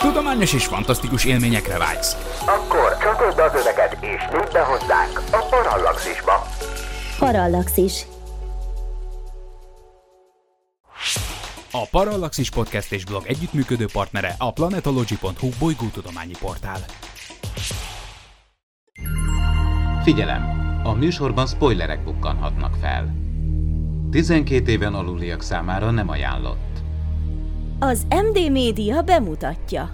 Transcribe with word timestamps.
Tudományos 0.00 0.52
és 0.52 0.66
fantasztikus 0.66 1.24
élményekre 1.24 1.78
vágysz. 1.78 2.40
Akkor 2.46 2.96
csatold 3.02 3.38
az 3.38 3.60
öveket 3.60 3.96
és 4.00 4.22
nyudd 4.32 4.52
be 4.52 4.60
hozzánk 4.60 5.22
a 5.30 5.46
Parallaxisba. 5.50 6.46
Parallaxis. 7.18 8.06
A 11.72 11.86
Parallaxis 11.90 12.50
Podcast 12.50 12.92
és 12.92 13.04
blog 13.04 13.26
együttműködő 13.26 13.86
partnere 13.92 14.34
a 14.38 14.52
planetology.hu 14.52 15.48
bolygótudományi 15.58 16.34
portál. 16.40 16.78
Figyelem! 20.02 20.42
A 20.84 20.92
műsorban 20.92 21.46
spoilerek 21.46 22.04
bukkanhatnak 22.04 22.74
fel. 22.80 23.14
12 24.10 24.70
éven 24.70 24.94
aluliak 24.94 25.42
számára 25.42 25.90
nem 25.90 26.08
ajánlott. 26.08 26.69
Az 27.82 28.06
MD 28.08 28.50
Média 28.50 29.02
bemutatja. 29.02 29.90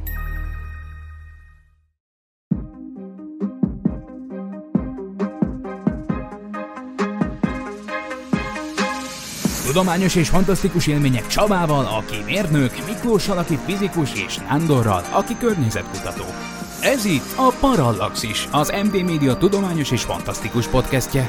Tudományos 9.67 10.15
és 10.15 10.29
fantasztikus 10.29 10.87
élmények 10.87 11.27
Csabával, 11.27 11.85
aki 11.85 12.17
mérnök, 12.25 12.73
Miklóssal, 12.87 13.39
aki 13.39 13.59
fizikus, 13.67 14.15
és 14.27 14.37
Nándorral, 14.37 15.03
aki 15.13 15.37
környezetkutató. 15.39 16.25
Ez 16.83 17.05
itt 17.05 17.35
a 17.37 17.55
Parallaxis, 17.61 18.49
az 18.53 18.73
MD 18.85 19.05
Média 19.05 19.37
tudományos 19.37 19.91
és 19.91 20.03
fantasztikus 20.03 20.69
podcastje. 20.69 21.29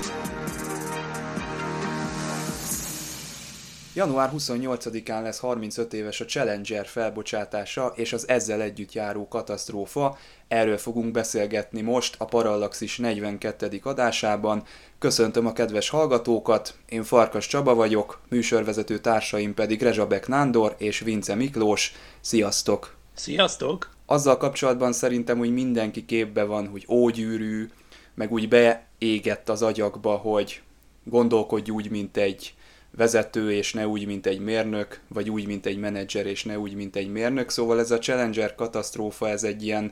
Január 3.97 4.31
28-án 4.37 5.21
lesz 5.21 5.39
35 5.39 5.93
éves 5.93 6.21
a 6.21 6.25
Challenger 6.25 6.85
felbocsátása 6.85 7.93
és 7.95 8.13
az 8.13 8.27
ezzel 8.27 8.61
együtt 8.61 8.93
járó 8.93 9.27
katasztrófa. 9.27 10.17
Erről 10.47 10.77
fogunk 10.77 11.11
beszélgetni 11.11 11.81
most 11.81 12.15
a 12.17 12.25
Parallaxis 12.25 12.97
42. 12.97 13.79
adásában. 13.83 14.63
Köszöntöm 14.99 15.45
a 15.45 15.53
kedves 15.53 15.89
hallgatókat, 15.89 16.75
én 16.89 17.03
Farkas 17.03 17.47
Csaba 17.47 17.75
vagyok, 17.75 18.21
műsorvezető 18.29 18.99
társaim 18.99 19.53
pedig 19.53 19.81
Rezsabek 19.81 20.27
Nándor 20.27 20.75
és 20.77 20.99
Vince 20.99 21.35
Miklós. 21.35 21.93
Sziasztok! 22.21 22.95
Sziasztok! 23.13 23.89
Azzal 24.05 24.37
kapcsolatban 24.37 24.93
szerintem, 24.93 25.37
hogy 25.37 25.53
mindenki 25.53 26.05
képbe 26.05 26.43
van, 26.43 26.67
hogy 26.67 26.85
ógyűrű, 26.89 27.69
meg 28.13 28.31
úgy 28.31 28.47
beégett 28.47 29.49
az 29.49 29.61
agyakba, 29.61 30.15
hogy 30.15 30.61
gondolkodj 31.03 31.69
úgy, 31.71 31.89
mint 31.89 32.17
egy 32.17 32.55
vezető, 32.97 33.51
és 33.51 33.73
ne 33.73 33.87
úgy, 33.87 34.05
mint 34.05 34.25
egy 34.25 34.39
mérnök, 34.39 34.99
vagy 35.07 35.29
úgy, 35.29 35.45
mint 35.45 35.65
egy 35.65 35.77
menedzser, 35.77 36.25
és 36.25 36.43
ne 36.43 36.59
úgy, 36.59 36.73
mint 36.73 36.95
egy 36.95 37.11
mérnök. 37.11 37.49
Szóval 37.49 37.79
ez 37.79 37.91
a 37.91 37.97
Challenger 37.97 38.55
katasztrófa, 38.55 39.29
ez 39.29 39.43
egy 39.43 39.63
ilyen 39.63 39.91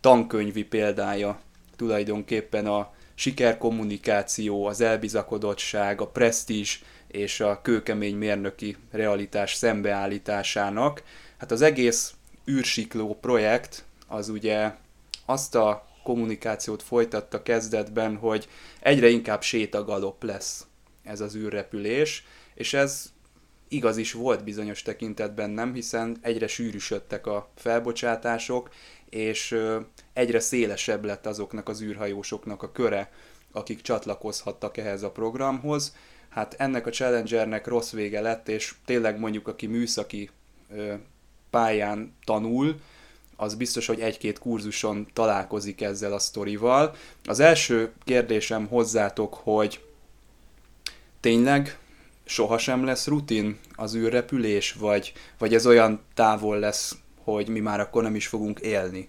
tankönyvi 0.00 0.64
példája 0.64 1.40
tulajdonképpen 1.76 2.66
a 2.66 2.94
sikerkommunikáció, 3.14 4.66
az 4.66 4.80
elbizakodottság, 4.80 6.00
a 6.00 6.06
presztízs 6.06 6.82
és 7.08 7.40
a 7.40 7.60
kőkemény 7.62 8.16
mérnöki 8.16 8.76
realitás 8.90 9.54
szembeállításának. 9.54 11.02
Hát 11.38 11.50
az 11.50 11.62
egész 11.62 12.14
űrsikló 12.50 13.18
projekt 13.20 13.84
az 14.06 14.28
ugye 14.28 14.72
azt 15.26 15.54
a 15.54 15.86
kommunikációt 16.02 16.82
folytatta 16.82 17.42
kezdetben, 17.42 18.16
hogy 18.16 18.48
egyre 18.80 19.08
inkább 19.08 19.42
sétagalop 19.42 20.22
lesz 20.22 20.67
ez 21.08 21.20
az 21.20 21.36
űrrepülés, 21.36 22.26
és 22.54 22.74
ez 22.74 23.12
igaz 23.68 23.96
is 23.96 24.12
volt 24.12 24.44
bizonyos 24.44 24.82
tekintetben, 24.82 25.50
nem, 25.50 25.74
hiszen 25.74 26.16
egyre 26.20 26.46
sűrűsödtek 26.46 27.26
a 27.26 27.48
felbocsátások, 27.56 28.70
és 29.10 29.58
egyre 30.12 30.40
szélesebb 30.40 31.04
lett 31.04 31.26
azoknak 31.26 31.68
az 31.68 31.82
űrhajósoknak 31.82 32.62
a 32.62 32.72
köre, 32.72 33.10
akik 33.52 33.80
csatlakozhattak 33.80 34.76
ehhez 34.76 35.02
a 35.02 35.10
programhoz. 35.10 35.94
Hát 36.28 36.54
ennek 36.58 36.86
a 36.86 36.90
Challengernek 36.90 37.66
rossz 37.66 37.92
vége 37.92 38.20
lett, 38.20 38.48
és 38.48 38.74
tényleg 38.84 39.18
mondjuk, 39.18 39.48
aki 39.48 39.66
műszaki 39.66 40.30
pályán 41.50 42.14
tanul, 42.24 42.80
az 43.40 43.54
biztos, 43.54 43.86
hogy 43.86 44.00
egy-két 44.00 44.38
kurzuson 44.38 45.06
találkozik 45.12 45.80
ezzel 45.80 46.12
a 46.12 46.18
sztorival. 46.18 46.94
Az 47.24 47.40
első 47.40 47.92
kérdésem 48.04 48.66
hozzátok, 48.66 49.34
hogy 49.34 49.80
tényleg 51.20 51.78
sohasem 52.24 52.84
lesz 52.84 53.06
rutin 53.06 53.58
az 53.74 53.96
űrrepülés, 53.96 54.72
vagy, 54.72 55.12
vagy 55.38 55.54
ez 55.54 55.66
olyan 55.66 56.00
távol 56.14 56.58
lesz, 56.58 56.98
hogy 57.24 57.48
mi 57.48 57.60
már 57.60 57.80
akkor 57.80 58.02
nem 58.02 58.14
is 58.14 58.26
fogunk 58.26 58.60
élni? 58.60 59.08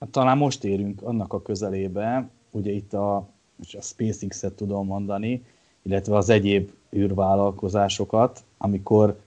Hát, 0.00 0.08
talán 0.08 0.36
most 0.36 0.64
érünk 0.64 1.02
annak 1.02 1.32
a 1.32 1.42
közelébe, 1.42 2.28
ugye 2.50 2.70
itt 2.70 2.92
a, 2.92 3.16
a 3.16 3.80
SpaceX-et 3.80 4.52
tudom 4.52 4.86
mondani, 4.86 5.44
illetve 5.82 6.16
az 6.16 6.28
egyéb 6.28 6.70
űrvállalkozásokat, 6.96 8.44
amikor 8.58 9.20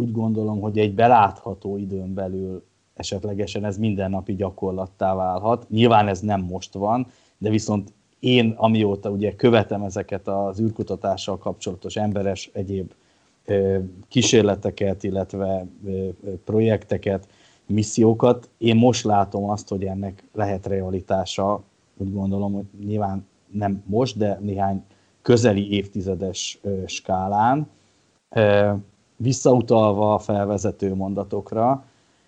úgy 0.00 0.12
gondolom, 0.12 0.60
hogy 0.60 0.78
egy 0.78 0.94
belátható 0.94 1.76
időn 1.76 2.14
belül 2.14 2.64
esetlegesen 2.94 3.64
ez 3.64 3.78
mindennapi 3.78 4.34
gyakorlattá 4.34 5.14
válhat. 5.14 5.68
Nyilván 5.68 6.08
ez 6.08 6.20
nem 6.20 6.40
most 6.40 6.72
van, 6.72 7.06
de 7.38 7.50
viszont 7.50 7.92
én 8.20 8.54
amióta 8.56 9.10
ugye 9.10 9.34
követem 9.34 9.82
ezeket 9.82 10.28
az 10.28 10.60
űrkutatással 10.60 11.38
kapcsolatos 11.38 11.96
emberes 11.96 12.50
egyéb 12.52 12.92
kísérleteket, 14.08 15.02
illetve 15.02 15.66
projekteket, 16.44 17.28
missziókat, 17.66 18.48
én 18.58 18.76
most 18.76 19.04
látom 19.04 19.50
azt, 19.50 19.68
hogy 19.68 19.84
ennek 19.84 20.24
lehet 20.32 20.66
realitása, 20.66 21.62
úgy 21.96 22.12
gondolom, 22.12 22.52
hogy 22.52 22.64
nyilván 22.86 23.26
nem 23.52 23.82
most, 23.86 24.16
de 24.16 24.38
néhány 24.40 24.84
közeli 25.22 25.72
évtizedes 25.72 26.60
skálán. 26.86 27.68
Visszautalva 29.16 30.14
a 30.14 30.18
felvezető 30.18 30.94
mondatokra, 30.94 31.84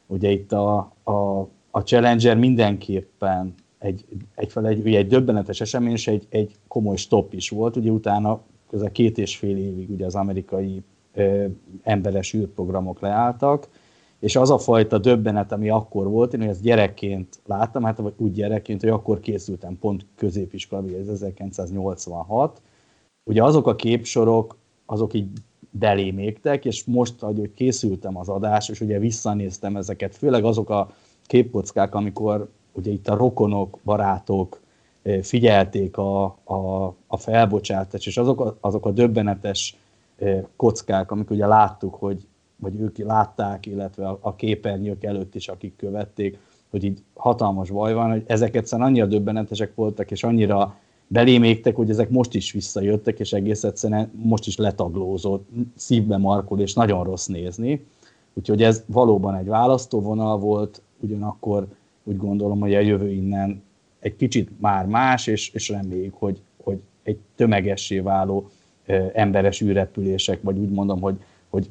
ugye 0.07 0.31
itt 0.31 0.53
a, 0.53 0.93
a, 1.03 1.41
a 1.71 1.81
Challenger 1.81 2.37
mindenképpen 2.37 3.55
egy, 3.81 4.05
egyfelé 4.35 4.69
egy, 4.69 4.87
egy, 4.87 4.95
egy 4.95 5.07
döbbenetes 5.07 5.61
esemény, 5.61 5.93
és 5.93 6.07
egy, 6.07 6.27
egy 6.29 6.55
komoly 6.69 6.97
stop 6.97 7.33
is 7.33 7.49
volt. 7.49 7.77
Ugye 7.77 7.91
utána 7.91 8.41
közel 8.71 8.91
két 8.91 9.19
és 9.19 9.37
fél 9.37 9.57
évig 9.57 9.91
ugye 9.91 10.07
az 10.07 10.15
amerikai 10.15 10.83
ö, 11.15 11.45
emberes 11.83 12.35
űrprogramok 12.35 13.01
leálltak, 13.01 13.69
és 14.19 14.37
az 14.37 14.51
a 14.51 14.59
fajta 14.59 14.99
döbbenet, 14.99 15.53
ami 15.53 15.69
akkor 15.69 16.09
volt, 16.09 16.35
én 16.35 16.43
ezt 16.43 16.63
gyerekként 16.63 17.41
láttam, 17.47 17.83
hát 17.83 17.99
vagy 17.99 18.15
úgy 18.17 18.33
gyerekként, 18.33 18.81
hogy 18.81 18.91
akkor 18.91 19.21
készültem 19.21 19.79
pont 19.79 20.07
középiskola, 20.17 20.83
ez 20.99 21.09
1986. 21.09 22.63
Ugye 23.25 23.43
azok 23.43 23.67
a 23.67 23.77
képsorok, 23.77 24.57
azok 24.87 25.15
így 25.15 25.29
belém 25.71 26.19
égtek, 26.19 26.65
és 26.65 26.85
most, 26.85 27.23
ahogy 27.23 27.53
készültem 27.55 28.17
az 28.17 28.29
adás, 28.29 28.69
és 28.69 28.81
ugye 28.81 28.99
visszanéztem 28.99 29.77
ezeket, 29.77 30.17
főleg 30.17 30.45
azok 30.45 30.71
a 30.71 30.91
képkockák, 31.27 31.95
amikor 31.95 32.51
ugye 32.73 32.91
itt 32.91 33.09
a 33.09 33.17
rokonok, 33.17 33.79
barátok 33.85 34.61
figyelték 35.23 35.97
a, 35.97 36.25
a, 36.45 36.87
a 37.07 37.17
felbocsátást, 37.17 38.07
és 38.07 38.17
azok 38.17 38.41
a, 38.41 38.57
azok 38.61 38.87
a 38.87 38.91
döbbenetes 38.91 39.77
kockák, 40.57 41.11
amik 41.11 41.31
ugye 41.31 41.47
láttuk, 41.47 41.95
hogy 41.95 42.27
vagy 42.57 42.81
ők 42.81 42.99
látták, 42.99 43.67
illetve 43.67 44.09
a, 44.09 44.19
a 44.21 44.35
képernyők 44.35 45.05
előtt 45.05 45.35
is, 45.35 45.49
akik 45.49 45.77
követték, 45.77 46.39
hogy 46.71 46.85
így 46.85 47.03
hatalmas 47.15 47.71
baj 47.71 47.95
van, 47.95 48.11
hogy 48.11 48.23
ezek 48.27 48.57
egyszerűen 48.57 48.89
annyira 48.89 49.07
döbbenetesek 49.07 49.75
voltak, 49.75 50.11
és 50.11 50.25
annyira 50.25 50.75
belémégtek, 51.07 51.77
hogy 51.77 51.91
ezek 51.91 52.11
most 52.11 52.35
is 52.35 52.53
visszajöttek, 52.53 53.21
és 53.21 53.33
egész 53.33 53.65
egyszerűen 53.65 54.11
most 54.23 54.47
is 54.47 54.57
letaglózott, 54.57 55.49
szívbe 55.77 56.17
markol, 56.17 56.61
és 56.61 56.75
nagyon 56.75 57.05
rossz 57.05 57.27
nézni. 57.27 57.87
Úgyhogy 58.35 58.63
ez 58.63 58.83
valóban 58.87 59.35
egy 59.35 59.47
választóvonal 59.47 60.39
volt, 60.39 60.83
ugyanakkor 61.01 61.67
úgy 62.05 62.17
gondolom, 62.17 62.61
hogy 62.61 62.75
a 62.75 62.81
jövő 62.81 63.11
innen 63.11 63.63
egy 63.99 64.17
kicsit 64.17 64.61
már 64.61 64.87
más, 64.87 65.27
és, 65.27 65.51
és 65.51 65.69
reméljük, 65.69 66.15
hogy, 66.15 66.41
hogy 66.63 66.81
egy 67.03 67.19
tömegessé 67.35 67.99
váló 67.99 68.51
emberes 69.13 69.61
űrrepülések, 69.61 70.43
vagy 70.43 70.59
úgy 70.59 70.71
mondom, 70.71 71.01
hogy, 71.01 71.17
hogy 71.49 71.71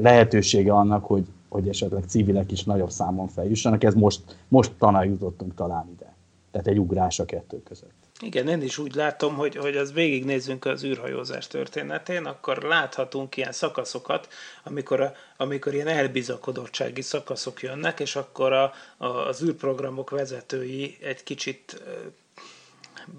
lehetősége 0.00 0.72
annak, 0.72 1.04
hogy, 1.04 1.26
hogy 1.48 1.68
esetleg 1.68 2.04
civilek 2.06 2.52
is 2.52 2.64
nagyobb 2.64 2.90
számon 2.90 3.28
feljussanak. 3.28 3.84
Ez 3.84 3.94
most, 3.94 4.22
most 4.48 4.72
tanár 4.78 5.04
jutottunk 5.04 5.54
talán 5.54 5.88
ide. 5.92 6.14
Tehát 6.50 6.66
egy 6.66 6.78
ugrás 6.78 7.20
a 7.20 7.24
kettő 7.24 7.62
között. 7.62 8.03
Igen, 8.20 8.48
én 8.48 8.62
is 8.62 8.78
úgy 8.78 8.94
látom, 8.94 9.34
hogy, 9.34 9.56
hogy 9.56 9.76
az 9.76 9.92
végignézzünk 9.92 10.64
az 10.64 10.84
űrhajózás 10.84 11.46
történetén, 11.46 12.24
akkor 12.24 12.62
láthatunk 12.62 13.36
ilyen 13.36 13.52
szakaszokat, 13.52 14.28
amikor, 14.62 15.00
a, 15.00 15.14
amikor 15.36 15.74
ilyen 15.74 15.88
elbizakodottsági 15.88 17.02
szakaszok 17.02 17.62
jönnek, 17.62 18.00
és 18.00 18.16
akkor 18.16 18.52
a, 18.52 18.72
a, 18.96 19.06
az 19.06 19.42
űrprogramok 19.42 20.10
vezetői 20.10 20.96
egy 21.00 21.22
kicsit, 21.22 21.82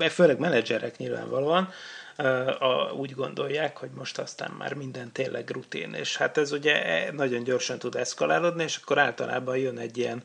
főleg 0.09 0.39
menedzserek 0.39 0.97
nyilvánvalóan, 0.97 1.69
a, 2.59 2.91
úgy 2.91 3.15
gondolják, 3.15 3.77
hogy 3.77 3.89
most 3.91 4.17
aztán 4.17 4.51
már 4.51 4.73
minden 4.73 5.11
tényleg 5.11 5.49
rutin, 5.49 5.93
és 5.93 6.17
hát 6.17 6.37
ez 6.37 6.51
ugye 6.51 7.11
nagyon 7.11 7.43
gyorsan 7.43 7.79
tud 7.79 7.95
eszkalálódni, 7.95 8.63
és 8.63 8.79
akkor 8.81 8.97
általában 8.97 9.57
jön 9.57 9.77
egy 9.77 9.97
ilyen 9.97 10.23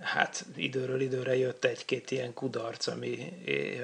hát 0.00 0.44
időről 0.56 1.00
időre 1.00 1.36
jött 1.36 1.64
egy-két 1.64 2.10
ilyen 2.10 2.34
kudarc, 2.34 2.86
ami 2.86 3.32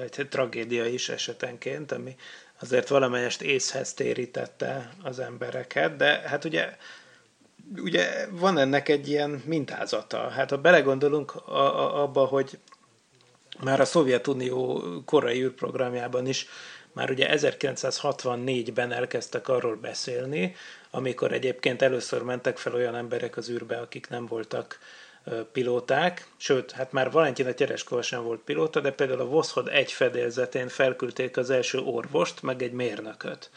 egy 0.01 0.27
tragédia 0.29 0.85
is 0.85 1.09
esetenként, 1.09 1.91
ami 1.91 2.15
azért 2.59 2.87
valamelyest 2.87 3.41
észhez 3.41 3.93
térítette 3.93 4.93
az 5.03 5.19
embereket, 5.19 5.95
de 5.95 6.07
hát 6.07 6.45
ugye 6.45 6.77
ugye 7.75 8.27
van 8.31 8.57
ennek 8.57 8.89
egy 8.89 9.09
ilyen 9.09 9.41
mintázata. 9.45 10.29
Hát 10.29 10.49
ha 10.49 10.57
belegondolunk 10.57 11.35
a, 11.35 11.51
a, 11.51 12.01
abba, 12.03 12.25
hogy 12.25 12.57
már 13.59 13.79
a 13.79 13.85
Szovjetunió 13.85 14.83
korai 15.05 15.41
űrprogramjában 15.41 16.27
is 16.27 16.47
már 16.93 17.09
ugye 17.09 17.27
1964-ben 17.31 18.91
elkezdtek 18.91 19.47
arról 19.47 19.75
beszélni, 19.75 20.55
amikor 20.91 21.31
egyébként 21.31 21.81
először 21.81 22.21
mentek 22.21 22.57
fel 22.57 22.73
olyan 22.73 22.95
emberek 22.95 23.37
az 23.37 23.49
űrbe, 23.49 23.77
akik 23.77 24.09
nem 24.09 24.25
voltak 24.25 24.79
pilóták, 25.51 26.27
sőt, 26.37 26.71
hát 26.71 26.91
már 26.91 27.11
Valentina 27.11 27.53
Tereskova 27.53 28.01
sem 28.01 28.23
volt 28.23 28.39
pilóta, 28.39 28.79
de 28.79 28.91
például 28.91 29.19
a 29.19 29.25
Voszhod 29.25 29.67
egy 29.67 29.91
fedélzetén 29.91 30.67
felküldték 30.67 31.37
az 31.37 31.49
első 31.49 31.79
orvost, 31.79 32.41
meg 32.41 32.61
egy 32.61 32.71
mérnököt. 32.71 33.49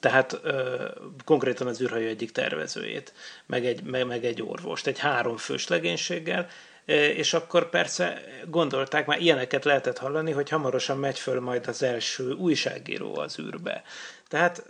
Tehát 0.00 0.40
ö, 0.42 0.84
konkrétan 1.24 1.66
az 1.66 1.80
űrhajó 1.80 2.06
egyik 2.06 2.32
tervezőjét, 2.32 3.12
meg 3.46 3.66
egy, 3.66 3.82
meg, 3.82 4.06
meg 4.06 4.24
egy 4.24 4.42
orvost, 4.42 4.86
egy 4.86 4.98
három 4.98 5.36
fős 5.36 5.68
legénységgel, 5.68 6.48
és 7.16 7.34
akkor 7.34 7.70
persze 7.70 8.22
gondolták, 8.46 9.06
már 9.06 9.20
ilyeneket 9.20 9.64
lehetett 9.64 9.98
hallani, 9.98 10.30
hogy 10.30 10.48
hamarosan 10.48 10.98
megy 10.98 11.18
föl 11.18 11.40
majd 11.40 11.66
az 11.68 11.82
első 11.82 12.32
újságíró 12.32 13.18
az 13.18 13.38
űrbe. 13.38 13.82
Tehát 14.28 14.62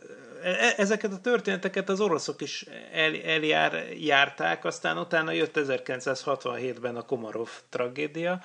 ezeket 0.77 1.13
a 1.13 1.21
történeteket 1.21 1.89
az 1.89 2.01
oroszok 2.01 2.41
is 2.41 2.67
el, 2.93 3.15
eljárták, 3.23 4.65
aztán 4.65 4.99
utána 4.99 5.33
jött 5.33 5.55
1967-ben 5.59 6.97
a 6.97 7.03
Komarov 7.03 7.51
tragédia, 7.69 8.41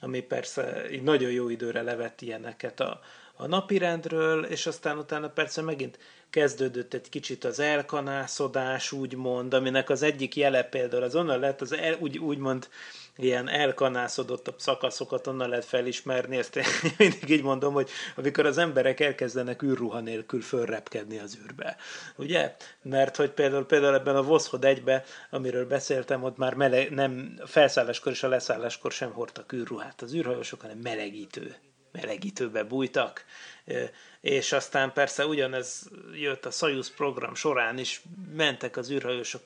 ami 0.00 0.20
persze 0.20 0.90
így 0.90 1.02
nagyon 1.02 1.30
jó 1.30 1.48
időre 1.48 1.82
levett 1.82 2.20
ilyeneket 2.20 2.80
a, 2.80 3.00
a 3.36 3.46
napirendről, 3.46 4.44
és 4.44 4.66
aztán 4.66 4.98
utána 4.98 5.28
persze 5.28 5.62
megint 5.62 5.98
kezdődött 6.30 6.94
egy 6.94 7.08
kicsit 7.08 7.44
az 7.44 7.60
elkanászodás, 7.60 8.92
úgymond, 8.92 9.54
aminek 9.54 9.90
az 9.90 10.02
egyik 10.02 10.36
jele 10.36 10.62
például 10.62 11.02
az 11.02 11.14
onnan 11.14 11.38
lett, 11.38 11.60
az 11.60 11.72
el, 11.72 11.96
úgy, 11.98 12.18
úgymond 12.18 12.68
ilyen 13.16 13.48
elkanászodottabb 13.48 14.58
szakaszokat 14.58 15.26
onnan 15.26 15.48
lehet 15.48 15.64
felismerni, 15.64 16.36
ezt 16.36 16.56
én 16.56 16.64
mindig 16.98 17.28
így 17.28 17.42
mondom, 17.42 17.72
hogy 17.72 17.90
amikor 18.16 18.46
az 18.46 18.58
emberek 18.58 19.00
elkezdenek 19.00 19.62
űrruha 19.62 20.00
nélkül 20.00 20.40
fölrepkedni 20.40 21.18
az 21.18 21.38
űrbe. 21.44 21.76
Ugye? 22.16 22.56
Mert 22.82 23.16
hogy 23.16 23.30
például, 23.30 23.66
például 23.66 23.94
ebben 23.94 24.16
a 24.16 24.22
Voszhod 24.22 24.64
egybe, 24.64 25.04
amiről 25.30 25.66
beszéltem, 25.66 26.22
ott 26.22 26.36
már 26.36 26.54
meleg, 26.54 26.90
nem 26.90 27.40
felszálláskor 27.46 28.12
és 28.12 28.22
a 28.22 28.28
leszálláskor 28.28 28.92
sem 28.92 29.12
hordtak 29.12 29.52
űrruhát. 29.52 30.02
Az 30.02 30.14
űrhajósok, 30.14 30.60
hanem 30.60 30.78
melegítő 30.78 31.56
melegítőbe 31.92 32.62
bújtak, 32.62 33.24
és 34.26 34.52
aztán 34.52 34.92
persze 34.92 35.26
ugyanez 35.26 35.88
jött 36.14 36.46
a 36.46 36.50
Soyuz 36.50 36.90
program 36.90 37.34
során 37.34 37.78
is, 37.78 38.02
mentek 38.34 38.76
az 38.76 38.90
űrhajósok 38.90 39.40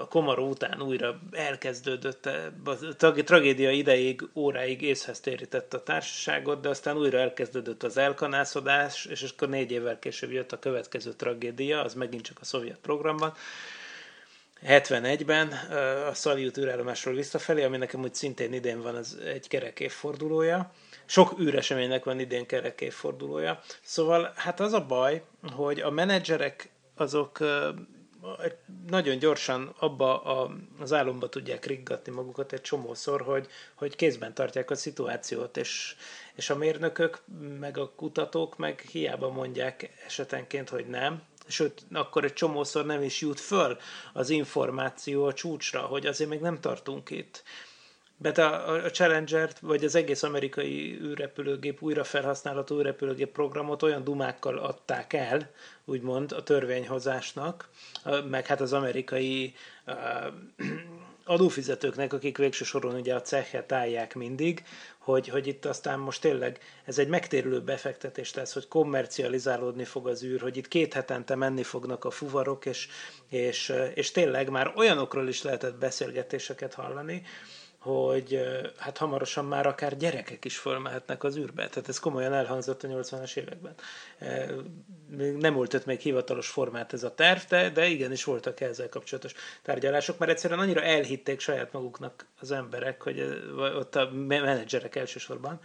a 0.00 0.08
Komaró 0.08 0.48
után 0.48 0.82
újra 0.82 1.20
elkezdődött, 1.30 2.26
a 2.66 3.12
tragédia 3.24 3.70
ideig, 3.70 4.22
óráig 4.34 4.82
észhez 4.82 5.20
térített 5.20 5.74
a 5.74 5.82
társaságot, 5.82 6.60
de 6.60 6.68
aztán 6.68 6.96
újra 6.96 7.18
elkezdődött 7.18 7.82
az 7.82 7.96
elkanászodás, 7.96 9.04
és 9.04 9.22
akkor 9.22 9.48
négy 9.48 9.70
évvel 9.70 9.98
később 9.98 10.32
jött 10.32 10.52
a 10.52 10.58
következő 10.58 11.12
tragédia, 11.12 11.82
az 11.82 11.94
megint 11.94 12.24
csak 12.24 12.38
a 12.40 12.44
szovjet 12.44 12.78
programban, 12.82 13.34
71-ben 14.66 15.48
a 16.08 16.14
Szaliut 16.14 16.56
űrállomásról 16.56 17.14
visszafelé, 17.14 17.62
ami 17.62 17.76
nekem 17.76 18.00
úgy 18.00 18.14
szintén 18.14 18.52
idén 18.52 18.82
van 18.82 18.94
az 18.94 19.18
egy 19.24 19.48
kerek 19.48 19.80
évfordulója, 19.80 20.72
sok 21.10 21.40
űreseménynek 21.40 22.04
van 22.04 22.20
idén 22.20 22.46
kerek 22.46 22.80
évfordulója. 22.80 23.60
Szóval 23.82 24.32
hát 24.36 24.60
az 24.60 24.72
a 24.72 24.86
baj, 24.86 25.22
hogy 25.52 25.80
a 25.80 25.90
menedzserek 25.90 26.70
azok 26.96 27.38
nagyon 28.88 29.18
gyorsan 29.18 29.74
abba 29.78 30.22
a, 30.22 30.50
az 30.80 30.92
álomba 30.92 31.28
tudják 31.28 31.66
riggatni 31.66 32.12
magukat 32.12 32.52
egy 32.52 32.60
csomószor, 32.60 33.20
hogy, 33.20 33.48
hogy 33.74 33.96
kézben 33.96 34.34
tartják 34.34 34.70
a 34.70 34.74
szituációt, 34.74 35.56
és, 35.56 35.96
és 36.34 36.50
a 36.50 36.56
mérnökök, 36.56 37.22
meg 37.60 37.78
a 37.78 37.92
kutatók 37.96 38.56
meg 38.56 38.80
hiába 38.80 39.30
mondják 39.30 39.90
esetenként, 40.06 40.68
hogy 40.68 40.86
nem, 40.86 41.22
sőt, 41.46 41.82
akkor 41.92 42.24
egy 42.24 42.32
csomószor 42.32 42.86
nem 42.86 43.02
is 43.02 43.20
jut 43.20 43.40
föl 43.40 43.78
az 44.12 44.30
információ 44.30 45.24
a 45.24 45.32
csúcsra, 45.32 45.80
hogy 45.80 46.06
azért 46.06 46.30
még 46.30 46.40
nem 46.40 46.60
tartunk 46.60 47.10
itt. 47.10 47.42
Mert 48.22 48.38
a, 48.38 48.72
a 48.72 48.90
Challenger-t, 48.90 49.58
vagy 49.58 49.84
az 49.84 49.94
egész 49.94 50.22
amerikai 50.22 50.98
űrrepülőgép 51.02 51.82
újra 51.82 52.04
felhasználható 52.04 52.78
űrrepülőgép 52.78 53.32
programot 53.32 53.82
olyan 53.82 54.04
dumákkal 54.04 54.58
adták 54.58 55.12
el, 55.12 55.50
úgymond 55.84 56.32
a 56.32 56.42
törvényhozásnak, 56.42 57.68
meg 58.30 58.46
hát 58.46 58.60
az 58.60 58.72
amerikai 58.72 59.54
adófizetőknek, 61.24 62.12
akik 62.12 62.38
végső 62.38 62.64
soron 62.64 62.94
ugye 62.94 63.14
a 63.14 63.22
cechet 63.22 63.72
állják 63.72 64.14
mindig, 64.14 64.64
hogy, 64.98 65.28
hogy 65.28 65.46
itt 65.46 65.64
aztán 65.64 65.98
most 65.98 66.20
tényleg 66.20 66.58
ez 66.84 66.98
egy 66.98 67.08
megtérülő 67.08 67.60
befektetés 67.60 68.34
lesz, 68.34 68.52
hogy 68.52 68.68
kommercializálódni 68.68 69.84
fog 69.84 70.08
az 70.08 70.24
űr, 70.24 70.40
hogy 70.40 70.56
itt 70.56 70.68
két 70.68 70.94
hetente 70.94 71.34
menni 71.34 71.62
fognak 71.62 72.04
a 72.04 72.10
fuvarok, 72.10 72.66
és, 72.66 72.88
és, 73.28 73.72
és 73.94 74.10
tényleg 74.10 74.48
már 74.48 74.72
olyanokról 74.76 75.28
is 75.28 75.42
lehetett 75.42 75.78
beszélgetéseket 75.78 76.74
hallani, 76.74 77.22
hogy 77.80 78.40
hát 78.76 78.98
hamarosan 78.98 79.44
már 79.44 79.66
akár 79.66 79.96
gyerekek 79.96 80.44
is 80.44 80.58
fölmehetnek 80.58 81.24
az 81.24 81.36
űrbe. 81.36 81.68
Tehát 81.68 81.88
ez 81.88 81.98
komolyan 81.98 82.32
elhangzott 82.32 82.82
a 82.82 82.88
80-as 82.88 83.36
években. 83.36 83.74
Nem 85.38 85.54
volt 85.54 85.86
még 85.86 86.00
hivatalos 86.00 86.48
formát 86.48 86.92
ez 86.92 87.02
a 87.02 87.14
terv, 87.14 87.40
de, 87.48 87.70
de 87.70 87.86
igenis 87.86 88.24
voltak 88.24 88.60
ezzel 88.60 88.88
kapcsolatos 88.88 89.34
tárgyalások, 89.62 90.18
mert 90.18 90.30
egyszerűen 90.30 90.60
annyira 90.60 90.82
elhitték 90.82 91.40
saját 91.40 91.72
maguknak 91.72 92.26
az 92.40 92.50
emberek, 92.50 93.02
hogy 93.02 93.42
ott 93.56 93.96
a 93.96 94.10
menedzserek 94.10 94.96
elsősorban, 94.96 95.60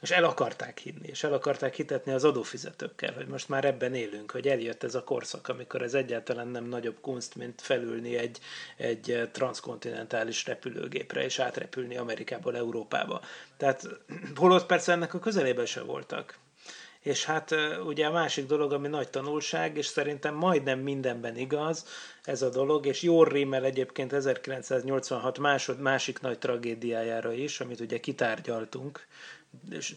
és 0.00 0.10
el 0.10 0.24
akarták 0.24 0.78
hinni, 0.78 1.08
és 1.08 1.24
el 1.24 1.32
akarták 1.32 1.74
hitetni 1.74 2.12
az 2.12 2.24
adófizetőkkel, 2.24 3.12
hogy 3.12 3.26
most 3.26 3.48
már 3.48 3.64
ebben 3.64 3.94
élünk, 3.94 4.30
hogy 4.30 4.48
eljött 4.48 4.82
ez 4.82 4.94
a 4.94 5.04
korszak, 5.04 5.48
amikor 5.48 5.82
ez 5.82 5.94
egyáltalán 5.94 6.48
nem 6.48 6.64
nagyobb 6.64 6.96
kunst, 7.00 7.34
mint 7.34 7.60
felülni 7.60 8.16
egy, 8.16 8.38
egy 8.76 9.28
transkontinentális 9.32 10.46
repülőgépre, 10.46 11.24
és 11.24 11.38
átrepülni 11.38 11.96
Amerikából 11.96 12.56
Európába. 12.56 13.20
Tehát 13.56 13.88
holott 14.34 14.66
persze 14.66 14.92
ennek 14.92 15.14
a 15.14 15.18
közelében 15.18 15.66
se 15.66 15.82
voltak. 15.82 16.38
És 17.00 17.24
hát 17.24 17.54
ugye 17.84 18.06
a 18.06 18.10
másik 18.10 18.46
dolog, 18.46 18.72
ami 18.72 18.88
nagy 18.88 19.08
tanulság, 19.08 19.76
és 19.76 19.86
szerintem 19.86 20.34
majdnem 20.34 20.78
mindenben 20.78 21.36
igaz 21.36 21.86
ez 22.24 22.42
a 22.42 22.48
dolog, 22.48 22.86
és 22.86 23.02
jól 23.02 23.24
rímel 23.24 23.64
egyébként 23.64 24.12
1986 24.12 25.38
másod, 25.38 25.80
másik 25.80 26.20
nagy 26.20 26.38
tragédiájára 26.38 27.32
is, 27.32 27.60
amit 27.60 27.80
ugye 27.80 28.00
kitárgyaltunk 28.00 29.06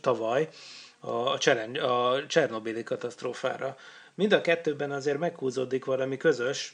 tavaly, 0.01 0.49
a, 0.99 1.37
Cseren, 1.37 1.75
a 1.75 2.25
Csernobili 2.27 2.83
katasztrófára. 2.83 3.75
Mind 4.15 4.31
a 4.31 4.41
kettőben 4.41 4.91
azért 4.91 5.19
meghúzódik 5.19 5.85
valami 5.85 6.17
közös, 6.17 6.73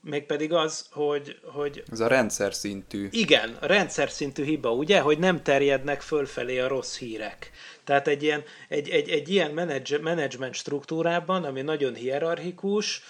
mégpedig 0.00 0.52
az, 0.52 0.86
hogy, 0.90 1.38
hogy... 1.42 1.82
Ez 1.90 2.00
a 2.00 2.06
rendszer 2.06 2.54
szintű. 2.54 3.08
Igen, 3.10 3.56
a 3.60 3.66
rendszer 3.66 4.10
szintű 4.10 4.44
hiba, 4.44 4.72
ugye, 4.72 5.00
hogy 5.00 5.18
nem 5.18 5.42
terjednek 5.42 6.00
fölfelé 6.00 6.58
a 6.58 6.68
rossz 6.68 6.98
hírek. 6.98 7.50
Tehát 7.84 8.08
egy 8.08 8.22
ilyen, 8.22 8.42
egy, 8.68 8.88
egy, 8.88 9.08
egy 9.08 9.28
ilyen 9.28 9.50
menedzsment 10.00 10.54
struktúrában, 10.54 11.44
ami 11.44 11.62
nagyon 11.62 11.94
hierarchikus, 11.94 13.02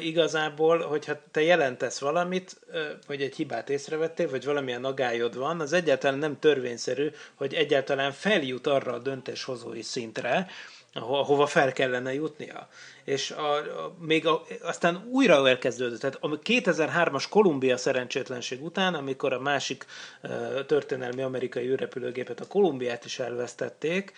igazából, 0.00 0.78
hogyha 0.80 1.20
te 1.30 1.42
jelentesz 1.42 1.98
valamit, 1.98 2.60
vagy 3.06 3.22
egy 3.22 3.36
hibát 3.36 3.70
észrevettél, 3.70 4.30
vagy 4.30 4.44
valamilyen 4.44 4.84
agályod 4.84 5.36
van, 5.36 5.60
az 5.60 5.72
egyáltalán 5.72 6.18
nem 6.18 6.38
törvényszerű, 6.38 7.10
hogy 7.34 7.54
egyáltalán 7.54 8.12
feljut 8.12 8.66
arra 8.66 8.92
a 8.92 8.98
döntéshozói 8.98 9.82
szintre, 9.82 10.46
ahova 10.94 11.46
fel 11.46 11.72
kellene 11.72 12.14
jutnia. 12.14 12.68
És 13.04 13.30
a, 13.30 13.54
a, 13.54 13.94
még 13.98 14.26
a, 14.26 14.42
aztán 14.62 15.08
újra 15.10 15.48
elkezdődött. 15.48 16.00
Tehát 16.00 16.18
a 16.20 16.28
2003-as 16.28 17.24
Kolumbia 17.30 17.76
szerencsétlenség 17.76 18.64
után, 18.64 18.94
amikor 18.94 19.32
a 19.32 19.40
másik 19.40 19.86
uh, 20.22 20.64
történelmi 20.66 21.22
amerikai 21.22 21.66
űrrepülőgépet, 21.66 22.40
a 22.40 22.46
Kolumbiát 22.46 23.04
is 23.04 23.18
elvesztették, 23.18 24.12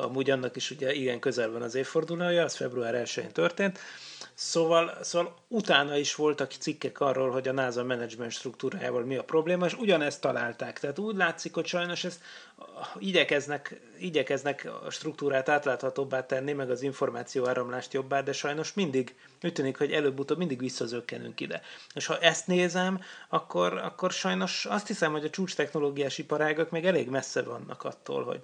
amúgy 0.00 0.30
annak 0.30 0.56
is 0.56 0.70
ugye 0.70 0.92
igen 0.92 1.18
közel 1.18 1.50
van 1.50 1.62
az 1.62 1.74
évfordulója, 1.74 2.44
az 2.44 2.56
február 2.56 3.02
1-én 3.04 3.32
történt, 3.32 3.78
Szóval, 4.40 4.98
szóval 5.02 5.34
utána 5.48 5.96
is 5.96 6.14
voltak 6.14 6.52
cikkek 6.52 7.00
arról, 7.00 7.30
hogy 7.30 7.48
a 7.48 7.52
NASA 7.52 7.84
management 7.84 8.32
struktúrájával 8.32 9.04
mi 9.04 9.16
a 9.16 9.24
probléma, 9.24 9.66
és 9.66 9.74
ugyanezt 9.74 10.20
találták. 10.20 10.78
Tehát 10.78 10.98
úgy 10.98 11.16
látszik, 11.16 11.54
hogy 11.54 11.66
sajnos 11.66 12.04
ezt 12.04 12.20
igyekeznek, 12.98 13.80
igyekeznek 13.98 14.68
a 14.84 14.90
struktúrát 14.90 15.48
átláthatóbbá 15.48 16.26
tenni, 16.26 16.52
meg 16.52 16.70
az 16.70 16.82
információ 16.82 17.48
áramlást 17.48 17.92
jobbá, 17.92 18.20
de 18.22 18.32
sajnos 18.32 18.72
mindig, 18.72 19.14
úgy 19.42 19.52
tűnik, 19.52 19.78
hogy 19.78 19.92
előbb-utóbb 19.92 20.38
mindig 20.38 20.58
visszazökkenünk 20.58 21.40
ide. 21.40 21.62
És 21.94 22.06
ha 22.06 22.18
ezt 22.18 22.46
nézem, 22.46 23.00
akkor, 23.28 23.78
akkor 23.78 24.12
sajnos 24.12 24.64
azt 24.66 24.86
hiszem, 24.86 25.12
hogy 25.12 25.24
a 25.24 25.30
csúcs 25.30 25.54
technológiás 25.54 26.18
iparágak 26.18 26.70
még 26.70 26.86
elég 26.86 27.08
messze 27.08 27.42
vannak 27.42 27.84
attól, 27.84 28.24
hogy, 28.24 28.40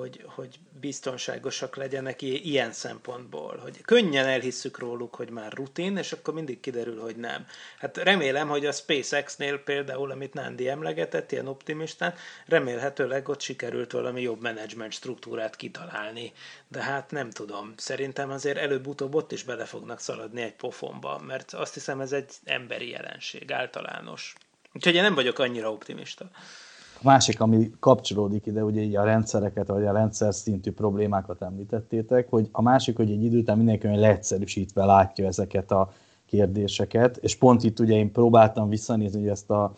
hogy, 0.00 0.24
hogy 0.26 0.58
biztonságosak 0.80 1.76
legyenek 1.76 2.22
ilyen 2.22 2.72
szempontból, 2.72 3.56
hogy 3.56 3.80
könnyen 3.80 4.26
elhisszük 4.26 4.78
róluk, 4.78 5.14
hogy 5.14 5.30
már 5.30 5.52
rutin, 5.52 5.96
és 5.96 6.12
akkor 6.12 6.34
mindig 6.34 6.60
kiderül, 6.60 7.00
hogy 7.00 7.16
nem. 7.16 7.46
Hát 7.78 7.96
remélem, 7.96 8.48
hogy 8.48 8.66
a 8.66 8.72
SpaceX-nél 8.72 9.58
például, 9.58 10.10
amit 10.10 10.34
Nándi 10.34 10.68
emlegetett, 10.68 11.32
ilyen 11.32 11.46
optimistán, 11.46 12.14
remélhetőleg 12.46 13.28
ott 13.28 13.40
sikerült 13.40 13.92
valami 13.92 14.22
jobb 14.22 14.40
menedzsment 14.40 14.92
struktúrát 14.92 15.56
kitalálni. 15.56 16.32
De 16.68 16.82
hát 16.82 17.10
nem 17.10 17.30
tudom, 17.30 17.72
szerintem 17.76 18.30
azért 18.30 18.58
előbb-utóbb 18.58 19.14
ott 19.14 19.32
is 19.32 19.42
bele 19.42 19.64
fognak 19.64 20.00
szaladni 20.00 20.42
egy 20.42 20.54
pofonba, 20.54 21.18
mert 21.18 21.52
azt 21.52 21.74
hiszem 21.74 22.00
ez 22.00 22.12
egy 22.12 22.32
emberi 22.44 22.88
jelenség, 22.88 23.52
általános. 23.52 24.34
Úgyhogy 24.72 24.94
én 24.94 25.02
nem 25.02 25.14
vagyok 25.14 25.38
annyira 25.38 25.72
optimista. 25.72 26.30
A 27.02 27.06
másik, 27.06 27.40
ami 27.40 27.70
kapcsolódik 27.78 28.46
ide, 28.46 28.64
ugye 28.64 28.80
így 28.80 28.96
a 28.96 29.04
rendszereket, 29.04 29.68
vagy 29.68 29.84
a 29.84 29.92
rendszer 29.92 30.34
szintű 30.34 30.72
problémákat 30.72 31.42
említettétek, 31.42 32.30
hogy 32.30 32.48
a 32.52 32.62
másik, 32.62 32.96
hogy 32.96 33.10
egy 33.10 33.24
idő 33.24 33.38
után 33.38 33.56
mindenki 33.56 33.86
olyan 33.86 33.98
leegyszerűsítve 33.98 34.84
látja 34.84 35.26
ezeket 35.26 35.70
a 35.70 35.92
kérdéseket, 36.26 37.16
és 37.16 37.36
pont 37.36 37.64
itt 37.64 37.80
ugye 37.80 37.94
én 37.94 38.12
próbáltam 38.12 38.68
visszanézni 38.68 39.20
hogy 39.20 39.28
ezt 39.28 39.50
a 39.50 39.74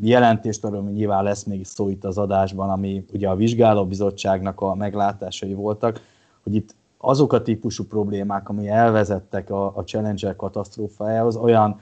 jelentést, 0.00 0.64
arról 0.64 0.82
nyilván 0.82 1.24
lesz 1.24 1.44
még 1.44 1.66
szó 1.66 1.88
itt 1.88 2.04
az 2.04 2.18
adásban, 2.18 2.70
ami 2.70 3.04
ugye 3.12 3.28
a 3.28 3.36
vizsgálóbizottságnak 3.36 4.60
a 4.60 4.74
meglátásai 4.74 5.54
voltak, 5.54 6.00
hogy 6.42 6.54
itt 6.54 6.74
azok 6.98 7.32
a 7.32 7.42
típusú 7.42 7.84
problémák, 7.84 8.48
ami 8.48 8.68
elvezettek 8.68 9.50
a, 9.50 9.76
a 9.76 9.84
Challenger 9.84 10.36
katasztrófájához, 10.36 11.36
olyan 11.36 11.80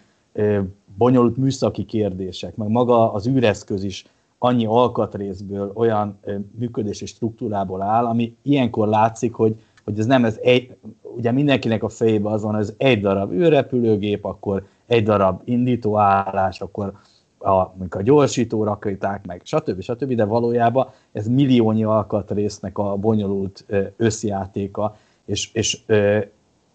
bonyolult 0.97 1.37
műszaki 1.37 1.85
kérdések, 1.85 2.57
meg 2.57 2.69
maga 2.69 3.12
az 3.12 3.26
űreszköz 3.26 3.85
is 3.85 4.07
annyi 4.38 4.66
alkatrészből, 4.66 5.73
olyan 5.75 6.18
működési 6.59 7.07
struktúrából 7.07 7.83
áll, 7.83 8.04
ami 8.04 8.37
ilyenkor 8.42 8.88
látszik, 8.88 9.35
hogy, 9.35 9.61
hogy 9.85 9.99
ez 9.99 10.07
nem 10.07 10.25
ez 10.25 10.38
egy, 10.42 10.76
ugye 11.02 11.33
mindenkinek 11.33 11.83
a 11.83 11.88
fejében 11.88 12.33
az 12.33 12.42
van, 12.42 12.57
ez 12.57 12.75
egy 12.76 13.00
darab 13.00 13.33
űrrepülőgép, 13.33 14.25
akkor 14.25 14.66
egy 14.87 15.02
darab 15.02 15.40
indítóállás, 15.45 16.61
akkor 16.61 16.92
a, 17.38 17.54
a 17.90 18.02
gyorsító 18.02 18.64
rakéták, 18.64 19.26
meg 19.26 19.40
stb. 19.45 19.80
stb., 19.80 20.12
de 20.12 20.25
valójában 20.25 20.88
ez 21.12 21.28
milliónyi 21.28 21.85
alkatrésznek 21.85 22.78
a 22.78 22.97
bonyolult 22.97 23.64
összjátéka, 23.97 24.97
és, 25.25 25.50
és 25.52 25.80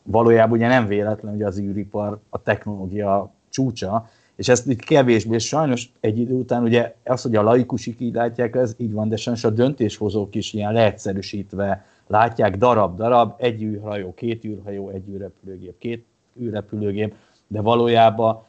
valójában 0.03 0.57
ugye 0.57 0.67
nem 0.67 0.87
véletlen, 0.87 1.31
hogy 1.31 1.41
az 1.41 1.59
űripar 1.59 2.19
a 2.29 2.41
technológia 2.41 3.31
csúcsa, 3.49 4.09
és 4.35 4.47
ezt 4.47 4.67
itt 4.67 4.79
kevésbé, 4.79 5.35
és 5.35 5.45
sajnos 5.45 5.91
egy 5.99 6.19
idő 6.19 6.33
után 6.33 6.63
ugye 6.63 6.95
az, 7.03 7.21
hogy 7.21 7.35
a 7.35 7.41
laikusik 7.41 7.99
így 7.99 8.13
látják, 8.13 8.55
ez 8.55 8.73
így 8.77 8.91
van, 8.91 9.09
de 9.09 9.15
sajnos 9.15 9.43
a 9.43 9.49
döntéshozók 9.49 10.35
is 10.35 10.53
ilyen 10.53 10.73
leegyszerűsítve 10.73 11.85
látják 12.07 12.57
darab-darab, 12.57 13.33
egy 13.37 13.61
űrhajó, 13.61 14.13
két 14.13 14.45
űrhajó, 14.45 14.89
egy 14.89 15.09
űrrepülőgép, 15.09 15.77
két 15.77 16.05
űrrepülőgép, 16.41 17.13
de 17.47 17.61
valójában 17.61 18.43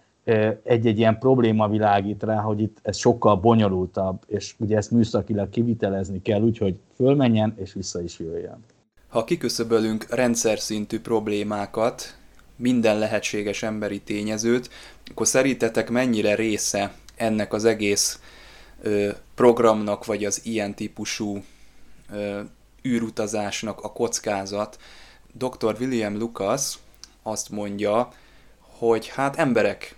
egy-egy 0.62 0.98
ilyen 0.98 1.18
probléma 1.18 1.68
világít 1.68 2.22
rá, 2.22 2.40
hogy 2.40 2.60
itt 2.60 2.78
ez 2.82 2.96
sokkal 2.96 3.36
bonyolultabb, 3.36 4.22
és 4.26 4.54
ugye 4.58 4.76
ezt 4.76 4.90
műszakilag 4.90 5.50
kivitelezni 5.50 6.22
kell, 6.22 6.40
úgyhogy 6.40 6.74
fölmenjen 6.94 7.54
és 7.56 7.72
vissza 7.72 8.02
is 8.02 8.18
jöjjön. 8.18 8.64
Ha 9.08 9.24
kiküszöbölünk 9.24 10.06
rendszer 10.10 10.58
szintű 10.58 11.00
problémákat, 11.00 12.18
minden 12.56 12.98
lehetséges 12.98 13.62
emberi 13.62 14.00
tényezőt, 14.00 14.70
akkor 15.10 15.26
szerintetek 15.26 15.90
mennyire 15.90 16.34
része 16.34 16.94
ennek 17.16 17.52
az 17.52 17.64
egész 17.64 18.20
ö, 18.82 19.10
programnak, 19.34 20.04
vagy 20.04 20.24
az 20.24 20.40
ilyen 20.44 20.74
típusú 20.74 21.44
ö, 22.12 22.40
űrutazásnak 22.86 23.80
a 23.80 23.92
kockázat? 23.92 24.78
Dr. 25.32 25.76
William 25.80 26.18
Lucas 26.18 26.78
azt 27.22 27.50
mondja, 27.50 28.12
hogy 28.58 29.08
hát 29.08 29.36
emberek, 29.36 29.96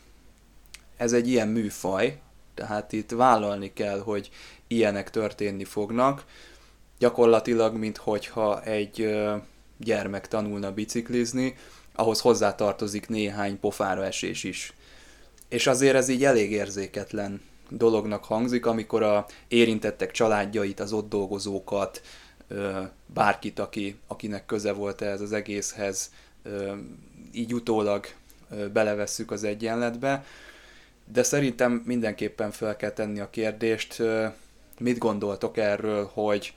ez 0.96 1.12
egy 1.12 1.28
ilyen 1.28 1.48
műfaj, 1.48 2.18
tehát 2.54 2.92
itt 2.92 3.10
vállalni 3.10 3.72
kell, 3.72 4.00
hogy 4.00 4.30
ilyenek 4.66 5.10
történni 5.10 5.64
fognak, 5.64 6.24
gyakorlatilag, 6.98 7.76
minthogyha 7.76 8.62
egy 8.62 9.16
gyermek 9.76 10.28
tanulna 10.28 10.72
biciklizni, 10.72 11.56
ahhoz 11.96 12.20
hozzátartozik 12.20 13.08
néhány 13.08 13.60
pofára 13.60 14.04
esés 14.04 14.44
is. 14.44 14.72
És 15.48 15.66
azért 15.66 15.94
ez 15.94 16.08
így 16.08 16.24
elég 16.24 16.52
érzéketlen 16.52 17.40
dolognak 17.68 18.24
hangzik, 18.24 18.66
amikor 18.66 19.02
a 19.02 19.26
érintettek 19.48 20.10
családjait, 20.10 20.80
az 20.80 20.92
ott 20.92 21.08
dolgozókat, 21.08 22.02
bárkit, 23.06 23.58
aki, 23.58 23.98
akinek 24.06 24.46
köze 24.46 24.72
volt 24.72 25.02
ez 25.02 25.20
az 25.20 25.32
egészhez, 25.32 26.10
így 27.32 27.54
utólag 27.54 28.06
belevesszük 28.72 29.30
az 29.30 29.44
egyenletbe. 29.44 30.24
De 31.12 31.22
szerintem 31.22 31.82
mindenképpen 31.86 32.50
fel 32.50 32.76
kell 32.76 32.90
tenni 32.90 33.20
a 33.20 33.30
kérdést, 33.30 34.02
mit 34.78 34.98
gondoltok 34.98 35.56
erről, 35.56 36.10
hogy 36.12 36.54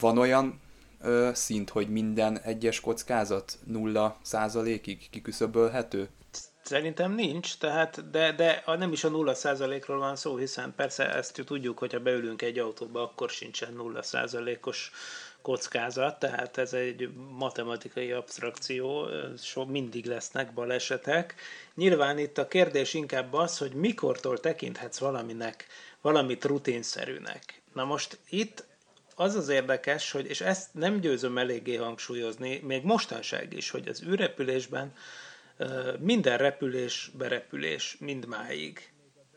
van 0.00 0.18
olyan 0.18 0.60
ö, 1.00 1.30
szint, 1.34 1.70
hogy 1.70 1.88
minden 1.88 2.38
egyes 2.38 2.80
kockázat 2.80 3.58
nulla 3.64 4.18
százalékig 4.22 5.10
kiküszöbölhető? 5.10 6.08
Szerintem 6.62 7.12
nincs, 7.12 7.58
tehát, 7.58 8.10
de, 8.10 8.32
de 8.32 8.62
nem 8.66 8.92
is 8.92 9.04
a 9.04 9.08
nulla 9.08 9.34
százalékról 9.34 9.98
van 9.98 10.16
szó, 10.16 10.36
hiszen 10.36 10.72
persze 10.76 11.14
ezt 11.14 11.42
tudjuk, 11.44 11.78
hogyha 11.78 12.00
beülünk 12.00 12.42
egy 12.42 12.58
autóba, 12.58 13.02
akkor 13.02 13.30
sincsen 13.30 13.72
nulla 13.72 14.02
százalékos 14.02 14.90
kockázat, 15.42 16.18
tehát 16.18 16.58
ez 16.58 16.72
egy 16.72 17.08
matematikai 17.38 18.12
abstrakció, 18.12 19.08
so 19.38 19.64
mindig 19.64 20.06
lesznek 20.06 20.52
balesetek. 20.52 21.34
Nyilván 21.74 22.18
itt 22.18 22.38
a 22.38 22.48
kérdés 22.48 22.94
inkább 22.94 23.32
az, 23.32 23.58
hogy 23.58 23.72
mikortól 23.72 24.38
tekinthetsz 24.40 24.98
valaminek, 24.98 25.66
valamit 26.00 26.44
rutinszerűnek. 26.44 27.62
Na 27.72 27.84
most 27.84 28.18
itt 28.28 28.64
az 29.18 29.34
az 29.34 29.48
érdekes, 29.48 30.10
hogy, 30.10 30.28
és 30.28 30.40
ezt 30.40 30.74
nem 30.74 31.00
győzöm 31.00 31.38
eléggé 31.38 31.74
hangsúlyozni, 31.74 32.60
még 32.64 32.84
mostanság 32.84 33.52
is, 33.52 33.70
hogy 33.70 33.88
az 33.88 34.02
űrrepülésben 34.02 34.92
minden 35.98 36.38
repülés 36.38 37.10
berepülés, 37.18 37.96
mindmáig. 38.00 38.90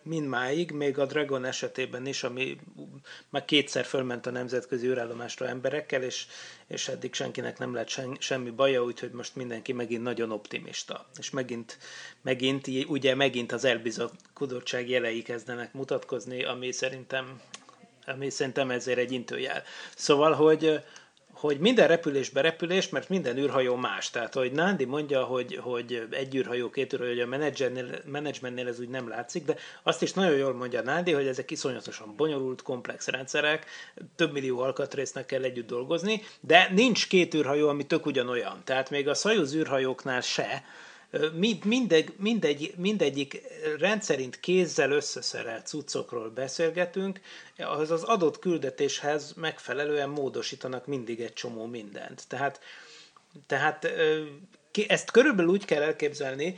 Mindmáig, 0.04 0.72
még 0.72 0.98
a 0.98 1.06
Dragon 1.06 1.46
esetében 1.46 2.06
is, 2.06 2.24
ami 2.24 2.58
már 3.30 3.46
kétszer 3.46 3.86
fölment 3.86 4.26
a 4.26 4.32
nemzetközi 4.32 4.88
űrállomásra 4.88 5.48
emberekkel, 5.48 6.04
és, 6.04 6.26
és 6.68 6.88
eddig 6.88 7.14
senkinek 7.14 7.58
nem 7.58 7.74
lett 7.74 7.88
sen, 7.88 8.18
semmi 8.20 8.50
baja, 8.50 8.84
úgyhogy 8.84 9.12
most 9.12 9.36
mindenki 9.36 9.74
megint 9.74 10.04
nagyon 10.04 10.32
optimista. 10.32 11.10
És 11.18 11.30
megint, 11.30 11.78
megint 12.22 12.68
ugye 12.88 13.16
megint 13.16 13.52
az 13.52 13.64
elbizakodottság 13.64 14.90
jelei 14.90 15.22
kezdenek 15.22 15.74
mutatkozni, 15.74 16.44
ami 16.44 16.72
szerintem 16.72 17.42
ami 18.10 18.30
szerintem 18.30 18.72
ezért 18.72 18.98
egy 18.98 19.12
intőjel. 19.12 19.64
Szóval, 19.96 20.34
hogy, 20.34 20.82
hogy 21.32 21.60
minden 21.60 21.88
repülés 21.88 22.30
berepülés, 22.30 22.90
mert 22.90 23.10
minden 23.10 23.38
űrhajó 23.38 23.76
más. 23.76 24.10
Tehát, 24.10 24.34
hogy 24.34 24.52
Nándi 24.52 24.86
mondja, 24.86 25.24
hogy, 25.24 25.60
hogy 25.62 26.08
egy 26.12 26.36
űrhajó, 26.36 26.70
két 26.70 26.94
űrhajó, 26.94 27.12
hogy 27.12 27.20
a 27.20 27.52
menedzsmentnél 28.06 28.68
ez 28.68 28.80
úgy 28.80 28.90
nem 28.90 29.10
látszik, 29.10 29.46
de 29.46 29.56
azt 29.84 30.02
is 30.02 30.14
nagyon 30.14 30.38
jól 30.38 30.54
mondja 30.54 30.82
Nándi, 30.82 31.12
hogy 31.12 31.28
ezek 31.28 31.52
iszonyatosan 31.52 32.16
bonyolult, 32.16 32.62
komplex 32.62 33.08
rendszerek, 33.08 33.66
több 34.16 34.32
millió 34.32 34.60
alkatrésznek 34.60 35.26
kell 35.26 35.44
együtt 35.44 35.68
dolgozni, 35.68 36.22
de 36.40 36.70
nincs 36.74 37.08
két 37.08 37.34
űrhajó, 37.34 37.68
ami 37.68 37.86
tök 37.86 38.06
ugyanolyan. 38.06 38.62
Tehát 38.64 38.90
még 38.90 39.08
a 39.08 39.14
Soyuz 39.14 39.56
űrhajóknál 39.56 40.22
se, 40.22 40.64
mind, 41.34 41.66
mindegy, 41.66 42.14
mindegy, 42.18 42.74
mindegyik 42.78 43.42
rendszerint 43.78 44.40
kézzel 44.40 44.92
összeszerelt 44.92 45.68
cuccokról 45.68 46.30
beszélgetünk, 46.30 47.20
az 47.58 47.92
az 47.92 48.04
adott 48.04 48.40
küldetéshez 48.40 49.34
megfelelően 49.34 50.10
módosítanak 50.10 50.86
mindig 50.86 51.20
egy 51.22 51.34
csomó 51.34 51.66
mindent. 51.66 52.28
Tehát, 52.28 52.60
tehát 53.48 53.92
ezt 54.88 55.12
körülbelül 55.12 55.52
úgy 55.52 55.66
kell 55.66 55.82
elképzelni, 55.82 56.58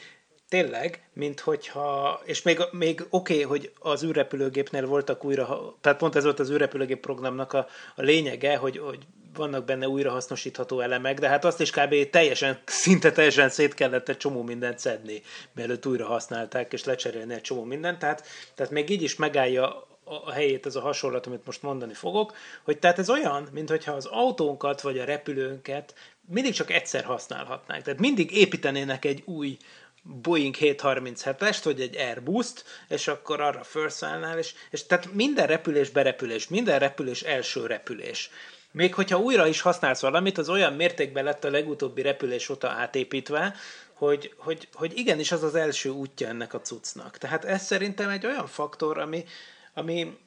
tényleg, 0.49 1.09
mint 1.13 1.39
hogyha, 1.39 2.21
és 2.25 2.41
még, 2.41 2.59
még 2.71 3.05
oké, 3.09 3.33
okay, 3.33 3.43
hogy 3.43 3.73
az 3.79 4.03
űrrepülőgépnél 4.03 4.85
voltak 4.85 5.23
újra, 5.23 5.75
tehát 5.81 5.97
pont 5.97 6.15
ez 6.15 6.23
volt 6.23 6.39
az 6.39 6.49
űrrepülőgép 6.49 6.99
programnak 6.99 7.53
a, 7.53 7.67
a 7.95 8.01
lényege, 8.01 8.55
hogy, 8.57 8.77
hogy 8.77 8.99
vannak 9.35 9.65
benne 9.65 9.87
újrahasznosítható 9.87 10.79
elemek, 10.79 11.19
de 11.19 11.27
hát 11.27 11.45
azt 11.45 11.61
is 11.61 11.71
kb. 11.71 12.09
teljesen, 12.09 12.59
szinte 12.65 13.11
teljesen 13.11 13.49
szét 13.49 13.73
kellett 13.73 14.09
egy 14.09 14.17
csomó 14.17 14.43
mindent 14.43 14.79
szedni, 14.79 15.21
mielőtt 15.53 15.85
újra 15.85 16.05
használták, 16.05 16.73
és 16.73 16.83
lecserélni 16.83 17.33
egy 17.33 17.41
csomó 17.41 17.63
mindent, 17.63 17.99
tehát, 17.99 18.27
tehát 18.55 18.71
még 18.71 18.89
így 18.89 19.01
is 19.01 19.15
megállja 19.15 19.89
a 20.03 20.31
helyét 20.31 20.65
ez 20.65 20.75
a 20.75 20.81
hasonlat, 20.81 21.25
amit 21.25 21.45
most 21.45 21.61
mondani 21.61 21.93
fogok, 21.93 22.35
hogy 22.63 22.79
tehát 22.79 22.99
ez 22.99 23.09
olyan, 23.09 23.47
mintha 23.51 23.91
az 23.91 24.05
autónkat 24.05 24.81
vagy 24.81 24.99
a 24.99 25.05
repülőnket 25.05 25.93
mindig 26.27 26.53
csak 26.53 26.71
egyszer 26.71 27.03
használhatnánk. 27.03 27.83
Tehát 27.83 27.99
mindig 27.99 28.37
építenének 28.37 29.05
egy 29.05 29.21
új 29.25 29.57
Boeing 30.03 30.55
737-est, 30.59 31.59
vagy 31.63 31.81
egy 31.81 31.97
Airbus-t, 31.97 32.63
és 32.87 33.07
akkor 33.07 33.41
arra 33.41 33.63
felszállnál, 33.63 34.37
és, 34.37 34.53
és 34.69 34.85
tehát 34.85 35.13
minden 35.13 35.47
repülés 35.47 35.89
berepülés, 35.89 36.47
minden 36.47 36.79
repülés 36.79 37.21
első 37.21 37.65
repülés. 37.65 38.29
Még 38.71 38.93
hogyha 38.93 39.19
újra 39.19 39.47
is 39.47 39.61
használsz 39.61 40.01
valamit, 40.01 40.37
az 40.37 40.49
olyan 40.49 40.73
mértékben 40.73 41.23
lett 41.23 41.43
a 41.43 41.49
legutóbbi 41.49 42.01
repülés 42.01 42.49
óta 42.49 42.69
átépítve, 42.69 43.55
hogy, 43.93 44.33
hogy, 44.37 44.67
hogy 44.73 44.97
igenis 44.97 45.31
az 45.31 45.43
az 45.43 45.55
első 45.55 45.89
útja 45.89 46.27
ennek 46.27 46.53
a 46.53 46.61
cuccnak. 46.61 47.17
Tehát 47.17 47.45
ez 47.45 47.63
szerintem 47.63 48.09
egy 48.09 48.25
olyan 48.25 48.47
faktor, 48.47 48.97
ami, 48.97 49.25
ami, 49.73 50.17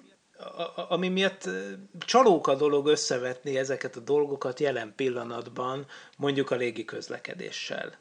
ami 0.88 1.08
miatt 1.08 1.48
csalók 1.98 2.46
a 2.46 2.54
dolog 2.54 2.86
összevetni 2.86 3.58
ezeket 3.58 3.96
a 3.96 4.00
dolgokat 4.00 4.60
jelen 4.60 4.92
pillanatban 4.96 5.86
mondjuk 6.16 6.50
a 6.50 6.56
légi 6.56 6.84
közlekedéssel. 6.84 7.92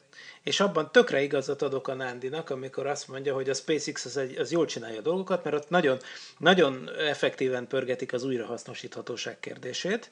És 0.44 0.60
abban 0.60 0.92
tökre 0.92 1.22
igazat 1.22 1.62
adok 1.62 1.88
a 1.88 1.94
Nándinak, 1.94 2.50
amikor 2.50 2.86
azt 2.86 3.08
mondja, 3.08 3.34
hogy 3.34 3.48
a 3.48 3.54
SpaceX 3.54 4.04
az, 4.04 4.16
egy, 4.16 4.38
az 4.38 4.52
jól 4.52 4.66
csinálja 4.66 4.98
a 4.98 5.02
dolgokat, 5.02 5.44
mert 5.44 5.56
ott 5.56 5.70
nagyon, 5.70 5.98
nagyon 6.38 6.90
effektíven 6.98 7.66
pörgetik 7.66 8.12
az 8.12 8.24
újrahasznosíthatóság 8.24 9.40
kérdését. 9.40 10.10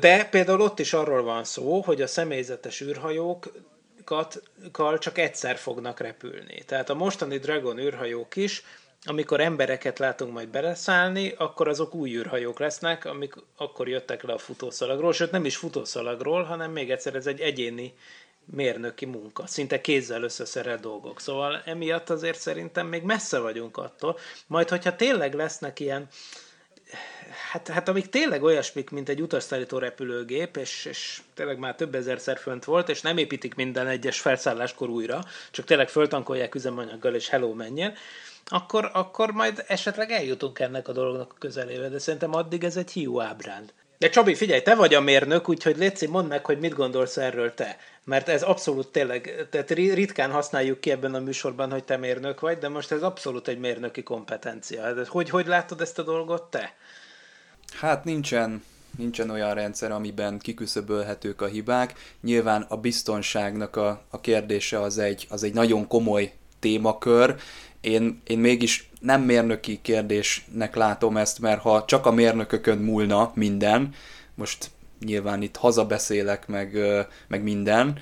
De 0.00 0.24
például 0.30 0.60
ott 0.60 0.78
is 0.78 0.92
arról 0.92 1.22
van 1.22 1.44
szó, 1.44 1.80
hogy 1.80 2.02
a 2.02 2.06
személyzetes 2.06 2.80
űrhajókkal 2.80 4.28
csak 4.98 5.18
egyszer 5.18 5.56
fognak 5.56 6.00
repülni. 6.00 6.62
Tehát 6.66 6.90
a 6.90 6.94
mostani 6.94 7.38
Dragon 7.38 7.78
űrhajók 7.78 8.36
is 8.36 8.64
amikor 9.04 9.40
embereket 9.40 9.98
látunk 9.98 10.32
majd 10.32 10.48
beleszállni, 10.48 11.34
akkor 11.36 11.68
azok 11.68 11.94
új 11.94 12.10
űrhajók 12.10 12.58
lesznek, 12.58 13.04
amik 13.04 13.34
akkor 13.56 13.88
jöttek 13.88 14.22
le 14.22 14.32
a 14.32 14.38
futószalagról, 14.38 15.12
sőt 15.12 15.30
nem 15.30 15.44
is 15.44 15.56
futószalagról, 15.56 16.42
hanem 16.42 16.72
még 16.72 16.90
egyszer 16.90 17.14
ez 17.14 17.26
egy 17.26 17.40
egyéni 17.40 17.94
mérnöki 18.50 19.06
munka, 19.06 19.46
szinte 19.46 19.80
kézzel 19.80 20.22
összeszerelt 20.22 20.80
dolgok. 20.80 21.20
Szóval 21.20 21.62
emiatt 21.64 22.10
azért 22.10 22.38
szerintem 22.38 22.86
még 22.86 23.02
messze 23.02 23.38
vagyunk 23.38 23.76
attól. 23.76 24.18
Majd, 24.46 24.68
hogyha 24.68 24.96
tényleg 24.96 25.34
lesznek 25.34 25.80
ilyen, 25.80 26.08
hát, 27.50 27.68
hát 27.68 27.88
amik 27.88 28.08
tényleg 28.08 28.42
olyasmik, 28.42 28.90
mint 28.90 29.08
egy 29.08 29.22
utasszállító 29.22 29.78
repülőgép, 29.78 30.56
és, 30.56 30.84
és 30.84 31.20
tényleg 31.34 31.58
már 31.58 31.74
több 31.74 31.94
ezerszer 31.94 32.38
fönt 32.38 32.64
volt, 32.64 32.88
és 32.88 33.00
nem 33.00 33.16
építik 33.16 33.54
minden 33.54 33.86
egyes 33.86 34.20
felszálláskor 34.20 34.88
újra, 34.88 35.24
csak 35.50 35.64
tényleg 35.64 35.88
föltankolják 35.88 36.54
üzemanyaggal, 36.54 37.14
és 37.14 37.28
hello 37.28 37.54
menjen, 37.54 37.94
akkor, 38.46 38.90
akkor 38.92 39.32
majd 39.32 39.64
esetleg 39.66 40.10
eljutunk 40.10 40.58
ennek 40.58 40.88
a 40.88 40.92
dolognak 40.92 41.32
a 41.32 41.38
közelébe, 41.38 41.88
de 41.88 41.98
szerintem 41.98 42.34
addig 42.34 42.64
ez 42.64 42.76
egy 42.76 42.90
hiú 42.90 43.20
ábránd. 43.20 43.72
De 44.00 44.08
Csabi, 44.08 44.34
figyelj, 44.34 44.62
te 44.62 44.74
vagy 44.74 44.94
a 44.94 45.00
mérnök, 45.00 45.48
úgyhogy 45.48 45.76
Léci, 45.76 46.06
mondd 46.06 46.28
meg, 46.28 46.44
hogy 46.44 46.58
mit 46.58 46.74
gondolsz 46.74 47.16
erről 47.16 47.54
te. 47.54 47.76
Mert 48.04 48.28
ez 48.28 48.42
abszolút 48.42 48.88
tényleg, 48.88 49.46
tehát 49.50 49.70
ritkán 49.70 50.30
használjuk 50.30 50.80
ki 50.80 50.90
ebben 50.90 51.14
a 51.14 51.18
műsorban, 51.18 51.70
hogy 51.70 51.84
te 51.84 51.96
mérnök 51.96 52.40
vagy, 52.40 52.58
de 52.58 52.68
most 52.68 52.92
ez 52.92 53.02
abszolút 53.02 53.48
egy 53.48 53.58
mérnöki 53.58 54.02
kompetencia. 54.02 54.92
De 54.92 55.04
hogy, 55.08 55.30
hogy 55.30 55.46
látod 55.46 55.80
ezt 55.80 55.98
a 55.98 56.02
dolgot 56.02 56.42
te? 56.42 56.74
Hát 57.74 58.04
nincsen, 58.04 58.64
nincsen 58.98 59.30
olyan 59.30 59.54
rendszer, 59.54 59.90
amiben 59.90 60.38
kiküszöbölhetők 60.38 61.40
a 61.40 61.46
hibák. 61.46 61.94
Nyilván 62.20 62.66
a 62.68 62.76
biztonságnak 62.76 63.76
a, 63.76 64.02
a 64.10 64.20
kérdése 64.20 64.80
az 64.80 64.98
egy, 64.98 65.26
az 65.30 65.42
egy 65.42 65.54
nagyon 65.54 65.86
komoly 65.86 66.32
témakör, 66.58 67.36
én, 67.80 68.20
én 68.26 68.38
mégis 68.38 68.90
nem 69.00 69.22
mérnöki 69.22 69.78
kérdésnek 69.82 70.76
látom 70.76 71.16
ezt, 71.16 71.38
mert 71.38 71.60
ha 71.60 71.84
csak 71.84 72.06
a 72.06 72.10
mérnökökön 72.10 72.78
múlna 72.78 73.32
minden, 73.34 73.94
most 74.34 74.70
nyilván 75.04 75.42
itt 75.42 75.56
hazabeszélek, 75.56 76.46
meg, 76.46 76.78
meg 77.28 77.42
minden, 77.42 77.98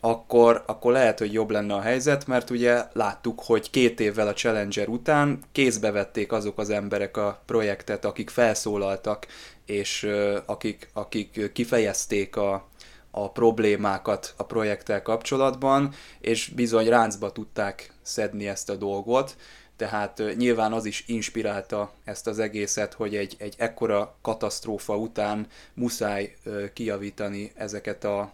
akkor, 0.00 0.62
akkor 0.66 0.92
lehet, 0.92 1.18
hogy 1.18 1.32
jobb 1.32 1.50
lenne 1.50 1.74
a 1.74 1.80
helyzet, 1.80 2.26
mert 2.26 2.50
ugye 2.50 2.82
láttuk, 2.92 3.40
hogy 3.40 3.70
két 3.70 4.00
évvel 4.00 4.28
a 4.28 4.32
Challenger 4.32 4.88
után 4.88 5.38
kézbe 5.52 5.90
vették 5.90 6.32
azok 6.32 6.58
az 6.58 6.70
emberek 6.70 7.16
a 7.16 7.42
projektet, 7.46 8.04
akik 8.04 8.30
felszólaltak, 8.30 9.26
és 9.66 10.08
akik, 10.46 10.88
akik 10.92 11.50
kifejezték 11.52 12.36
a, 12.36 12.68
a 13.16 13.30
problémákat 13.30 14.34
a 14.36 14.42
projekttel 14.42 15.02
kapcsolatban, 15.02 15.94
és 16.20 16.48
bizony 16.48 16.88
ráncba 16.88 17.32
tudták 17.32 17.92
szedni 18.02 18.48
ezt 18.48 18.70
a 18.70 18.76
dolgot, 18.76 19.36
tehát 19.76 20.22
nyilván 20.36 20.72
az 20.72 20.84
is 20.84 21.04
inspirálta 21.06 21.92
ezt 22.04 22.26
az 22.26 22.38
egészet, 22.38 22.92
hogy 22.94 23.16
egy, 23.16 23.34
egy 23.38 23.54
ekkora 23.58 24.16
katasztrófa 24.22 24.96
után 24.96 25.46
muszáj 25.74 26.34
kijavítani 26.72 27.52
ezeket 27.54 28.04
a, 28.04 28.32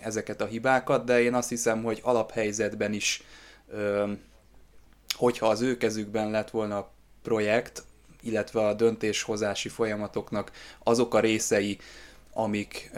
ezeket 0.00 0.40
a 0.40 0.46
hibákat, 0.46 1.04
de 1.04 1.20
én 1.20 1.34
azt 1.34 1.48
hiszem, 1.48 1.82
hogy 1.82 2.00
alaphelyzetben 2.02 2.92
is, 2.92 3.22
hogyha 5.14 5.48
az 5.48 5.60
ő 5.60 5.76
kezükben 5.76 6.30
lett 6.30 6.50
volna 6.50 6.76
a 6.76 6.92
projekt, 7.22 7.84
illetve 8.22 8.66
a 8.66 8.74
döntéshozási 8.74 9.68
folyamatoknak 9.68 10.50
azok 10.82 11.14
a 11.14 11.20
részei, 11.20 11.78
amik, 12.36 12.90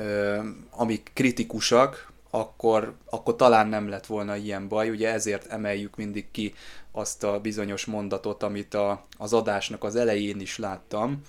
amik 0.70 1.10
kritikusak, 1.14 2.12
akkor, 2.30 2.94
akkor 3.04 3.36
talán 3.36 3.68
nem 3.68 3.88
lett 3.88 4.06
volna 4.06 4.36
ilyen 4.36 4.68
baj. 4.68 4.90
Ugye 4.90 5.12
ezért 5.12 5.46
emeljük 5.46 5.96
mindig 5.96 6.30
ki 6.30 6.54
azt 6.92 7.24
a 7.24 7.40
bizonyos 7.40 7.84
mondatot, 7.84 8.42
amit 8.42 8.74
a, 8.74 9.06
az 9.18 9.32
adásnak 9.32 9.84
az 9.84 9.96
elején 9.96 10.40
is 10.40 10.58
láttam. 10.58 11.22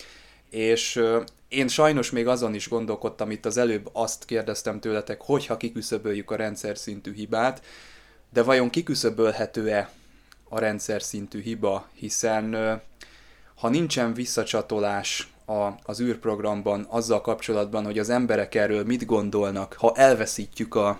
És 0.49 1.01
én 1.47 1.67
sajnos 1.67 2.09
még 2.09 2.27
azon 2.27 2.53
is 2.53 2.69
gondolkodtam, 2.69 3.31
itt 3.31 3.45
az 3.45 3.57
előbb 3.57 3.89
azt 3.93 4.25
kérdeztem 4.25 4.79
tőletek, 4.79 5.21
hogyha 5.21 5.57
kiküszöböljük 5.57 6.31
a 6.31 6.35
rendszer 6.35 6.77
szintű 6.77 7.13
hibát, 7.13 7.61
de 8.33 8.43
vajon 8.43 8.69
kiküszöbölhető-e 8.69 9.89
a 10.49 10.59
rendszer 10.59 11.01
szintű 11.01 11.41
hiba, 11.41 11.87
hiszen 11.93 12.55
ha 13.55 13.69
nincsen 13.69 14.13
visszacsatolás 14.13 15.31
a, 15.49 15.75
az 15.83 16.01
űrprogramban 16.01 16.85
azzal 16.89 17.21
kapcsolatban, 17.21 17.85
hogy 17.85 17.99
az 17.99 18.09
emberek 18.09 18.55
erről 18.55 18.83
mit 18.83 19.05
gondolnak, 19.05 19.75
ha 19.77 19.91
elveszítjük 19.95 20.75
a, 20.75 20.99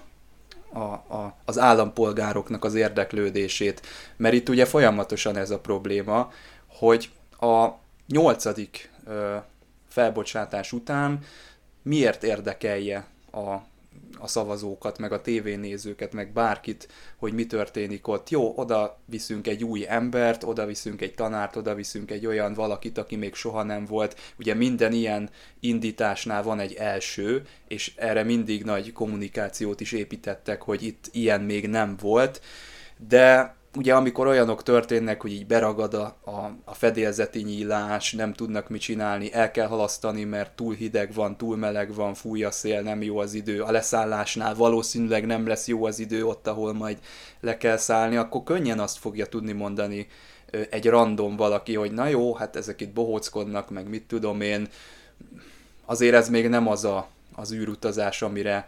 a, 0.74 0.80
a, 0.80 1.36
az 1.46 1.60
állampolgároknak 1.60 2.64
az 2.64 2.76
érdeklődését. 2.76 3.82
Mert 4.18 4.34
itt 4.34 4.50
ugye 4.50 4.66
folyamatosan 4.66 5.36
ez 5.38 5.50
a 5.50 5.60
probléma, 5.60 6.32
hogy 6.68 7.10
a 7.40 7.68
nyolcadik 8.08 8.92
ö, 9.06 9.36
felbocsátás 9.88 10.72
után 10.72 11.20
miért 11.82 12.24
érdekelje 12.24 13.08
a 13.32 13.56
a 14.20 14.28
szavazókat, 14.28 14.98
meg 14.98 15.12
a 15.12 15.22
tévénézőket, 15.22 16.14
meg 16.14 16.32
bárkit, 16.34 16.88
hogy 17.18 17.34
mi 17.34 17.46
történik 17.46 18.08
ott. 18.08 18.30
Jó, 18.30 18.54
oda 18.56 19.00
viszünk 19.06 19.48
egy 19.48 19.64
új 19.64 19.86
embert, 19.88 20.44
oda 20.44 20.66
viszünk 20.66 21.02
egy 21.02 21.14
tanárt, 21.14 21.56
oda 21.56 21.76
viszünk 21.76 22.12
egy 22.12 22.26
olyan 22.26 22.54
valakit, 22.54 22.98
aki 22.98 23.16
még 23.16 23.34
soha 23.34 23.64
nem 23.64 23.86
volt. 23.86 24.20
Ugye 24.38 24.54
minden 24.54 24.94
ilyen 24.94 25.30
indításnál 25.60 26.44
van 26.44 26.60
egy 26.60 26.74
első, 26.74 27.44
és 27.68 27.94
erre 27.96 28.24
mindig 28.24 28.64
nagy 28.64 28.92
kommunikációt 28.92 29.82
is 29.82 29.92
építettek, 29.92 30.62
hogy 30.62 30.84
itt 30.84 31.10
ilyen 31.12 31.42
még 31.42 31.68
nem 31.68 31.96
volt. 32.02 32.42
De 33.08 33.58
ugye 33.76 33.94
amikor 33.96 34.28
olyanok 34.28 34.64
történnek, 34.64 35.22
hogy 35.22 35.32
így 35.32 35.48
beragad 35.48 35.94
a, 35.94 36.18
a, 36.24 36.56
a 36.64 36.74
fedélzeti 36.74 37.42
nyílás, 37.42 38.14
nem 38.14 38.34
tudnak 38.34 38.70
mit 38.70 38.82
csinálni, 38.82 39.34
el 39.34 39.52
kell 39.52 39.68
halasztani, 39.68 40.24
mert 40.24 40.56
túl 40.56 40.74
hideg 40.74 41.14
van, 41.14 41.38
túl 41.38 41.58
meleg 41.58 41.94
van, 41.94 42.14
fúj 42.14 42.44
a 42.44 42.52
szél, 42.52 42.82
nem 42.82 43.02
jó 43.02 43.18
az 43.18 43.34
idő, 43.34 43.62
a 43.62 43.72
leszállásnál 43.72 44.56
valószínűleg 44.56 45.26
nem 45.26 45.48
lesz 45.48 45.68
jó 45.68 45.86
az 45.86 46.00
idő 46.00 46.26
ott, 46.26 46.48
ahol 46.48 46.74
majd 46.74 46.98
le 47.40 47.58
kell 47.58 47.78
szállni, 47.78 48.16
akkor 48.16 48.44
könnyen 48.44 48.80
azt 48.80 48.98
fogja 48.98 49.26
tudni 49.26 49.52
mondani 49.52 50.08
egy 50.70 50.88
random 50.88 51.36
valaki, 51.36 51.76
hogy 51.76 51.92
na 51.92 52.08
jó, 52.08 52.34
hát 52.34 52.56
ezek 52.56 52.82
itt 52.82 52.94
bohóckodnak, 52.94 53.70
meg 53.70 53.90
mit 53.90 54.04
tudom 54.04 54.42
én, 54.42 54.68
azért 55.86 56.16
ez 56.16 56.30
még 56.30 56.48
nem 56.48 56.68
az 56.68 56.86
a, 56.86 57.08
az 57.36 57.54
űrutazás, 57.54 58.22
amire 58.22 58.68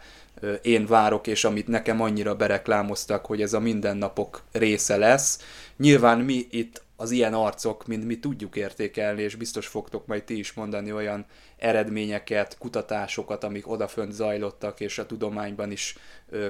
én 0.62 0.86
várok, 0.86 1.26
és 1.26 1.44
amit 1.44 1.68
nekem 1.68 2.00
annyira 2.00 2.34
bereklámoztak, 2.34 3.26
hogy 3.26 3.42
ez 3.42 3.52
a 3.52 3.60
mindennapok 3.60 4.42
része 4.52 4.96
lesz. 4.96 5.38
Nyilván 5.76 6.18
mi 6.18 6.46
itt 6.50 6.82
az 6.96 7.10
ilyen 7.10 7.34
arcok, 7.34 7.86
mint 7.86 8.04
mi 8.04 8.18
tudjuk 8.18 8.56
értékelni, 8.56 9.22
és 9.22 9.34
biztos 9.34 9.66
fogtok 9.66 10.06
majd 10.06 10.24
ti 10.24 10.38
is 10.38 10.52
mondani 10.52 10.92
olyan 10.92 11.26
eredményeket, 11.56 12.58
kutatásokat, 12.58 13.44
amik 13.44 13.70
odafönt 13.70 14.12
zajlottak, 14.12 14.80
és 14.80 14.98
a 14.98 15.06
tudományban 15.06 15.70
is 15.70 15.96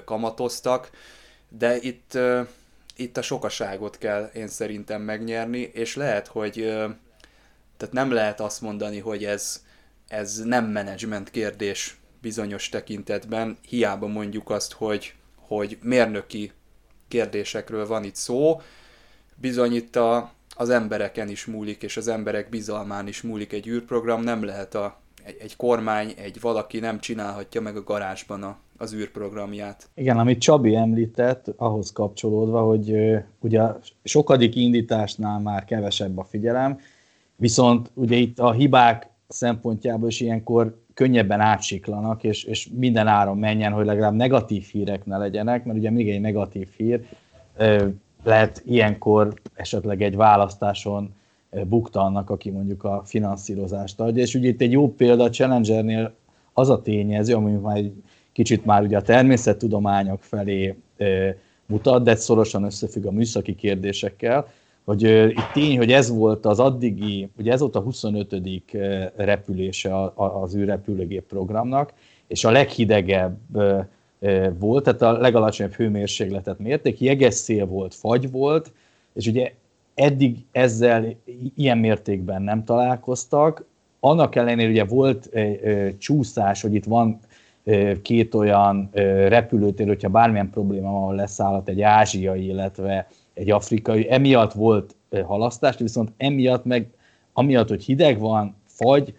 kamatoztak, 0.05 0.91
de 1.49 1.77
itt, 1.81 2.19
itt 2.97 3.17
a 3.17 3.23
sokaságot 3.23 3.99
kell 3.99 4.31
én 4.35 4.49
szerintem 4.49 5.03
megnyerni, 5.03 5.61
és 5.61 5.97
lehet, 5.97 6.27
hogy 6.27 6.55
tehát 7.77 7.95
nem 7.95 8.13
lehet 8.13 8.41
azt 8.41 8.61
mondani, 8.61 8.99
hogy 8.99 9.25
ez, 9.25 9.63
ez 10.09 10.37
nem 10.45 10.65
menedzsment 10.65 11.31
kérdés 11.31 11.97
bizonyos 12.23 12.69
tekintetben, 12.69 13.57
hiába 13.69 14.07
mondjuk 14.07 14.51
azt, 14.51 14.73
hogy, 14.73 15.15
hogy 15.37 15.79
mérnöki 15.83 16.53
kérdésekről 17.09 17.87
van 17.87 18.05
itt 18.05 18.15
szó, 18.15 18.61
bizony 19.35 19.75
itt 19.75 19.97
a, 19.97 20.33
az 20.57 20.71
embereken 20.71 21.29
is 21.29 21.47
múlik, 21.47 21.83
és 21.83 21.97
az 21.97 22.09
emberek 22.09 22.49
bizalmán 22.49 23.07
is 23.07 23.23
múlik 23.23 23.53
egy 23.53 23.69
űrprogram, 23.69 24.23
nem 24.23 24.45
lehet 24.45 24.75
a, 24.75 25.01
egy, 25.25 25.37
egy 25.41 25.57
kormány, 25.57 26.15
egy 26.17 26.41
valaki 26.41 26.79
nem 26.79 27.01
csinálhatja 27.01 27.61
meg 27.61 27.77
a 27.77 27.83
garázsban 27.83 28.43
a, 28.43 28.57
az 28.77 28.95
űrprogramját. 28.95 29.89
Igen, 29.95 30.19
amit 30.19 30.41
Csabi 30.41 30.75
említett, 30.77 31.47
ahhoz 31.57 31.93
kapcsolódva, 31.93 32.61
hogy 32.61 32.95
ugye 33.41 33.63
sokadik 34.05 34.57
indításnál 34.57 35.39
már 35.39 35.65
kevesebb 35.65 36.19
a 36.19 36.25
figyelem, 36.25 36.79
viszont 37.37 37.91
ugye 37.95 38.17
itt 38.17 38.39
a 38.39 38.53
hibák 38.53 39.11
szempontjából 39.29 40.09
is 40.09 40.21
ilyenkor 40.21 40.82
könnyebben 40.95 41.41
átsiklanak, 41.41 42.25
és, 42.25 42.45
és 42.45 42.69
minden 42.75 43.07
áron 43.07 43.39
menjen, 43.39 43.73
hogy 43.73 43.87
legalább 43.87 44.15
negatív 44.15 44.65
hírek 44.73 45.05
ne 45.05 45.17
legyenek, 45.17 45.65
mert 45.65 45.79
ugye 45.79 45.91
még 45.91 46.11
egy 46.11 46.21
negatív 46.21 46.69
hír 46.77 47.05
lehet 48.25 48.63
ilyenkor 48.65 49.35
esetleg 49.55 50.03
egy 50.03 50.17
választáson 50.17 51.15
bukta 51.67 52.01
annak, 52.01 52.31
aki 52.31 52.51
mondjuk 52.51 52.85
a 52.85 53.03
finanszírozást 53.05 54.01
adja. 54.01 54.23
És 54.23 54.35
ugye 54.35 54.49
itt 54.49 54.61
egy 54.61 54.73
jó 54.73 54.95
példa 54.95 55.25
a 55.25 55.31
Challengernél 55.31 56.15
az 56.53 56.71
a 56.71 56.83
tényező, 56.83 57.35
ami 57.35 57.53
már 57.53 57.77
egy 57.77 57.93
kicsit 58.33 58.65
már 58.65 58.83
ugye 58.83 58.97
a 58.97 59.03
természettudományok 59.03 60.23
felé 60.23 60.77
mutat, 61.67 62.03
de 62.03 62.15
szorosan 62.15 62.65
összefügg 62.65 63.07
a 63.07 63.11
műszaki 63.11 63.55
kérdésekkel, 63.55 64.47
hogy 64.85 65.03
itt 65.29 65.51
tény, 65.53 65.77
hogy 65.77 65.93
ez 65.93 66.11
volt 66.11 66.47
az 66.47 66.61
addigi, 66.61 67.29
ugye 67.39 67.53
ez 67.53 67.61
volt 67.61 67.77
a 67.77 67.81
25. 67.81 68.35
repülése 69.17 70.11
az 70.15 70.57
űrrepülőgép 70.57 71.27
programnak, 71.27 71.93
és 72.27 72.45
a 72.45 72.51
leghidegebb 72.51 73.39
volt, 74.59 74.85
tehát 74.85 75.03
a 75.03 75.21
legalacsonyabb 75.21 75.73
hőmérsékletet 75.73 76.59
mérték, 76.59 77.01
jeges 77.01 77.35
szél 77.35 77.67
volt, 77.67 77.95
fagy 77.95 78.31
volt, 78.31 78.73
és 79.15 79.27
ugye 79.27 79.53
eddig 79.95 80.37
ezzel 80.53 81.17
ilyen 81.57 81.79
mértékben 81.79 82.43
nem 82.43 82.65
találkoztak. 82.65 83.65
Annak 84.01 84.35
ellenére 84.35 84.71
ugye 84.71 84.85
volt 84.85 85.31
csúszás, 85.99 86.63
hogy 86.63 86.75
itt 86.75 86.85
van 86.85 87.19
két 88.03 88.35
olyan 88.35 88.91
repülőtér, 89.29 89.87
hogyha 89.87 90.09
bármilyen 90.09 90.51
probléma 90.51 90.91
van, 90.91 91.03
ahol 91.03 91.15
leszállat 91.15 91.69
egy 91.69 91.81
ázsiai, 91.81 92.47
illetve 92.47 93.09
egy 93.35 93.51
afrikai, 93.51 94.11
emiatt 94.11 94.53
volt 94.53 94.95
halasztás, 95.27 95.77
viszont 95.77 96.13
emiatt 96.17 96.65
meg, 96.65 96.89
amiatt, 97.33 97.69
hogy 97.69 97.85
hideg 97.85 98.19
van, 98.19 98.57
fagy, 98.67 99.15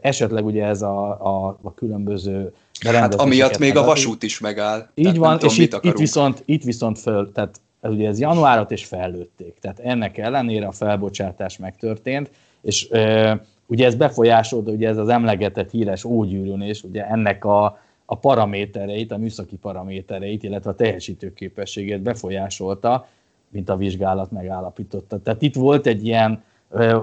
esetleg 0.00 0.44
ugye 0.44 0.64
ez 0.64 0.82
a, 0.82 1.08
a, 1.08 1.58
a 1.62 1.74
különböző 1.74 2.52
Hát 2.80 3.14
amiatt 3.14 3.58
még 3.58 3.76
a 3.76 3.84
vasút 3.84 4.22
is 4.22 4.38
megáll. 4.38 4.88
Így 4.94 5.18
van, 5.18 5.38
tudom, 5.38 5.54
és 5.54 5.58
itt, 5.58 5.78
itt, 5.82 5.96
viszont, 5.96 6.42
itt 6.44 6.62
viszont 6.62 6.98
föl, 6.98 7.32
tehát 7.32 7.60
ez 7.80 7.90
ugye 7.90 8.08
ez 8.08 8.20
januárat 8.20 8.70
és 8.70 8.84
fellőtték, 8.84 9.54
tehát 9.60 9.78
ennek 9.78 10.18
ellenére 10.18 10.66
a 10.66 10.72
felbocsátás 10.72 11.58
megtörtént, 11.58 12.30
és 12.60 12.90
e, 12.90 13.40
ugye 13.66 13.86
ez 13.86 13.94
befolyásolta, 13.94 14.70
ugye 14.70 14.88
ez 14.88 14.96
az 14.96 15.08
emlegetett 15.08 15.70
híres 15.70 16.04
ógyűrűnés, 16.04 16.82
ugye 16.82 17.06
ennek 17.06 17.44
a, 17.44 17.80
a 18.04 18.16
paramétereit, 18.16 19.12
a 19.12 19.16
műszaki 19.16 19.56
paramétereit, 19.56 20.42
illetve 20.42 20.70
a 20.70 20.74
teljesítőképességét 20.74 22.00
befolyásolta, 22.00 23.08
mint 23.54 23.68
a 23.68 23.76
vizsgálat 23.76 24.30
megállapította. 24.30 25.18
Tehát 25.22 25.42
itt 25.42 25.54
volt 25.54 25.86
egy 25.86 26.06
ilyen 26.06 26.42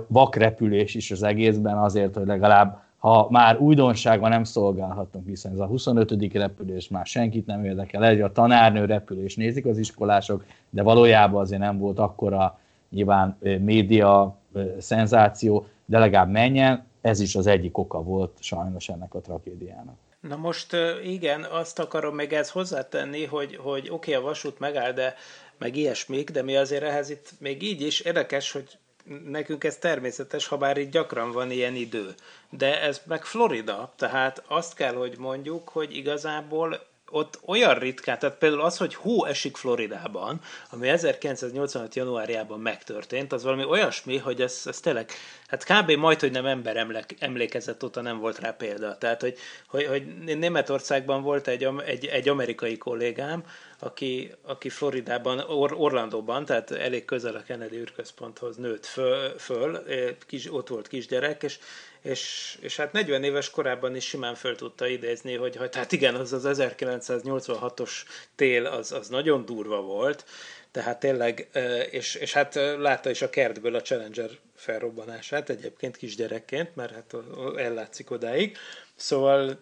vakrepülés 0.08 0.96
is 0.96 1.12
az 1.12 1.24
egészben 1.24 1.78
azért, 1.78 2.16
hogy 2.16 2.26
legalább 2.26 2.80
ha 2.98 3.28
már 3.30 3.58
újdonságban 3.60 4.30
nem 4.30 4.44
szolgálhatunk, 4.44 5.28
hiszen 5.28 5.52
ez 5.52 5.60
a 5.60 5.66
25. 5.66 6.34
repülés 6.34 6.88
már 6.88 7.06
senkit 7.06 7.46
nem 7.46 7.66
érdekel, 7.66 8.06
egy 8.06 8.22
a 8.22 8.32
tanárnő 8.32 8.86
repülés 8.86 9.36
nézik 9.36 9.66
az 9.66 9.78
iskolások, 9.78 10.46
de 10.70 10.82
valójában 10.82 11.42
azért 11.42 11.62
nem 11.62 11.78
volt 11.78 12.00
akkora 12.00 12.60
nyilván 12.90 13.38
média 13.60 14.36
szenzáció, 14.80 15.66
de 15.86 16.00
legalább 16.00 16.30
menjen, 16.30 16.84
ez 17.02 17.20
is 17.20 17.36
az 17.36 17.48
egyik 17.48 17.78
oka 17.78 18.04
volt 18.04 18.38
sajnos 18.40 18.90
ennek 18.90 19.14
a 19.14 19.20
tragédiának. 19.20 19.96
Na 20.20 20.36
most 20.36 20.76
igen, 21.04 21.44
azt 21.44 21.80
akarom 21.80 22.16
még 22.16 22.34
ez 22.34 22.50
hozzátenni, 22.50 23.26
hogy, 23.26 23.56
hogy 23.56 23.90
oké, 23.90 24.12
okay, 24.12 24.14
a 24.14 24.28
vasút 24.28 24.60
megáll, 24.60 24.92
de 24.92 25.14
meg 25.62 25.76
ilyesmik, 25.76 26.30
de 26.30 26.42
mi 26.42 26.56
azért 26.56 26.84
ehhez 26.84 27.10
itt 27.10 27.30
még 27.40 27.62
így 27.62 27.82
is 27.82 28.00
érdekes, 28.00 28.52
hogy 28.52 28.78
nekünk 29.26 29.64
ez 29.64 29.78
természetes, 29.78 30.48
ha 30.48 30.58
bár 30.58 30.78
itt 30.78 30.92
gyakran 30.92 31.32
van 31.32 31.52
ilyen 31.52 31.76
idő. 31.76 32.14
De 32.50 32.82
ez 32.82 33.02
meg 33.06 33.26
Florida, 33.26 33.94
tehát 33.96 34.44
azt 34.48 34.76
kell, 34.76 34.94
hogy 34.94 35.18
mondjuk, 35.18 35.70
hogy 35.70 35.96
igazából 35.96 36.90
ott 37.12 37.40
olyan 37.46 37.80
ritkán, 37.80 38.20
tehát 38.20 38.38
például 38.38 38.62
az, 38.62 38.78
hogy 38.78 38.96
hó 38.96 39.26
esik 39.26 39.58
Floridában, 39.58 40.42
ami 40.70 40.90
1986. 40.90 41.96
januárjában 41.96 42.60
megtörtént, 42.60 43.34
az 43.34 43.44
valami 43.44 43.64
olyasmi, 43.64 44.18
hogy 44.18 44.42
ez, 44.42 44.62
ez 44.66 44.80
tényleg, 44.80 45.12
hát 45.48 45.64
kb. 45.64 45.92
majd, 45.92 46.20
hogy 46.20 46.32
nem 46.32 46.46
ember 46.46 47.06
emlékezett, 47.20 47.84
ott 47.84 48.02
nem 48.02 48.20
volt 48.20 48.40
rá 48.40 48.52
példa. 48.52 48.98
Tehát, 48.98 49.22
hogy, 49.22 49.38
hogy, 49.68 49.86
hogy 49.86 50.18
Németországban 50.38 51.22
volt 51.22 51.48
egy, 51.48 51.68
egy, 51.86 52.06
egy 52.06 52.30
amerikai 52.30 52.78
kollégám, 52.78 53.44
aki, 53.84 54.32
aki 54.42 54.70
Floridában, 54.70 55.40
Or- 55.40 55.76
Orlandóban, 55.78 56.46
tehát 56.46 56.72
elég 56.72 57.06
közel 57.06 57.36
a 57.36 57.44
Kennedy 57.44 57.78
űrközponthoz 57.78 58.58
nőtt 58.58 58.86
föl, 58.86 59.38
föl 59.38 59.84
kis, 60.28 60.54
ott 60.54 60.68
volt 60.68 60.88
kisgyerek, 60.88 61.44
és 61.44 61.60
és, 62.02 62.58
és 62.62 62.76
hát 62.76 62.92
40 62.92 63.24
éves 63.24 63.50
korában 63.50 63.96
is 63.96 64.08
simán 64.08 64.36
föl 64.36 64.56
tudta 64.56 64.88
idézni, 64.88 65.36
hogy, 65.36 65.60
hát 65.74 65.92
igen, 65.92 66.16
az 66.16 66.34
az 66.34 66.60
1986-os 66.60 67.92
tél 68.36 68.66
az, 68.66 68.92
az 68.92 69.08
nagyon 69.08 69.46
durva 69.46 69.82
volt, 69.82 70.26
tehát 70.72 71.00
tényleg, 71.00 71.50
és, 71.92 72.16
és 72.16 72.34
hát 72.34 72.56
látta 72.56 73.10
is 73.10 73.22
a 73.22 73.30
kertből 73.30 73.76
a 73.76 73.82
Challenger 73.82 74.30
felrobbanását 74.56 75.50
egyébként 75.50 75.98
kisgyerekként, 75.98 76.76
mert 76.76 76.94
hát 76.94 77.16
ellátszik 77.56 78.12
odáig. 78.12 78.58
Szóval 78.96 79.60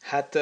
hát 0.00 0.38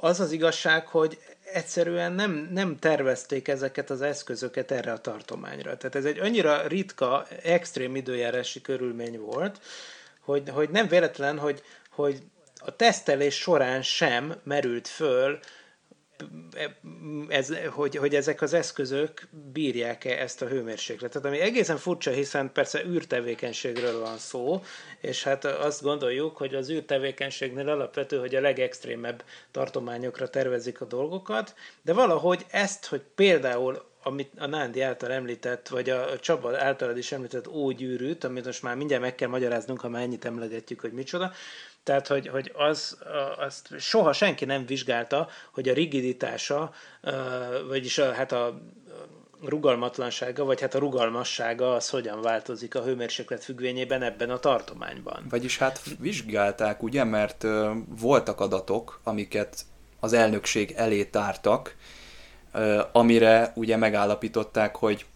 az 0.00 0.20
az 0.20 0.32
igazság, 0.32 0.86
hogy 0.86 1.18
egyszerűen 1.52 2.12
nem, 2.12 2.48
nem 2.52 2.78
tervezték 2.78 3.48
ezeket 3.48 3.90
az 3.90 4.02
eszközöket 4.02 4.70
erre 4.70 4.92
a 4.92 5.00
tartományra. 5.00 5.76
Tehát 5.76 5.94
ez 5.94 6.04
egy 6.04 6.18
annyira 6.18 6.66
ritka, 6.66 7.26
extrém 7.42 7.96
időjárási 7.96 8.60
körülmény 8.60 9.20
volt, 9.20 9.60
hogy, 10.20 10.48
hogy 10.48 10.70
nem 10.70 10.88
véletlen, 10.88 11.38
hogy, 11.38 11.62
hogy 11.90 12.22
a 12.58 12.76
tesztelés 12.76 13.34
során 13.38 13.82
sem 13.82 14.34
merült 14.44 14.88
föl 14.88 15.38
ez, 17.28 17.54
hogy, 17.66 17.96
hogy 17.96 18.14
ezek 18.14 18.42
az 18.42 18.52
eszközök 18.52 19.28
bírják-e 19.52 20.20
ezt 20.20 20.42
a 20.42 20.46
hőmérsékletet, 20.46 21.24
ami 21.24 21.40
egészen 21.40 21.76
furcsa, 21.76 22.10
hiszen 22.10 22.52
persze 22.52 22.84
űrtevékenységről 22.84 24.00
van 24.00 24.18
szó, 24.18 24.62
és 25.00 25.22
hát 25.22 25.44
azt 25.44 25.82
gondoljuk, 25.82 26.36
hogy 26.36 26.54
az 26.54 26.70
űrtevékenységnél 26.70 27.68
alapvető, 27.68 28.18
hogy 28.18 28.34
a 28.34 28.40
legextrémebb 28.40 29.24
tartományokra 29.50 30.28
tervezik 30.28 30.80
a 30.80 30.84
dolgokat, 30.84 31.54
de 31.82 31.92
valahogy 31.92 32.46
ezt, 32.50 32.86
hogy 32.86 33.02
például 33.14 33.90
amit 34.04 34.32
a 34.38 34.46
Nándi 34.46 34.80
által 34.80 35.12
említett, 35.12 35.68
vagy 35.68 35.90
a 35.90 36.18
Csaba 36.18 36.58
általad 36.58 36.96
is 36.96 37.12
említett 37.12 37.48
ógyűrűt, 37.48 38.24
amit 38.24 38.44
most 38.44 38.62
már 38.62 38.76
mindjárt 38.76 39.02
meg 39.02 39.14
kell 39.14 39.28
magyaráznunk, 39.28 39.80
ha 39.80 39.88
már 39.88 40.02
ennyit 40.02 40.24
emlegetjük, 40.24 40.80
hogy 40.80 40.92
micsoda, 40.92 41.32
tehát, 41.82 42.06
hogy, 42.06 42.28
hogy 42.28 42.52
az, 42.54 42.98
azt 43.38 43.68
soha 43.78 44.12
senki 44.12 44.44
nem 44.44 44.66
vizsgálta, 44.66 45.28
hogy 45.52 45.68
a 45.68 45.74
rigiditása, 45.74 46.72
vagyis 47.68 47.98
a, 47.98 48.12
hát 48.12 48.32
a 48.32 48.60
rugalmatlansága, 49.44 50.44
vagy 50.44 50.60
hát 50.60 50.74
a 50.74 50.78
rugalmassága 50.78 51.74
az 51.74 51.90
hogyan 51.90 52.20
változik 52.20 52.74
a 52.74 52.82
hőmérséklet 52.82 53.44
függvényében 53.44 54.02
ebben 54.02 54.30
a 54.30 54.38
tartományban. 54.38 55.26
Vagyis 55.30 55.58
hát 55.58 55.80
vizsgálták, 55.98 56.82
ugye, 56.82 57.04
mert 57.04 57.46
voltak 58.00 58.40
adatok, 58.40 59.00
amiket 59.04 59.64
az 60.00 60.12
elnökség 60.12 60.72
elé 60.76 61.04
tártak, 61.04 61.76
amire 62.92 63.52
ugye 63.54 63.76
megállapították, 63.76 64.76
hogy 64.76 65.06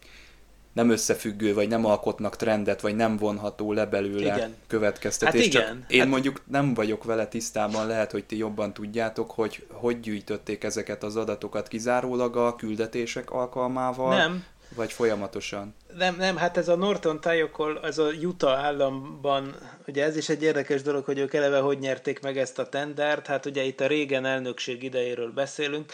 nem 0.76 0.90
összefüggő, 0.90 1.54
vagy 1.54 1.68
nem 1.68 1.84
alkotnak 1.84 2.36
trendet, 2.36 2.80
vagy 2.80 2.96
nem 2.96 3.16
vonható 3.16 3.72
le 3.72 3.86
belőle 3.86 4.34
igen. 4.34 4.54
következtetés. 4.66 5.40
Hát 5.40 5.54
igen. 5.54 5.80
Csak 5.80 5.92
én 5.92 6.00
hát... 6.00 6.08
mondjuk 6.08 6.42
nem 6.50 6.74
vagyok 6.74 7.04
vele 7.04 7.26
tisztában, 7.26 7.86
lehet, 7.86 8.10
hogy 8.10 8.24
ti 8.24 8.36
jobban 8.36 8.72
tudjátok, 8.72 9.30
hogy 9.30 9.66
hogy 9.72 10.00
gyűjtötték 10.00 10.64
ezeket 10.64 11.02
az 11.02 11.16
adatokat 11.16 11.68
kizárólag 11.68 12.36
a 12.36 12.56
küldetések 12.56 13.30
alkalmával, 13.30 14.16
nem. 14.16 14.44
vagy 14.74 14.92
folyamatosan? 14.92 15.74
Nem, 15.98 16.16
nem, 16.16 16.36
hát 16.36 16.56
ez 16.56 16.68
a 16.68 16.76
Norton 16.76 17.20
tájokol, 17.20 17.80
ez 17.82 17.98
a 17.98 18.08
Utah 18.22 18.64
államban, 18.64 19.54
ugye 19.86 20.04
ez 20.04 20.16
is 20.16 20.28
egy 20.28 20.42
érdekes 20.42 20.82
dolog, 20.82 21.04
hogy 21.04 21.18
ők 21.18 21.34
eleve 21.34 21.58
hogy 21.58 21.78
nyerték 21.78 22.20
meg 22.20 22.38
ezt 22.38 22.58
a 22.58 22.68
tendert, 22.68 23.26
hát 23.26 23.46
ugye 23.46 23.62
itt 23.62 23.80
a 23.80 23.86
régen 23.86 24.24
elnökség 24.24 24.82
idejéről 24.82 25.32
beszélünk, 25.32 25.92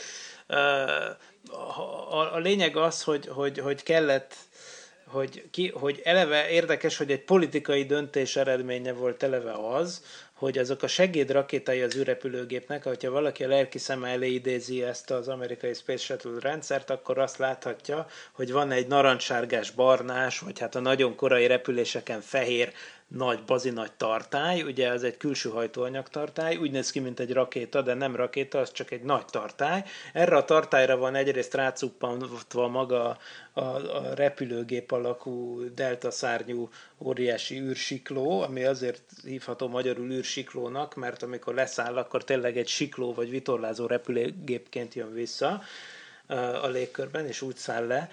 a, 2.13 2.35
a 2.35 2.39
lényeg 2.39 2.77
az, 2.77 3.03
hogy, 3.03 3.27
hogy, 3.27 3.59
hogy 3.59 3.83
kellett 3.83 4.35
hogy, 5.13 5.45
ki, 5.51 5.69
hogy 5.69 6.01
eleve 6.05 6.49
érdekes, 6.49 6.97
hogy 6.97 7.11
egy 7.11 7.25
politikai 7.25 7.85
döntés 7.85 8.37
eredménye 8.37 8.93
volt 8.93 9.23
eleve 9.23 9.53
az, 9.53 10.03
hogy 10.33 10.59
azok 10.59 10.83
a 10.83 10.87
segédrakétai 10.87 11.83
az 11.83 11.97
űrrepülőgépnek, 11.97 12.85
hogyha 12.85 13.11
valaki 13.11 13.45
a 13.45 13.49
lelki 13.49 13.79
szeme 13.79 14.09
elé 14.09 14.31
idézi 14.31 14.83
ezt 14.83 15.11
az 15.11 15.29
amerikai 15.29 15.75
Space 15.75 16.05
Shuttle 16.05 16.41
rendszert, 16.41 16.91
akkor 16.91 17.19
azt 17.19 17.39
láthatja, 17.39 18.07
hogy 18.33 18.53
van 18.53 18.71
egy 18.71 18.87
narancssárgás 18.87 19.71
barnás, 19.71 20.39
vagy 20.39 20.59
hát 20.59 20.75
a 20.75 20.81
nagyon 20.81 21.17
korai 21.17 21.47
repüléseken 21.47 22.21
fehér 22.21 22.73
nagy, 23.15 23.43
bazi 23.45 23.71
nagy 23.71 23.93
tartály, 23.93 24.63
ugye 24.63 24.91
ez 24.91 25.03
egy 25.03 25.17
külső 25.17 25.49
hajtóanyag 25.49 26.09
tartály, 26.09 26.57
úgy 26.57 26.71
néz 26.71 26.91
ki, 26.91 27.01
mint 27.01 27.21
egy 27.21 27.33
rakéta, 27.33 27.83
de 27.83 27.95
nem 27.95 28.17
rakéta, 28.17 28.59
az 28.59 28.73
csak 28.73 28.91
egy 28.91 29.03
nagy 29.03 29.25
tartály. 29.25 29.85
Erre 30.13 30.37
a 30.37 30.45
tartályra 30.45 30.97
van 30.97 31.15
egyrészt 31.15 31.55
rácuppantva 31.55 32.69
maga 32.69 33.19
a, 33.53 33.61
a 33.61 34.15
repülőgép 34.15 34.93
alakú 34.93 35.65
delta 35.75 36.11
szárnyú 36.11 36.69
óriási 36.99 37.61
űrsikló, 37.61 38.41
ami 38.41 38.65
azért 38.65 39.03
hívható 39.25 39.69
magyarul 39.69 40.11
űrsiklónak, 40.11 40.95
mert 40.95 41.23
amikor 41.23 41.55
leszáll, 41.55 41.97
akkor 41.97 42.25
tényleg 42.25 42.57
egy 42.57 42.69
sikló 42.69 43.15
vagy 43.15 43.31
vitorlázó 43.31 43.87
repülőgépként 43.87 44.95
jön 44.95 45.13
vissza 45.13 45.63
a 46.63 46.67
légkörben, 46.67 47.27
és 47.27 47.43
úgy 47.43 47.57
száll 47.57 47.87
le, 47.87 48.09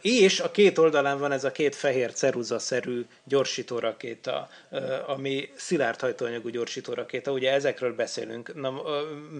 és 0.00 0.40
a 0.40 0.50
két 0.50 0.78
oldalán 0.78 1.18
van 1.18 1.32
ez 1.32 1.44
a 1.44 1.52
két 1.52 1.74
fehér 1.74 2.12
ceruzaszerű 2.12 3.04
gyorsítórakéta, 3.24 4.48
ami 5.06 5.48
szilárd 5.54 6.00
hajtóanyagú 6.00 6.48
gyorsítórakéta, 6.48 7.32
ugye 7.32 7.52
ezekről 7.52 7.94
beszélünk, 7.94 8.54
Na, 8.54 8.82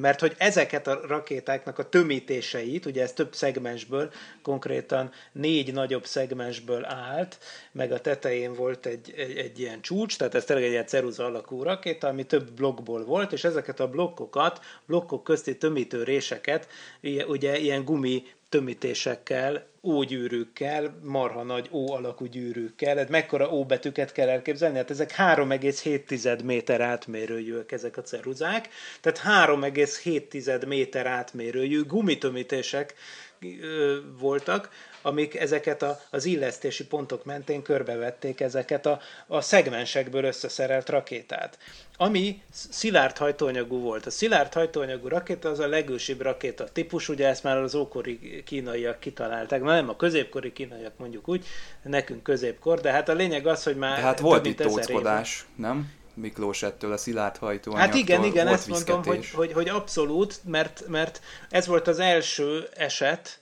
mert 0.00 0.20
hogy 0.20 0.34
ezeket 0.37 0.87
a 0.87 1.00
rakétáknak 1.06 1.78
a 1.78 1.88
tömítéseit, 1.88 2.87
ugye 2.87 3.02
ez 3.02 3.12
több 3.12 3.34
szegmensből, 3.34 4.12
konkrétan 4.42 5.12
négy 5.32 5.72
nagyobb 5.72 6.06
szegmensből 6.06 6.84
állt, 6.84 7.38
meg 7.72 7.92
a 7.92 8.00
tetején 8.00 8.54
volt 8.54 8.87
egy, 8.87 9.14
egy, 9.16 9.37
egy 9.37 9.61
ilyen 9.61 9.80
csúcs, 9.80 10.16
tehát 10.16 10.34
ez 10.34 10.44
tényleg 10.44 10.64
egy 10.64 10.72
ilyen 10.72 10.87
ceruza 10.87 11.24
alakú 11.24 11.62
rakéta, 11.62 12.08
ami 12.08 12.24
több 12.24 12.50
blokkból 12.50 13.04
volt, 13.04 13.32
és 13.32 13.44
ezeket 13.44 13.80
a 13.80 13.88
blokkokat, 13.88 14.61
blokkok 14.87 15.24
közti 15.24 15.56
tömítő 15.56 16.02
réseket, 16.02 16.68
ugye 17.26 17.58
ilyen 17.58 17.84
gumi 17.84 18.24
tömítésekkel, 18.48 19.66
ógyűrűkkel, 19.82 20.98
marha 21.02 21.42
nagy 21.42 21.68
ó 21.72 21.92
alakú 21.92 22.24
gyűrűkkel, 22.24 22.96
hát 22.96 23.08
mekkora 23.08 23.52
ó 23.52 23.64
betűket 23.64 24.12
kell 24.12 24.28
elképzelni? 24.28 24.76
Hát 24.76 24.90
ezek 24.90 25.14
3,7 25.16 26.44
méter 26.44 26.80
átmérőjűek 26.80 27.72
ezek 27.72 27.96
a 27.96 28.02
ceruzák, 28.02 28.68
tehát 29.00 29.48
3,7 29.48 30.66
méter 30.66 31.06
átmérőjű 31.06 31.84
gumitömítések 31.84 32.94
voltak, 34.18 34.70
amik 35.03 35.37
ezeket 35.37 35.83
a, 35.83 36.01
az 36.11 36.24
illesztési 36.24 36.87
pontok 36.87 37.24
mentén 37.24 37.62
körbevették 37.62 38.40
ezeket 38.40 38.87
a, 38.87 39.01
a 39.27 39.40
szegmensekből 39.40 40.24
összeszerelt 40.24 40.88
rakétát. 40.88 41.59
Ami 41.96 42.42
szilárd 42.51 43.16
hajtóanyagú 43.16 43.81
volt. 43.81 44.07
A 44.07 44.11
szilárd 44.11 44.53
hajtóanyagú 44.53 45.09
rakéta 45.09 45.48
az 45.48 45.59
a 45.59 45.68
legősibb 45.68 46.20
rakéta 46.20 46.68
típus, 46.72 47.09
ugye 47.09 47.29
ezt 47.29 47.42
már 47.42 47.57
az 47.57 47.74
ókori 47.74 48.42
kínaiak 48.46 49.01
kitalálták. 49.01 49.62
Na 49.62 49.74
nem 49.74 49.88
a 49.88 49.96
középkori 49.96 50.53
kínaiak 50.53 50.92
mondjuk 50.96 51.29
úgy, 51.29 51.46
nekünk 51.83 52.22
középkor, 52.22 52.81
de 52.81 52.92
hát 52.92 53.09
a 53.09 53.12
lényeg 53.12 53.46
az, 53.46 53.62
hogy 53.62 53.77
már... 53.77 53.96
De 53.96 54.03
hát 54.03 54.20
volt 54.20 54.46
itt 54.46 54.57
tóckodás, 54.57 55.46
nem? 55.57 55.96
Miklós 56.20 56.62
ettől 56.62 56.92
a 56.92 56.96
szilárd 56.96 57.37
hajtóanyagtól. 57.37 57.90
Hát 57.90 57.94
igen, 57.94 58.24
igen, 58.24 58.46
ezt 58.46 58.68
mondom, 58.68 59.04
hogy, 59.04 59.31
hogy, 59.31 59.52
hogy 59.52 59.68
abszolút, 59.68 60.40
mert, 60.44 60.85
mert 60.88 61.20
ez 61.50 61.66
volt 61.66 61.87
az 61.88 61.98
első 61.98 62.68
eset, 62.76 63.40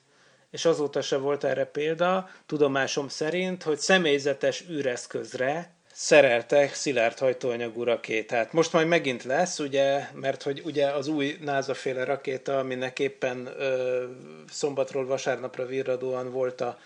és 0.51 0.65
azóta 0.65 1.03
se 1.03 1.17
volt 1.17 1.45
erre 1.45 1.65
példa, 1.65 2.29
tudomásom 2.47 3.09
szerint, 3.09 3.63
hogy 3.63 3.79
személyzetes 3.79 4.65
űreszközre 4.71 5.75
szereltek 5.99 6.75
szilárd 6.75 7.19
hajtóanyagú 7.19 7.83
rakétát. 7.83 8.53
Most 8.53 8.73
majd 8.73 8.87
megint 8.87 9.25
lesz, 9.25 9.59
ugye, 9.59 10.09
mert 10.15 10.43
hogy 10.43 10.63
ugye 10.65 10.87
az 10.87 11.07
új 11.07 11.37
NASA 11.41 11.75
féle 11.75 12.05
rakéta, 12.05 12.59
aminek 12.59 12.99
éppen 12.99 13.47
ö, 13.59 14.05
szombatról 14.51 15.07
vasárnapra 15.07 15.67
virradóan 15.67 16.31
volt 16.31 16.61
a 16.61 16.79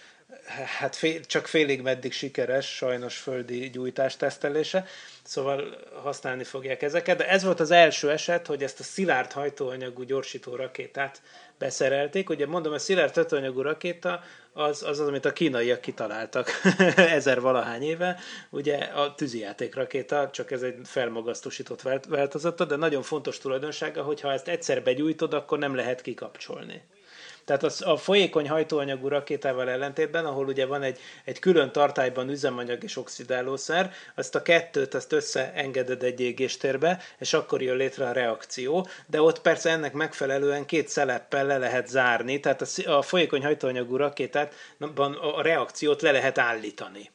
hát 0.79 0.97
fél, 0.97 1.21
csak 1.21 1.47
félig 1.47 1.83
meddig 1.83 2.13
sikeres, 2.13 2.77
sajnos 2.77 3.17
földi 3.17 3.71
gyújtás 3.71 4.17
tesztelése, 4.17 4.87
szóval 5.31 5.77
használni 6.03 6.45
fogják 6.45 6.83
ezeket, 6.83 7.17
de 7.17 7.29
ez 7.29 7.43
volt 7.43 7.61
az 7.61 7.71
első 7.71 8.11
eset, 8.11 8.47
hogy 8.47 8.63
ezt 8.63 8.81
a 8.81 8.83
szilárd 8.83 9.33
hajtóanyagú 9.33 10.03
gyorsító 10.03 10.57
rakétát 10.57 11.23
beszerelték. 11.59 12.31
Ugye 12.31 12.47
mondom, 12.47 12.73
a 12.73 12.79
szilárd 12.79 13.15
hajtóanyagú 13.15 13.61
rakéta 13.61 14.23
az, 14.53 14.83
az 14.83 15.01
az, 15.01 15.09
amit 15.09 15.25
a 15.25 15.33
kínaiak 15.33 15.81
kitaláltak 15.81 16.51
ezer 16.97 17.41
valahány 17.41 17.83
éve, 17.83 18.19
ugye 18.49 18.77
a 18.77 19.15
tűzijáték 19.15 19.75
rakéta, 19.75 20.31
csak 20.31 20.51
ez 20.51 20.63
egy 20.63 20.77
felmagasztósított 20.85 21.83
változata, 22.09 22.65
de 22.65 22.77
nagyon 22.77 23.03
fontos 23.03 23.39
tulajdonsága, 23.39 24.03
hogy 24.03 24.21
ha 24.21 24.33
ezt 24.33 24.49
egyszer 24.49 24.83
begyújtod, 24.83 25.35
akkor 25.35 25.59
nem 25.59 25.75
lehet 25.75 26.01
kikapcsolni. 26.01 26.83
Tehát 27.51 27.65
az, 27.65 27.83
a 27.87 27.97
folyékony 27.97 28.49
hajtóanyagú 28.49 29.09
rakétával 29.09 29.71
ellentétben, 29.71 30.25
ahol 30.25 30.47
ugye 30.47 30.67
van 30.67 30.83
egy, 30.83 30.99
egy 31.25 31.39
külön 31.39 31.73
tartályban 31.73 32.29
üzemanyag 32.29 32.83
és 32.83 32.97
oxidálószer, 32.97 33.93
azt 34.15 34.35
a 34.35 34.43
kettőt 34.43 34.95
azt 34.95 35.13
összeengeded 35.13 36.03
egy 36.03 36.21
égéstérbe, 36.21 37.01
és 37.19 37.33
akkor 37.33 37.63
jön 37.63 37.77
létre 37.77 38.09
a 38.09 38.13
reakció, 38.13 38.87
de 39.07 39.23
ott 39.23 39.41
persze 39.41 39.71
ennek 39.71 39.93
megfelelően 39.93 40.67
két 40.67 40.89
szeleppel 40.89 41.47
le 41.47 41.59
lehet 41.59 41.89
zárni, 41.89 42.41
tehát 42.41 42.63
a, 42.63 42.91
a 42.91 43.03
folyékony 43.03 43.45
hajtóanyagú 43.45 43.97
rakétában 43.97 45.15
a 45.15 45.43
reakciót 45.43 46.03
le 46.03 46.11
lehet 46.11 46.39
állítani. 46.39 47.11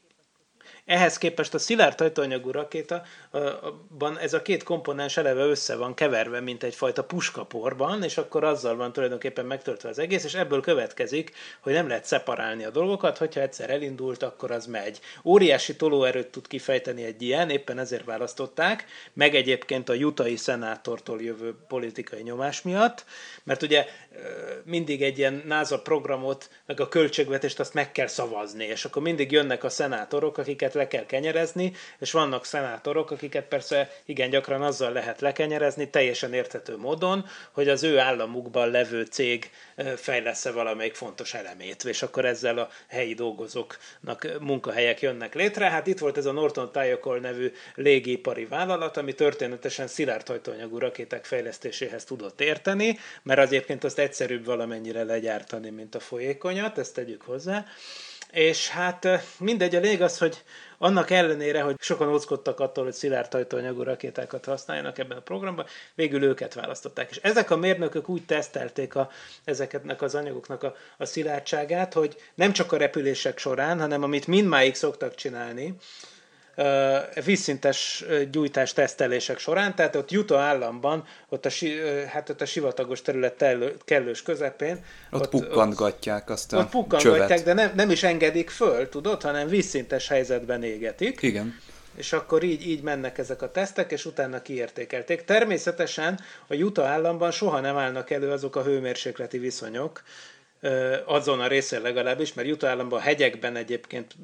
Ehhez 0.86 1.18
képest 1.18 1.54
a 1.54 1.60
szilárd 1.60 2.00
hajtóanyagú 2.00 2.52
rakétaban 2.52 4.18
ez 4.20 4.34
a 4.34 4.42
két 4.42 4.64
komponens 4.64 5.18
eleve 5.18 5.44
össze 5.44 5.76
van 5.76 5.94
keverve, 5.94 6.40
mint 6.40 6.64
egyfajta 6.64 7.04
puskaporban, 7.04 8.04
és 8.04 8.18
akkor 8.18 8.44
azzal 8.44 8.76
van 8.76 8.94
tulajdonképpen 8.94 9.46
megtöltve 9.46 9.90
az 9.90 10.00
egész, 10.00 10.24
és 10.24 10.34
ebből 10.34 10.62
következik, 10.62 11.32
hogy 11.60 11.74
nem 11.74 11.88
lehet 11.88 12.06
szeparálni 12.06 12.66
a 12.66 12.70
dolgokat, 12.70 13.18
hogyha 13.18 13.42
egyszer 13.42 13.70
elindult, 13.70 14.24
akkor 14.24 14.52
az 14.52 14.66
megy. 14.66 15.00
Óriási 15.24 15.76
tolóerőt 15.76 16.28
tud 16.28 16.48
kifejteni 16.48 17.04
egy 17.04 17.22
ilyen, 17.22 17.50
éppen 17.50 17.80
ezért 17.80 18.06
választották, 18.06 18.86
meg 19.14 19.36
egyébként 19.36 19.90
a 19.90 19.94
jutai 19.94 20.36
szenátortól 20.36 21.22
jövő 21.22 21.56
politikai 21.68 22.22
nyomás 22.22 22.62
miatt, 22.62 23.06
mert 23.44 23.62
ugye 23.62 23.86
mindig 24.64 25.04
egy 25.04 25.18
ilyen 25.18 25.44
NASA 25.46 25.82
programot, 25.82 26.50
meg 26.66 26.80
a 26.80 26.88
költségvetést 26.88 27.60
azt 27.60 27.74
meg 27.74 27.92
kell 27.92 28.08
szavazni, 28.08 28.66
és 28.66 28.86
akkor 28.86 29.02
mindig 29.02 29.32
jönnek 29.32 29.64
a 29.64 29.70
szenátorok, 29.70 30.38
akiket 30.38 30.74
le 30.76 30.88
kell 30.88 31.06
kenyerezni, 31.06 31.74
és 32.00 32.12
vannak 32.12 32.46
szenátorok, 32.46 33.12
akiket 33.12 33.46
persze 33.46 33.92
igen 34.06 34.30
gyakran 34.30 34.62
azzal 34.62 34.92
lehet 34.92 35.22
lekenyerezni, 35.22 35.90
teljesen 35.90 36.34
érthető 36.34 36.78
módon, 36.78 37.26
hogy 37.52 37.70
az 37.70 37.84
ő 37.84 38.00
államukban 38.00 38.70
levő 38.70 39.04
cég 39.04 39.50
fejlesz-e 39.96 40.52
valamelyik 40.52 40.96
fontos 40.96 41.34
elemét, 41.34 41.84
és 41.84 42.02
akkor 42.02 42.26
ezzel 42.26 42.58
a 42.58 42.70
helyi 42.88 43.14
dolgozóknak 43.14 44.28
munkahelyek 44.40 45.02
jönnek 45.02 45.36
létre. 45.36 45.70
Hát 45.70 45.88
itt 45.88 46.00
volt 46.00 46.18
ez 46.18 46.26
a 46.26 46.32
Norton 46.32 46.72
Tyokol 46.72 47.20
nevű 47.20 47.52
légipari 47.76 48.46
vállalat, 48.46 48.98
ami 48.98 49.14
történetesen 49.14 49.88
szilárd 49.88 50.28
hajtóanyagú 50.28 50.78
rakéták 50.78 51.26
fejlesztéséhez 51.26 52.04
tudott 52.04 52.42
érteni, 52.42 53.00
mert 53.24 53.40
az 53.40 53.48
egyébként 53.48 53.84
azt 53.84 54.00
egyszerűbb 54.00 54.46
valamennyire 54.46 55.04
legyártani, 55.04 55.70
mint 55.70 55.96
a 55.96 56.00
folyékonyat, 56.00 56.78
ezt 56.78 56.94
tegyük 56.94 57.22
hozzá. 57.22 57.66
És 58.32 58.70
hát 58.70 59.08
mindegy, 59.40 59.76
a 59.76 59.80
lég 59.80 60.02
az, 60.02 60.18
hogy 60.18 60.44
annak 60.78 61.10
ellenére, 61.10 61.62
hogy 61.62 61.76
sokan 61.80 62.14
óckodtak 62.14 62.60
attól, 62.60 62.84
hogy 62.84 62.94
szilárd 62.94 63.32
hajtóanyagú 63.32 63.84
rakétákat 63.84 64.46
használjanak 64.46 64.98
ebben 64.98 65.18
a 65.18 65.22
programban, 65.22 65.66
végül 65.96 66.24
őket 66.24 66.54
választották. 66.54 67.10
És 67.10 67.18
ezek 67.18 67.52
a 67.52 67.58
mérnökök 67.58 68.10
úgy 68.10 68.26
tesztelték 68.26 68.96
a, 68.96 69.10
ezeknek 69.44 70.02
az 70.02 70.16
anyagoknak 70.16 70.64
a, 70.64 70.76
a 70.98 71.06
szilárdságát, 71.06 71.94
hogy 71.94 72.16
nem 72.36 72.52
csak 72.52 72.72
a 72.72 72.78
repülések 72.78 73.38
során, 73.38 73.80
hanem 73.80 74.04
amit 74.04 74.28
mindmáig 74.28 74.76
szoktak 74.76 75.16
csinálni, 75.16 75.76
vízszintes 77.26 78.06
gyújtás 78.32 78.74
tesztelések 78.74 79.40
során, 79.40 79.76
tehát 79.76 79.96
ott 79.96 80.12
Utah 80.12 80.42
államban, 80.42 81.04
ott 81.30 81.46
a, 81.46 81.50
hát 82.08 82.30
ott 82.30 82.42
a 82.42 82.46
sivatagos 82.46 83.02
terület 83.02 83.46
kellős 83.86 84.22
közepén. 84.22 84.84
Ott, 85.12 85.22
ott 85.22 85.30
pukkantgatják 85.30 86.30
azt 86.30 86.54
a 86.54 86.58
Ott 86.58 86.70
pukkantgatják, 86.70 87.44
de 87.44 87.54
nem, 87.54 87.72
nem 87.76 87.90
is 87.90 88.04
engedik 88.04 88.50
föl, 88.50 88.90
tudod, 88.90 89.22
hanem 89.22 89.48
vízszintes 89.48 90.08
helyzetben 90.08 90.64
égetik. 90.64 91.22
Igen 91.22 91.60
és 91.96 92.14
akkor 92.14 92.44
így, 92.44 92.68
így 92.68 92.82
mennek 92.82 93.18
ezek 93.18 93.42
a 93.42 93.52
tesztek, 93.52 93.92
és 93.92 94.06
utána 94.06 94.42
kiértékelték. 94.42 95.24
Természetesen 95.24 96.20
a 96.48 96.56
Utah 96.56 96.90
államban 96.90 97.32
soha 97.32 97.60
nem 97.60 97.78
állnak 97.78 98.10
elő 98.10 98.32
azok 98.32 98.56
a 98.56 98.64
hőmérsékleti 98.64 99.38
viszonyok, 99.38 100.02
azon 101.06 101.40
a 101.40 101.48
részén 101.48 101.82
legalábbis, 101.82 102.34
mert 102.34 102.52
Utah 102.52 102.70
államban 102.70 103.00
a 103.00 103.02
hegyekben 103.02 103.56
egyébként 103.56 104.16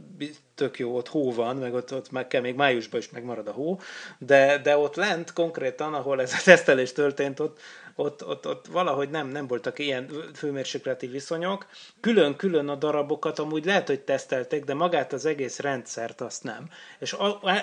tök 0.56 0.80
jó, 0.80 0.96
ott 0.96 1.08
hó 1.08 1.34
van, 1.34 1.56
meg 1.56 1.74
ott, 1.74 1.94
ott 1.94 2.12
meg 2.12 2.28
kell 2.28 2.42
még 2.42 2.56
májusban 2.56 3.00
is 3.00 3.10
megmarad 3.10 3.48
a 3.48 3.52
hó, 3.52 3.80
de, 4.18 4.58
de 4.58 4.78
ott 4.78 4.96
lent 4.96 5.34
konkrétan, 5.34 5.94
ahol 5.94 6.22
ez 6.22 6.34
a 6.34 6.42
tesztelés 6.44 6.92
történt, 6.92 7.40
ott, 7.40 7.60
ott, 7.96 8.26
ott, 8.28 8.48
ott 8.48 8.66
valahogy 8.68 9.10
nem, 9.10 9.28
nem 9.28 9.48
voltak 9.48 9.80
ilyen 9.80 10.10
főmérsékleti 10.34 11.08
viszonyok. 11.08 11.66
Külön-külön 12.00 12.68
a 12.68 12.76
darabokat 12.76 13.40
amúgy 13.40 13.66
lehet, 13.66 13.88
hogy 13.88 14.00
tesztelték, 14.00 14.64
de 14.64 14.74
magát 14.74 15.14
az 15.14 15.26
egész 15.26 15.60
rendszert 15.60 16.22
azt 16.22 16.44
nem. 16.44 16.70
És 17.00 17.16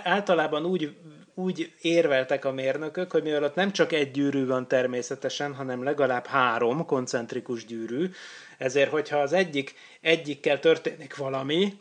általában 0.03 0.65
úgy, 0.65 0.97
úgy 1.35 1.73
érveltek 1.81 2.45
a 2.45 2.53
mérnökök, 2.53 3.11
hogy 3.11 3.23
mivel 3.23 3.45
ott 3.45 3.55
nem 3.55 3.73
csak 3.73 3.93
egy 3.93 4.11
gyűrű 4.11 4.47
van 4.47 4.69
természetesen, 4.69 5.55
hanem 5.55 5.83
legalább 5.83 6.27
három 6.27 6.87
koncentrikus 6.87 7.67
gyűrű, 7.67 8.11
ezért, 8.59 8.91
hogyha 8.91 9.19
az 9.19 9.33
egyik 9.33 9.75
egyikkel 10.01 10.61
történik 10.61 11.17
valami, 11.17 11.79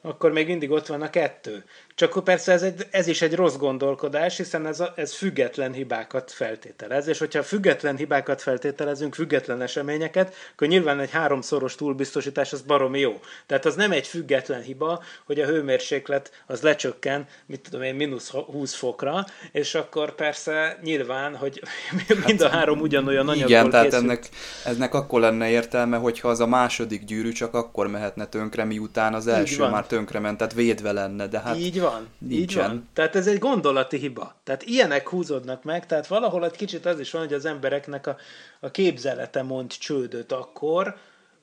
akkor 0.00 0.32
még 0.32 0.46
mindig 0.46 0.70
ott 0.70 0.86
van 0.86 1.02
a 1.02 1.10
kettő. 1.10 1.64
Csak 1.96 2.24
persze 2.24 2.52
ez, 2.52 2.62
egy, 2.62 2.86
ez 2.90 3.06
is 3.06 3.22
egy 3.22 3.34
rossz 3.34 3.56
gondolkodás, 3.56 4.36
hiszen 4.36 4.66
ez, 4.66 4.80
a, 4.80 4.92
ez 4.96 5.14
független 5.14 5.72
hibákat 5.72 6.32
feltételez, 6.32 7.06
és 7.06 7.18
hogyha 7.18 7.42
független 7.42 7.96
hibákat 7.96 8.42
feltételezünk, 8.42 9.14
független 9.14 9.62
eseményeket, 9.62 10.34
akkor 10.52 10.68
nyilván 10.68 11.00
egy 11.00 11.10
háromszoros 11.10 11.74
túlbiztosítás 11.74 12.52
az 12.52 12.60
baromi 12.60 12.98
jó. 12.98 13.20
Tehát 13.46 13.64
az 13.64 13.74
nem 13.74 13.92
egy 13.92 14.06
független 14.06 14.62
hiba, 14.62 15.02
hogy 15.24 15.40
a 15.40 15.46
hőmérséklet 15.46 16.30
az 16.46 16.60
lecsökken, 16.60 17.26
mit 17.46 17.60
tudom 17.60 17.82
én, 17.82 17.94
mínusz 17.94 18.30
20 18.30 18.74
fokra, 18.74 19.24
és 19.52 19.74
akkor 19.74 20.14
persze 20.14 20.78
nyilván, 20.82 21.36
hogy 21.36 21.62
mind 22.26 22.40
a 22.40 22.48
három 22.48 22.80
ugyanolyan 22.80 23.28
anyagból 23.28 23.50
Igen, 23.50 23.70
tehát 23.70 23.92
ennek, 23.92 24.28
ennek 24.64 24.94
akkor 24.94 25.20
lenne 25.20 25.48
értelme, 25.48 25.96
hogyha 25.96 26.28
az 26.28 26.40
a 26.40 26.46
második 26.46 27.04
gyűrű 27.04 27.32
csak 27.32 27.54
akkor 27.54 27.86
mehetne 27.86 28.26
tönkre, 28.26 28.64
miután 28.64 29.14
az 29.14 29.26
első 29.26 29.68
már 29.68 29.86
tönkrement, 29.86 30.38
tehát 30.38 30.54
védve 30.54 30.92
lenne, 30.92 31.26
de 31.26 31.40
hát... 31.40 31.56
Így 31.56 31.80
van, 31.80 31.85
nincsen. 32.18 32.40
így 32.40 32.54
van. 32.54 32.88
Tehát 32.92 33.16
ez 33.16 33.26
egy 33.26 33.38
gondolati 33.38 33.96
hiba. 33.98 34.34
Tehát 34.44 34.62
ilyenek 34.62 35.08
húzódnak 35.08 35.64
meg, 35.64 35.86
tehát 35.86 36.06
valahol 36.06 36.44
egy 36.44 36.56
kicsit 36.56 36.86
az 36.86 37.00
is 37.00 37.10
van, 37.10 37.22
hogy 37.22 37.32
az 37.32 37.44
embereknek 37.44 38.06
a, 38.06 38.16
a 38.60 38.70
képzelete 38.70 39.42
mond 39.42 39.70
csődöt 39.70 40.32
akkor, 40.32 40.96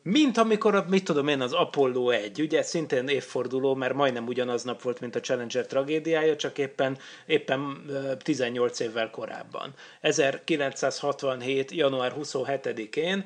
mint 0.04 0.38
amikor, 0.38 0.86
mit 0.90 1.04
tudom 1.04 1.28
én, 1.28 1.42
az 1.42 1.54
Apollo 1.54 2.10
1, 2.10 2.42
ugye 2.42 2.64
szintén 2.64 3.08
évforduló, 3.08 3.76
mert 3.76 3.94
majdnem 3.94 4.28
ugyanaz 4.28 4.64
nap 4.64 4.82
volt, 4.82 5.00
mint 5.00 5.16
a 5.16 5.20
Challenger 5.20 5.66
tragédiája, 5.66 6.36
csak 6.36 6.58
éppen, 6.58 6.98
éppen 7.26 7.86
18 8.24 8.80
évvel 8.80 9.10
korábban. 9.10 9.74
1967. 10.02 11.72
január 11.72 12.14
27-én 12.20 13.26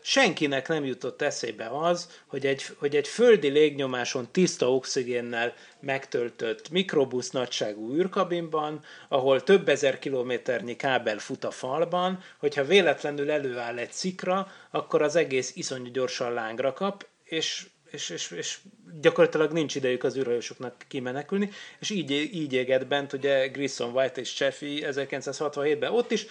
senkinek 0.00 0.68
nem 0.68 0.84
jutott 0.84 1.22
eszébe 1.22 1.66
az, 1.66 2.08
hogy 2.26 2.46
egy, 2.46 2.62
hogy 2.76 2.96
egy 2.96 3.08
földi 3.08 3.48
légnyomáson 3.48 4.28
tiszta 4.32 4.74
oxigénnel 4.74 5.54
megtöltött 5.80 6.70
mikrobusz 6.70 7.30
nagyságú 7.30 7.94
űrkabinban, 7.94 8.84
ahol 9.08 9.42
több 9.42 9.68
ezer 9.68 9.98
kilométernyi 9.98 10.76
kábel 10.76 11.18
fut 11.18 11.44
a 11.44 11.50
falban, 11.50 12.22
hogyha 12.38 12.64
véletlenül 12.64 13.30
előáll 13.30 13.78
egy 13.78 13.92
szikra, 13.92 14.52
akkor 14.70 15.02
az 15.02 15.16
egész 15.16 15.52
iszonyú 15.56 15.90
gyorsan 15.90 16.32
lángra 16.32 16.72
kap, 16.72 17.06
és 17.24 17.66
és, 17.90 18.10
és, 18.10 18.30
és 18.30 18.58
gyakorlatilag 19.00 19.52
nincs 19.52 19.74
idejük 19.74 20.04
az 20.04 20.16
űrhajósoknak 20.16 20.74
kimenekülni, 20.88 21.50
és 21.80 21.90
így, 21.90 22.10
így 22.10 22.52
égett 22.52 22.86
bent 22.86 23.12
ugye 23.12 23.46
Grissom, 23.46 23.94
White 23.94 24.20
és 24.20 24.34
Chaffee 24.34 24.92
1967-ben. 24.92 25.92
Ott 25.92 26.10
is 26.10 26.26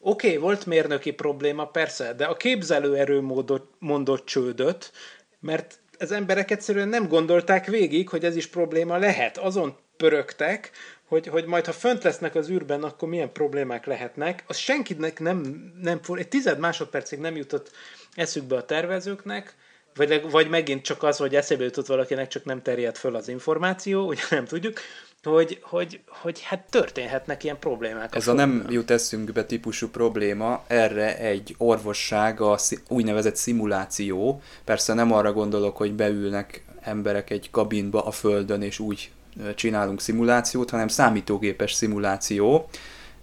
Oké, 0.00 0.26
okay, 0.26 0.38
volt 0.38 0.66
mérnöki 0.66 1.10
probléma, 1.10 1.66
persze, 1.66 2.12
de 2.12 2.24
a 2.24 2.36
képzelőerő 2.36 3.20
módot, 3.20 3.66
mondott 3.78 4.26
csődöt, 4.26 4.92
mert 5.40 5.78
az 5.98 6.12
emberek 6.12 6.50
egyszerűen 6.50 6.88
nem 6.88 7.08
gondolták 7.08 7.66
végig, 7.66 8.08
hogy 8.08 8.24
ez 8.24 8.36
is 8.36 8.46
probléma 8.46 8.96
lehet. 8.96 9.38
Azon 9.38 9.76
pörögtek, 9.96 10.70
hogy, 11.04 11.26
hogy 11.26 11.44
majd 11.44 11.66
ha 11.66 11.72
fönt 11.72 12.02
lesznek 12.02 12.34
az 12.34 12.50
űrben, 12.50 12.82
akkor 12.82 13.08
milyen 13.08 13.32
problémák 13.32 13.86
lehetnek. 13.86 14.44
Az 14.46 14.56
senkinek 14.56 15.20
nem, 15.20 15.72
nem 15.82 16.00
egy 16.14 16.28
tized 16.28 16.58
másodpercig 16.58 17.18
nem 17.18 17.36
jutott 17.36 17.70
eszükbe 18.14 18.56
a 18.56 18.64
tervezőknek, 18.64 19.54
vagy, 19.94 20.30
vagy 20.30 20.48
megint 20.48 20.82
csak 20.82 21.02
az, 21.02 21.16
hogy 21.16 21.34
eszébe 21.34 21.64
jutott 21.64 21.86
valakinek, 21.86 22.28
csak 22.28 22.44
nem 22.44 22.62
terjedt 22.62 22.98
föl 22.98 23.14
az 23.16 23.28
információ, 23.28 24.06
ugye 24.06 24.22
nem 24.30 24.44
tudjuk, 24.44 24.80
hogy, 25.22 25.58
hogy, 25.62 26.00
hogy 26.06 26.40
hát 26.40 26.64
történhetnek 26.70 27.44
ilyen 27.44 27.58
problémák. 27.58 28.14
Ez 28.14 28.28
a, 28.28 28.30
a 28.30 28.34
nem 28.34 28.66
jut 28.68 28.90
eszünkbe 28.90 29.44
típusú 29.44 29.88
probléma, 29.88 30.64
erre 30.66 31.18
egy 31.18 31.54
orvosság, 31.58 32.40
a 32.40 32.58
úgynevezett 32.88 33.36
szimuláció. 33.36 34.42
Persze 34.64 34.94
nem 34.94 35.12
arra 35.12 35.32
gondolok, 35.32 35.76
hogy 35.76 35.92
beülnek 35.92 36.64
emberek 36.80 37.30
egy 37.30 37.50
kabinba 37.50 38.04
a 38.04 38.10
földön, 38.10 38.62
és 38.62 38.78
úgy 38.78 39.10
csinálunk 39.54 40.00
szimulációt, 40.00 40.70
hanem 40.70 40.88
számítógépes 40.88 41.72
szimuláció. 41.72 42.68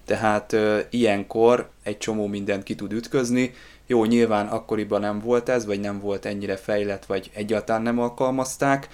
Tehát 0.05 0.53
ö, 0.53 0.79
ilyenkor 0.89 1.69
egy 1.83 1.97
csomó 1.97 2.27
mindent 2.27 2.63
ki 2.63 2.75
tud 2.75 2.91
ütközni. 2.91 3.53
Jó, 3.87 4.05
nyilván 4.05 4.47
akkoriban 4.47 5.01
nem 5.01 5.19
volt 5.19 5.49
ez, 5.49 5.65
vagy 5.65 5.79
nem 5.79 5.99
volt 5.99 6.25
ennyire 6.25 6.55
fejlett, 6.55 7.05
vagy 7.05 7.31
egyáltalán 7.33 7.81
nem 7.81 7.99
alkalmazták. 7.99 8.87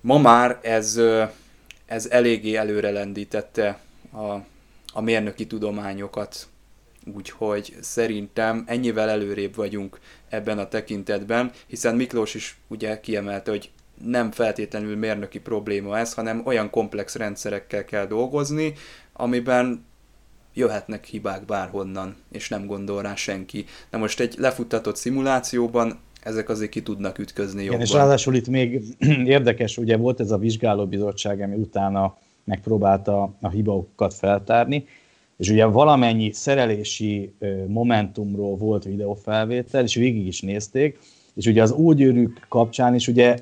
Ma 0.00 0.18
már 0.18 0.58
ez 0.62 1.00
ez 1.92 2.06
eléggé 2.10 2.54
előre 2.54 2.90
lendítette 2.90 3.78
a, 4.12 4.32
a 4.92 5.00
mérnöki 5.00 5.46
tudományokat, 5.46 6.46
úgyhogy 7.14 7.76
szerintem 7.80 8.64
ennyivel 8.66 9.08
előrébb 9.08 9.54
vagyunk 9.54 9.98
ebben 10.28 10.58
a 10.58 10.68
tekintetben, 10.68 11.50
hiszen 11.66 11.96
Miklós 11.96 12.34
is 12.34 12.56
ugye 12.68 13.00
kiemelte, 13.00 13.50
hogy 13.50 13.70
nem 14.04 14.30
feltétlenül 14.30 14.96
mérnöki 14.96 15.40
probléma 15.40 15.98
ez, 15.98 16.14
hanem 16.14 16.42
olyan 16.44 16.70
komplex 16.70 17.14
rendszerekkel 17.14 17.84
kell 17.84 18.06
dolgozni, 18.06 18.74
amiben 19.12 19.84
jöhetnek 20.54 21.04
hibák 21.04 21.44
bárhonnan, 21.44 22.16
és 22.30 22.48
nem 22.48 22.66
gondol 22.66 23.02
rá 23.02 23.14
senki. 23.14 23.64
Na 23.90 23.98
most 23.98 24.20
egy 24.20 24.34
lefuttatott 24.38 24.96
szimulációban 24.96 25.98
ezek 26.22 26.48
azért 26.48 26.70
ki 26.70 26.82
tudnak 26.82 27.18
ütközni 27.18 27.62
jobban. 27.62 27.80
Igen, 27.80 27.86
és 27.86 27.92
ráadásul 27.92 28.34
itt 28.34 28.48
még 28.48 28.82
érdekes, 29.36 29.78
ugye 29.78 29.96
volt 29.96 30.20
ez 30.20 30.30
a 30.30 30.38
vizsgálóbizottság, 30.38 31.40
ami 31.40 31.54
utána 31.54 32.16
megpróbálta 32.44 33.34
a 33.40 33.48
hibaokat 33.48 34.14
feltárni, 34.14 34.86
és 35.36 35.50
ugye 35.50 35.64
valamennyi 35.64 36.32
szerelési 36.32 37.34
momentumról 37.66 38.56
volt 38.56 38.84
videófelvétel, 38.84 39.82
és 39.82 39.94
végig 39.94 40.26
is 40.26 40.40
nézték, 40.40 40.98
és 41.34 41.46
ugye 41.46 41.62
az 41.62 41.72
ógyőrük 41.72 42.46
kapcsán 42.48 42.94
is 42.94 43.08
ugye 43.08 43.36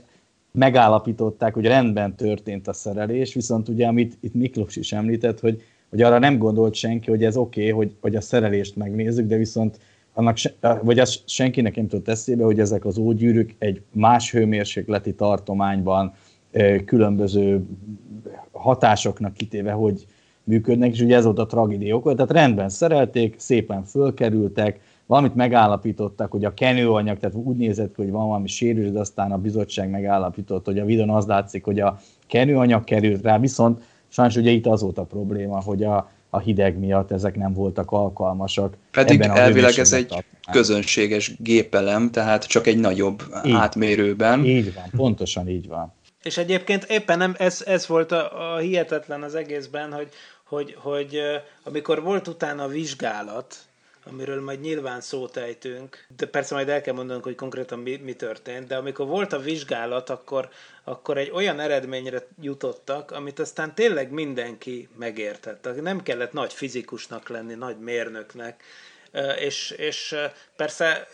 megállapították, 0.52 1.54
hogy 1.54 1.64
rendben 1.64 2.16
történt 2.16 2.68
a 2.68 2.72
szerelés, 2.72 3.34
viszont 3.34 3.68
ugye, 3.68 3.86
amit 3.86 4.16
itt 4.20 4.34
Miklós 4.34 4.76
is 4.76 4.92
említett, 4.92 5.40
hogy, 5.40 5.62
hogy 5.90 6.02
arra 6.02 6.18
nem 6.18 6.38
gondolt 6.38 6.74
senki, 6.74 7.10
hogy 7.10 7.24
ez 7.24 7.36
oké, 7.36 7.60
okay, 7.60 7.72
hogy, 7.72 7.96
hogy 8.00 8.16
a 8.16 8.20
szerelést 8.20 8.76
megnézzük, 8.76 9.26
de 9.26 9.36
viszont 9.36 9.78
annak 10.12 10.36
se, 10.36 10.52
vagy 10.82 10.98
az 10.98 11.22
senkinek 11.26 11.76
nem 11.76 11.88
tudott 11.88 12.08
eszébe, 12.08 12.44
hogy 12.44 12.60
ezek 12.60 12.84
az 12.84 12.98
ógyűrűk 12.98 13.54
egy 13.58 13.82
más 13.92 14.32
hőmérsékleti 14.32 15.14
tartományban 15.14 16.12
különböző 16.84 17.64
hatásoknak 18.52 19.34
kitéve, 19.34 19.72
hogy 19.72 20.06
működnek, 20.44 20.92
és 20.92 21.00
ugye 21.00 21.16
ez 21.16 21.24
volt 21.24 21.38
a 21.38 21.46
tragédia 21.46 21.96
oka. 21.96 22.14
Tehát 22.14 22.30
rendben 22.30 22.68
szerelték, 22.68 23.34
szépen 23.38 23.84
fölkerültek, 23.84 24.80
valamit 25.06 25.34
megállapítottak, 25.34 26.30
hogy 26.30 26.44
a 26.44 26.54
kenőanyag, 26.54 27.18
tehát 27.18 27.36
úgy 27.36 27.56
nézett 27.56 27.94
hogy 27.94 28.10
van 28.10 28.26
valami 28.26 28.48
sérülés, 28.48 28.90
de 28.90 28.98
aztán 28.98 29.32
a 29.32 29.38
bizottság 29.38 29.90
megállapított, 29.90 30.64
hogy 30.64 30.78
a 30.78 30.84
videón 30.84 31.10
az 31.10 31.26
látszik, 31.26 31.64
hogy 31.64 31.80
a 31.80 31.98
kenőanyag 32.26 32.84
került 32.84 33.22
rá, 33.22 33.38
viszont 33.38 33.82
sajnos 34.10 34.36
ugye 34.36 34.50
itt 34.50 34.66
az 34.66 34.82
volt 34.82 34.98
a 34.98 35.04
probléma, 35.04 35.60
hogy 35.60 35.84
a, 35.84 36.10
a 36.30 36.38
hideg 36.38 36.78
miatt 36.78 37.10
ezek 37.10 37.36
nem 37.36 37.52
voltak 37.52 37.90
alkalmasak. 37.90 38.76
Pedig 38.90 39.20
elvileg 39.20 39.78
ez 39.78 39.92
egy 39.92 40.06
tartani. 40.06 40.26
közönséges 40.52 41.34
gépelem, 41.38 42.10
tehát 42.10 42.46
csak 42.46 42.66
egy 42.66 42.78
nagyobb 42.78 43.22
így, 43.44 43.52
átmérőben. 43.52 44.44
Így 44.44 44.74
van, 44.74 44.84
pontosan 44.96 45.48
így 45.48 45.68
van. 45.68 45.92
És 46.22 46.36
egyébként 46.36 46.84
éppen 46.84 47.18
nem 47.18 47.34
ez, 47.38 47.62
ez 47.66 47.86
volt 47.86 48.12
a, 48.12 48.54
a 48.54 48.58
hihetetlen 48.58 49.22
az 49.22 49.34
egészben, 49.34 49.92
hogy, 49.92 50.08
hogy, 50.44 50.76
hogy 50.78 51.20
amikor 51.64 52.02
volt 52.02 52.28
utána 52.28 52.62
a 52.62 52.68
vizsgálat, 52.68 53.56
amiről 54.04 54.42
majd 54.42 54.60
nyilván 54.60 55.00
szót 55.00 55.36
ejtünk, 55.36 56.06
de 56.16 56.26
persze 56.26 56.54
majd 56.54 56.68
el 56.68 56.80
kell 56.80 56.94
mondanunk, 56.94 57.24
hogy 57.24 57.34
konkrétan 57.34 57.78
mi, 57.78 57.96
mi 57.96 58.14
történt, 58.14 58.66
de 58.66 58.76
amikor 58.76 59.06
volt 59.06 59.32
a 59.32 59.38
vizsgálat, 59.38 60.10
akkor, 60.10 60.48
akkor 60.84 61.18
egy 61.18 61.30
olyan 61.30 61.60
eredményre 61.60 62.26
jutottak, 62.40 63.10
amit 63.10 63.38
aztán 63.38 63.74
tényleg 63.74 64.10
mindenki 64.10 64.88
megértett. 64.96 65.82
Nem 65.82 66.02
kellett 66.02 66.32
nagy 66.32 66.52
fizikusnak 66.52 67.28
lenni, 67.28 67.54
nagy 67.54 67.78
mérnöknek, 67.78 68.62
és, 69.38 69.70
és 69.70 70.16
persze 70.56 71.08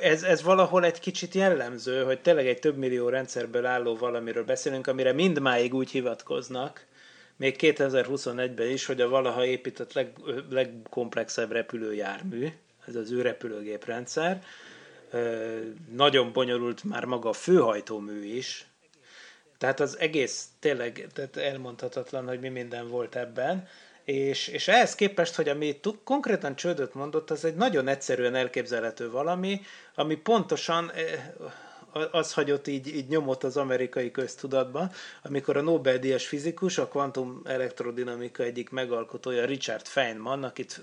ez, 0.00 0.22
ez 0.22 0.42
valahol 0.42 0.84
egy 0.84 1.00
kicsit 1.00 1.34
jellemző, 1.34 2.04
hogy 2.04 2.20
tényleg 2.20 2.46
egy 2.46 2.58
több 2.58 2.76
millió 2.76 3.08
rendszerből 3.08 3.66
álló 3.66 3.96
valamiről 3.96 4.44
beszélünk, 4.44 4.86
amire 4.86 5.12
mindmáig 5.12 5.74
úgy 5.74 5.90
hivatkoznak, 5.90 6.86
még 7.42 7.56
2021-ben 7.58 8.70
is, 8.70 8.86
hogy 8.86 9.00
a 9.00 9.08
valaha 9.08 9.44
épített 9.44 9.92
leg, 9.92 10.12
legkomplexebb 10.50 11.52
repülőjármű, 11.52 12.48
ez 12.86 12.94
az 12.94 13.10
ő 13.10 13.22
repülőgéprendszer, 13.22 14.42
nagyon 15.92 16.32
bonyolult 16.32 16.84
már 16.84 17.04
maga 17.04 17.28
a 17.28 17.32
főhajtómű 17.32 18.24
is, 18.24 18.66
tehát 19.58 19.80
az 19.80 19.98
egész 19.98 20.46
tényleg 20.60 21.06
tehát 21.14 21.36
elmondhatatlan, 21.36 22.28
hogy 22.28 22.40
mi 22.40 22.48
minden 22.48 22.88
volt 22.88 23.16
ebben, 23.16 23.68
és, 24.04 24.48
és 24.48 24.68
ehhez 24.68 24.94
képest, 24.94 25.34
hogy 25.34 25.48
ami 25.48 25.80
konkrétan 26.04 26.56
csődöt 26.56 26.94
mondott, 26.94 27.30
az 27.30 27.44
egy 27.44 27.54
nagyon 27.54 27.88
egyszerűen 27.88 28.34
elképzelhető 28.34 29.10
valami, 29.10 29.60
ami 29.94 30.16
pontosan 30.16 30.92
az 32.10 32.32
hagyott 32.32 32.66
így, 32.66 32.86
így 32.96 33.08
nyomot 33.08 33.44
az 33.44 33.56
amerikai 33.56 34.10
köztudatba, 34.10 34.90
amikor 35.22 35.56
a 35.56 35.60
Nobel-díjas 35.60 36.26
fizikus, 36.26 36.78
a 36.78 36.88
kvantum 36.88 37.40
elektrodinamika 37.44 38.42
egyik 38.42 38.70
megalkotója 38.70 39.44
Richard 39.44 39.86
Feynman, 39.86 40.44
akit 40.44 40.80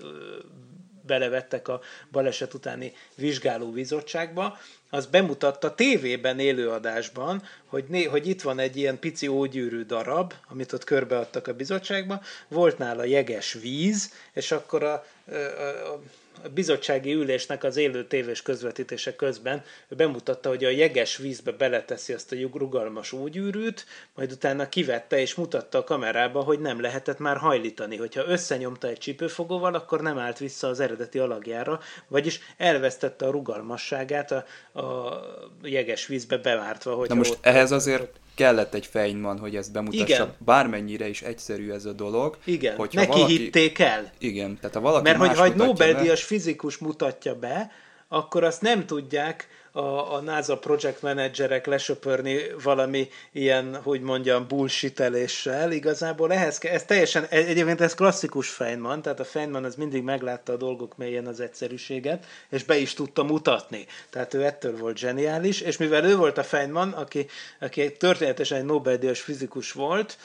belevettek 1.06 1.68
a 1.68 1.80
baleset 2.10 2.54
utáni 2.54 2.92
vizsgálóbizottságba, 3.14 4.58
az 4.90 5.06
bemutatta 5.06 5.74
tévében 5.74 6.38
élőadásban, 6.38 7.42
hogy, 7.66 7.84
né, 7.88 8.04
hogy 8.04 8.28
itt 8.28 8.42
van 8.42 8.58
egy 8.58 8.76
ilyen 8.76 8.98
pici 8.98 9.26
ógyűrű 9.26 9.84
darab, 9.84 10.32
amit 10.48 10.72
ott 10.72 10.84
körbeadtak 10.84 11.46
a 11.46 11.54
bizottságba, 11.54 12.20
volt 12.48 12.78
nála 12.78 13.04
jeges 13.04 13.52
víz, 13.52 14.12
és 14.32 14.52
akkor 14.52 14.82
a, 14.82 15.04
a 15.26 16.00
a 16.29 16.29
bizottsági 16.54 17.12
ülésnek 17.12 17.64
az 17.64 17.76
élő 17.76 18.06
tévés 18.06 18.42
közvetítése 18.42 19.16
közben 19.16 19.64
bemutatta, 19.88 20.48
hogy 20.48 20.64
a 20.64 20.68
jeges 20.68 21.16
vízbe 21.16 21.52
beleteszi 21.52 22.12
azt 22.12 22.32
a 22.32 22.36
rugalmas 22.52 23.12
úgyűrűt, 23.12 23.86
majd 24.14 24.32
utána 24.32 24.68
kivette 24.68 25.20
és 25.20 25.34
mutatta 25.34 25.78
a 25.78 25.84
kamerába, 25.84 26.40
hogy 26.40 26.60
nem 26.60 26.80
lehetett 26.80 27.18
már 27.18 27.36
hajlítani. 27.36 27.96
Hogyha 27.96 28.26
összenyomta 28.26 28.88
egy 28.88 28.98
csípőfogóval, 28.98 29.74
akkor 29.74 30.00
nem 30.00 30.18
állt 30.18 30.38
vissza 30.38 30.68
az 30.68 30.80
eredeti 30.80 31.18
alagjára, 31.18 31.80
vagyis 32.08 32.40
elvesztette 32.56 33.26
a 33.26 33.30
rugalmasságát 33.30 34.30
a, 34.30 34.44
a 34.80 35.20
jeges 35.62 36.06
vízbe 36.06 36.38
bevártva. 36.38 36.94
Hogy 36.94 37.08
Na 37.08 37.14
most 37.14 37.38
ehhez 37.40 37.72
azért 37.72 38.10
kellett 38.34 38.74
egy 38.74 38.86
Feynman, 38.86 39.38
hogy 39.38 39.56
ezt 39.56 39.72
bemutassa. 39.72 40.04
Igen. 40.04 40.34
Bármennyire 40.38 41.08
is 41.08 41.22
egyszerű 41.22 41.70
ez 41.70 41.84
a 41.84 41.92
dolog. 41.92 42.38
Igen, 42.44 42.76
neki 42.76 42.96
valaki... 42.96 43.36
hitték 43.36 43.78
el. 43.78 44.10
Igen, 44.18 44.56
tehát 44.60 44.74
ha 44.74 44.80
valaki 44.80 45.02
Mert 45.10 45.36
hogy, 45.36 45.50
egy 45.50 45.56
Nobel-díjas 45.56 46.22
fizikus 46.22 46.78
mutatja 46.78 47.34
be, 47.34 47.70
akkor 48.08 48.44
azt 48.44 48.62
nem 48.62 48.86
tudják 48.86 49.48
a, 49.72 50.14
a 50.14 50.20
NASA 50.20 50.58
project 50.58 51.02
managerek 51.02 51.66
lesöpörni 51.66 52.40
valami 52.62 53.08
ilyen, 53.32 53.76
hogy 53.82 54.00
mondjam, 54.00 54.48
bullshiteléssel. 54.48 55.72
Igazából 55.72 56.32
ehhez 56.32 56.58
ez 56.64 56.84
teljesen, 56.84 57.24
egyébként 57.24 57.80
ez 57.80 57.94
klasszikus 57.94 58.48
Feynman, 58.48 59.02
tehát 59.02 59.20
a 59.20 59.24
Feynman 59.24 59.64
az 59.64 59.74
mindig 59.74 60.02
meglátta 60.02 60.52
a 60.52 60.56
dolgok 60.56 60.96
mélyen 60.96 61.26
az 61.26 61.40
egyszerűséget, 61.40 62.26
és 62.48 62.64
be 62.64 62.76
is 62.76 62.94
tudta 62.94 63.22
mutatni. 63.22 63.86
Tehát 64.10 64.34
ő 64.34 64.44
ettől 64.44 64.76
volt 64.76 64.96
zseniális, 64.96 65.60
és 65.60 65.76
mivel 65.76 66.04
ő 66.04 66.16
volt 66.16 66.38
a 66.38 66.42
Feynman, 66.42 66.92
aki, 66.92 67.26
aki 67.60 67.92
történetesen 67.92 68.58
egy 68.58 68.64
Nobel-díjas 68.64 69.20
fizikus 69.20 69.72
volt, 69.72 70.18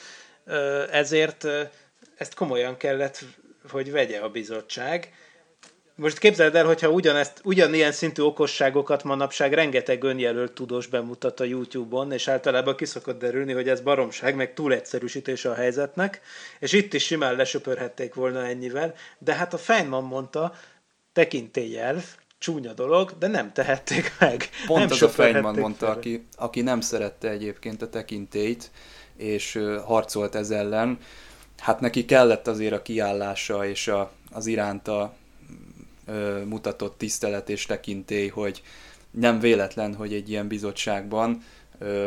ezért 0.90 1.46
ezt 2.16 2.34
komolyan 2.34 2.76
kellett, 2.76 3.24
hogy 3.70 3.92
vegye 3.92 4.18
a 4.18 4.28
bizottság, 4.28 5.12
most 5.96 6.18
képzeld 6.18 6.54
el, 6.54 6.64
hogyha 6.64 6.88
ugyanezt, 6.88 7.40
ugyanilyen 7.44 7.92
szintű 7.92 8.22
okosságokat 8.22 9.04
manapság 9.04 9.52
rengeteg 9.52 10.02
önjelölt 10.02 10.52
tudós 10.52 10.86
bemutat 10.86 11.40
a 11.40 11.44
YouTube-on, 11.44 12.12
és 12.12 12.28
általában 12.28 12.76
kiszokott 12.76 13.18
derülni, 13.18 13.52
hogy 13.52 13.68
ez 13.68 13.80
baromság, 13.80 14.34
meg 14.34 14.54
túl 14.54 14.72
egyszerűsítése 14.72 15.50
a 15.50 15.54
helyzetnek, 15.54 16.20
és 16.58 16.72
itt 16.72 16.94
is 16.94 17.04
simán 17.04 17.36
lesöpörhették 17.36 18.14
volna 18.14 18.46
ennyivel, 18.46 18.94
de 19.18 19.34
hát 19.34 19.54
a 19.54 19.58
Feynman 19.58 20.04
mondta, 20.04 20.54
tekintélyelv, 21.12 22.04
csúnya 22.38 22.72
dolog, 22.72 23.18
de 23.18 23.26
nem 23.26 23.52
tehették 23.52 24.12
meg. 24.18 24.48
Pont 24.66 24.80
nem 24.80 24.88
az 24.90 25.02
a 25.02 25.08
Feynman 25.08 25.58
mondta, 25.58 25.88
aki, 25.88 26.26
aki 26.36 26.60
nem 26.60 26.80
szerette 26.80 27.28
egyébként 27.28 27.82
a 27.82 27.88
tekintélyt, 27.88 28.70
és 29.16 29.58
harcolt 29.84 30.34
ez 30.34 30.50
ellen. 30.50 30.98
Hát 31.58 31.80
neki 31.80 32.04
kellett 32.04 32.46
azért 32.46 32.72
a 32.72 32.82
kiállása 32.82 33.66
és 33.66 33.88
a, 33.88 34.12
az 34.30 34.46
iránta 34.46 35.14
mutatott 36.44 36.98
tisztelet 36.98 37.48
és 37.48 37.66
tekintély, 37.66 38.28
hogy 38.28 38.62
nem 39.10 39.40
véletlen, 39.40 39.94
hogy 39.94 40.14
egy 40.14 40.30
ilyen 40.30 40.48
bizottságban 40.48 41.44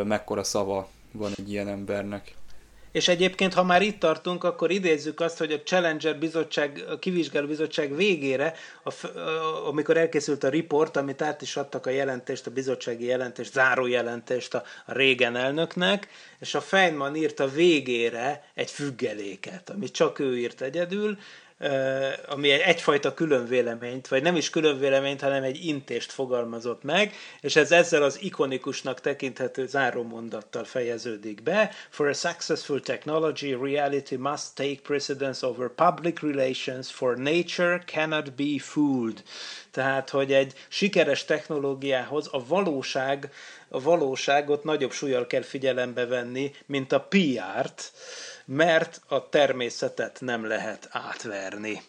mekkora 0.03 0.43
szava 0.43 0.89
van 1.11 1.31
egy 1.35 1.51
ilyen 1.51 1.67
embernek. 1.67 2.33
És 2.91 3.07
egyébként, 3.07 3.53
ha 3.53 3.63
már 3.63 3.81
itt 3.81 3.99
tartunk, 3.99 4.43
akkor 4.43 4.71
idézzük 4.71 5.19
azt, 5.19 5.37
hogy 5.37 5.51
a 5.51 5.61
Challenger 5.61 6.17
bizottság, 6.17 6.83
a 6.89 6.99
kivizsgáló 6.99 7.47
bizottság 7.47 7.95
végére, 7.95 8.53
a, 8.83 8.93
amikor 9.67 9.97
elkészült 9.97 10.43
a 10.43 10.49
report, 10.49 10.97
amit 10.97 11.21
át 11.21 11.41
is 11.41 11.55
adtak 11.55 11.85
a 11.85 11.89
jelentést, 11.89 12.47
a 12.47 12.51
bizottsági 12.51 13.05
jelentést, 13.05 13.53
záró 13.53 13.87
jelentést 13.87 14.53
a, 14.53 14.63
a 14.85 14.93
régen 14.93 15.35
elnöknek, 15.35 16.07
és 16.39 16.55
a 16.55 16.61
Feynman 16.61 17.17
a 17.37 17.47
végére 17.47 18.43
egy 18.53 18.71
függeléket, 18.71 19.69
amit 19.69 19.91
csak 19.91 20.19
ő 20.19 20.37
írt 20.37 20.61
egyedül, 20.61 21.17
ami 22.27 22.49
egyfajta 22.49 23.13
különvéleményt, 23.13 24.07
vagy 24.07 24.21
nem 24.21 24.35
is 24.35 24.49
különvéleményt, 24.49 25.21
hanem 25.21 25.43
egy 25.43 25.65
intést 25.65 26.11
fogalmazott 26.11 26.83
meg, 26.83 27.13
és 27.41 27.55
ez 27.55 27.71
ezzel 27.71 28.03
az 28.03 28.21
ikonikusnak 28.21 29.01
tekinthető 29.01 29.67
zárómondattal 29.67 30.63
fejeződik 30.63 31.43
be. 31.43 31.71
For 31.89 32.07
a 32.07 32.13
successful 32.13 32.81
technology, 32.81 33.57
reality 33.61 34.15
must 34.15 34.55
take 34.55 34.81
precedence 34.83 35.47
over 35.47 35.69
public 35.69 36.19
relations, 36.21 36.91
for 36.91 37.17
nature 37.17 37.83
cannot 37.85 38.33
be 38.33 38.59
fooled. 38.59 39.23
Tehát, 39.71 40.09
hogy 40.09 40.33
egy 40.33 40.53
sikeres 40.67 41.25
technológiához 41.25 42.27
a 42.31 42.45
valóság, 42.47 43.31
a 43.67 43.81
valóságot 43.81 44.63
nagyobb 44.63 44.91
súlyjal 44.91 45.27
kell 45.27 45.41
figyelembe 45.41 46.05
venni, 46.05 46.51
mint 46.65 46.91
a 46.91 47.07
PR-t, 47.09 47.91
mert 48.51 49.01
a 49.07 49.29
természetet 49.29 50.21
nem 50.21 50.45
lehet 50.45 50.87
átverni. 50.91 51.81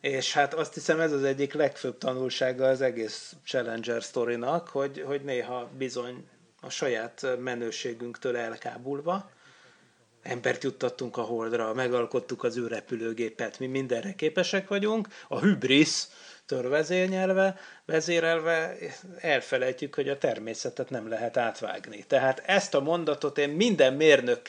És 0.00 0.32
hát 0.32 0.54
azt 0.54 0.74
hiszem 0.74 1.00
ez 1.00 1.12
az 1.12 1.24
egyik 1.24 1.52
legfőbb 1.52 1.98
tanulsága 1.98 2.66
az 2.66 2.80
egész 2.80 3.36
Challenger 3.44 4.02
sztorinak, 4.02 4.68
hogy, 4.68 5.02
hogy 5.06 5.22
néha 5.22 5.70
bizony 5.78 6.28
a 6.60 6.70
saját 6.70 7.26
menőségünktől 7.38 8.36
elkábulva, 8.36 9.30
embert 10.22 10.62
juttattunk 10.62 11.16
a 11.16 11.22
holdra, 11.22 11.74
megalkottuk 11.74 12.42
az 12.42 12.58
űrrepülőgépet, 12.58 13.58
mi 13.58 13.66
mindenre 13.66 14.14
képesek 14.14 14.68
vagyunk, 14.68 15.08
a 15.28 15.38
hübrisz 15.38 16.10
törvezélnyelve, 16.48 17.56
vezérelve 17.84 18.74
elfelejtjük, 19.20 19.94
hogy 19.94 20.08
a 20.08 20.18
természetet 20.18 20.90
nem 20.90 21.08
lehet 21.08 21.36
átvágni. 21.36 22.04
Tehát 22.06 22.42
ezt 22.46 22.74
a 22.74 22.80
mondatot 22.80 23.38
én 23.38 23.48
minden 23.48 23.94
mérnök, 23.94 24.40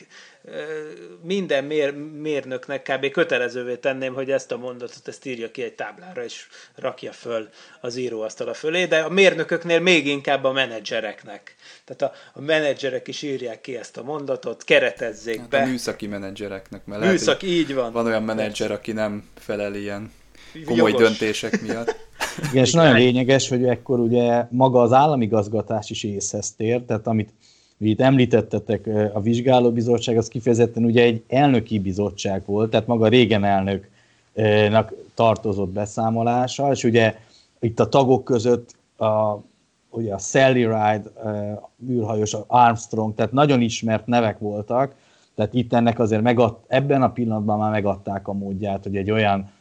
minden 1.22 1.64
mér, 1.64 1.94
mérnöknek 1.96 2.82
kb. 2.82 3.12
kötelezővé 3.12 3.76
tenném, 3.76 4.14
hogy 4.14 4.32
ezt 4.32 4.52
a 4.52 4.58
mondatot 4.58 5.08
ezt 5.08 5.26
írja 5.26 5.52
ki 5.52 5.64
egy 5.64 5.74
táblára, 5.74 6.24
és 6.24 6.48
rakja 6.76 7.12
föl 7.12 7.50
az 7.82 7.96
íróasztala 7.96 8.54
fölé, 8.54 8.86
de 8.86 9.00
a 9.00 9.10
mérnököknél 9.10 9.80
még 9.80 10.08
inkább 10.08 10.44
a 10.44 10.52
menedzsereknek. 10.52 11.56
Tehát 11.86 12.14
a, 12.16 12.40
a 12.40 12.42
menedzserek 12.42 13.08
is 13.08 13.22
írják 13.22 13.62
ki 13.62 13.78
ezt 13.78 13.98
a 13.98 14.04
mondatot, 14.04 14.64
keretezzék 14.64 15.40
hát 15.40 15.50
be. 15.50 15.62
A 15.62 15.66
műszaki 15.66 16.08
menedzsereknek, 16.08 16.86
mert 16.86 17.02
Műszak, 17.02 17.42
lehet, 17.42 17.58
így 17.58 17.74
van. 17.74 17.92
Van 17.92 18.06
olyan 18.06 18.24
menedzser, 18.24 18.72
aki 18.72 18.92
nem 18.92 19.30
felel 19.36 19.76
ilyen 19.76 20.12
komoly 20.66 20.92
Jogos. 20.92 21.08
döntések 21.08 21.62
miatt. 21.62 21.96
Igen, 22.52 22.64
és 22.64 22.74
nagyon 22.74 22.96
lényeges, 22.96 23.50
hogy 23.50 23.64
ekkor 23.64 24.00
ugye 24.00 24.46
maga 24.50 24.82
az 24.82 24.94
államigazgatás 24.94 25.90
is 25.90 26.04
észhez 26.04 26.52
tér, 26.52 26.82
tehát 26.82 27.08
amit 27.08 27.34
itt 27.78 28.02
említettetek, 28.02 28.90
a 29.14 29.22
vizsgálóbizottság 29.22 30.18
az 30.18 30.28
kifejezetten 30.28 30.86
ugye 30.86 31.04
egy 31.04 31.24
elnöki 31.28 31.80
bizottság 31.80 32.42
volt, 32.46 32.70
tehát 32.70 32.88
maga 32.88 33.08
régen 33.08 33.44
elnöknek 33.44 34.94
tartozott 35.14 35.70
beszámolása, 35.70 36.72
és 36.72 36.84
ugye 36.84 37.16
itt 37.60 37.80
a 37.80 37.90
tagok 37.90 38.24
között 38.24 38.76
a, 38.98 39.40
ugye 39.90 40.14
a 40.14 40.18
Sally 40.18 40.64
Ride, 40.64 41.04
űrhajós 41.90 42.36
Armstrong, 42.48 43.16
tehát 43.16 43.32
nagyon 43.32 43.62
ismert 43.62 44.06
nevek 44.08 44.40
voltak, 44.40 44.96
tehát 45.36 45.54
itt 45.54 45.74
ennek 45.74 46.00
azért 46.00 46.22
megad, 46.22 46.58
ebben 46.68 47.02
a 47.02 47.12
pillanatban 47.12 47.60
már 47.60 47.72
megadták 47.72 48.28
a 48.28 48.34
módját, 48.34 48.84
hogy 48.84 48.96
egy 48.96 49.12
olyan 49.12 49.52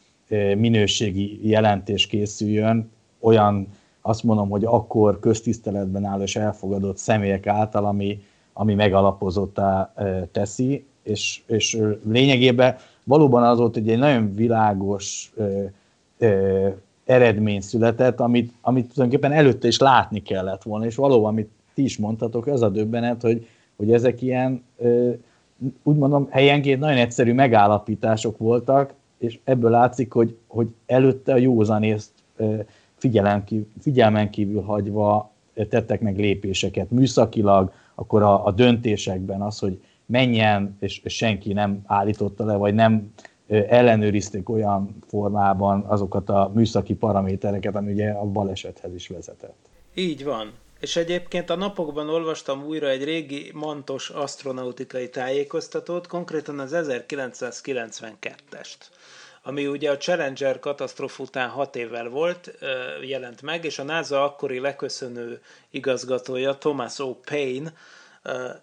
minőségi 0.57 1.49
jelentés 1.49 2.07
készüljön, 2.07 2.91
olyan 3.21 3.69
azt 4.03 4.23
mondom, 4.23 4.49
hogy 4.49 4.65
akkor 4.65 5.19
köztiszteletben 5.21 6.05
álló 6.05 6.23
és 6.23 6.37
elfogadott 6.37 6.97
személyek 6.97 7.47
által, 7.47 7.85
ami, 7.85 8.23
ami 8.53 8.75
megalapozottá 8.75 9.95
teszi, 10.33 10.85
és, 11.03 11.41
és 11.47 11.79
lényegében 12.09 12.77
valóban 13.05 13.43
az 13.43 13.59
volt, 13.59 13.75
hogy 13.75 13.89
egy 13.89 13.99
nagyon 13.99 14.35
világos 14.35 15.33
ö, 16.19 16.69
eredmény 17.05 17.61
született, 17.61 18.21
amit, 18.21 18.53
amit 18.61 18.93
tulajdonképpen 18.93 19.39
előtte 19.39 19.69
is 19.69 19.79
látni 19.79 20.23
kellett 20.23 20.63
volna, 20.63 20.87
és 20.87 20.97
valóban, 20.97 21.31
amit 21.31 21.51
ti 21.75 21.83
is 21.83 21.99
mondtatok, 21.99 22.47
az 22.47 22.63
a 22.63 22.69
döbbenet, 22.69 23.23
hogy, 23.23 23.47
hogy 23.77 23.93
ezek 23.93 24.23
ilyen, 24.23 24.63
ö, 24.79 25.11
úgy 25.83 25.97
mondom, 25.97 26.27
helyenként 26.31 26.81
nagyon 26.81 26.99
egyszerű 26.99 27.33
megállapítások 27.33 28.39
voltak, 28.39 28.95
és 29.19 29.39
ebből 29.45 29.71
látszik, 29.71 30.13
hogy, 30.13 30.37
hogy 30.47 30.69
előtte 30.87 31.33
a 31.33 31.37
józanészt 31.37 32.11
figyelmen 33.81 34.31
kívül 34.31 34.63
hagyva 34.63 35.33
tettek 35.69 36.01
meg 36.01 36.19
lépéseket 36.19 36.91
műszakilag, 36.91 37.73
akkor 37.95 38.23
a, 38.23 38.47
a 38.47 38.51
döntésekben 38.51 39.41
az, 39.41 39.59
hogy 39.59 39.83
menjen, 40.07 40.77
és 40.81 41.03
senki 41.05 41.53
nem 41.53 41.83
állította 41.87 42.45
le, 42.45 42.55
vagy 42.55 42.75
nem 42.75 43.13
ellenőrizték 43.49 44.49
olyan 44.49 44.97
formában 45.07 45.85
azokat 45.87 46.29
a 46.29 46.51
műszaki 46.55 46.95
paramétereket, 46.95 47.75
ami 47.75 47.93
ugye 47.93 48.11
a 48.11 48.25
balesethez 48.25 48.95
is 48.95 49.09
vezetett. 49.09 49.57
Így 49.95 50.25
van. 50.25 50.53
És 50.81 50.97
egyébként 50.97 51.51
a 51.51 51.57
napokban 51.57 52.09
olvastam 52.09 52.65
újra 52.65 52.89
egy 52.89 53.05
régi 53.05 53.51
mantos 53.55 54.11
astronautikai 54.11 55.11
tájékoztatót, 55.11 56.07
konkrétan 56.07 56.59
az 56.59 56.73
1992-est 56.75 58.77
ami 59.43 59.67
ugye 59.67 59.91
a 59.91 59.97
Challenger 59.97 60.59
katasztróf 60.59 61.19
után 61.19 61.49
hat 61.49 61.77
évvel 61.77 62.09
volt, 62.09 62.53
jelent 63.03 63.43
meg, 63.43 63.65
és 63.65 63.79
a 63.79 63.83
NASA 63.83 64.25
akkori 64.25 64.59
leköszönő 64.59 65.43
igazgatója, 65.71 66.59
Thomas 66.59 66.99
O. 66.99 67.15
Payne, 67.15 67.73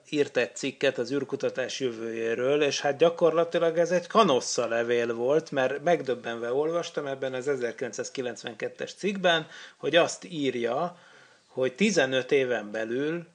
írt 0.10 0.38
egy 0.38 0.56
cikket 0.56 0.98
az 0.98 1.12
űrkutatás 1.12 1.80
jövőjéről, 1.80 2.62
és 2.62 2.82
hát 2.82 2.98
gyakorlatilag 2.98 3.78
ez 3.78 3.92
egy 3.92 4.08
kanossza 4.08 4.68
levél 4.68 5.14
volt, 5.14 5.52
mert 5.52 5.84
megdöbbenve 5.84 6.54
olvastam 6.54 7.06
ebben 7.06 7.34
az 7.34 7.50
1992-es 7.50 8.96
cikkben, 8.96 9.48
hogy 9.78 9.96
azt 9.96 10.26
írja, 10.26 10.98
hogy 11.48 11.76
15 11.76 12.32
éven 12.32 12.72
belül 12.72 13.26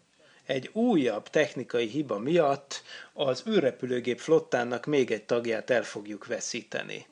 egy 0.47 0.71
újabb 0.73 1.29
technikai 1.29 1.87
hiba 1.87 2.19
miatt 2.19 2.83
az 3.13 3.43
űrrepülőgép 3.49 4.19
flottának 4.19 4.87
még 4.87 5.11
egy 5.11 5.25
tagját 5.25 5.71
el 5.71 5.83
fogjuk 5.83 6.27
veszíteni. 6.27 7.07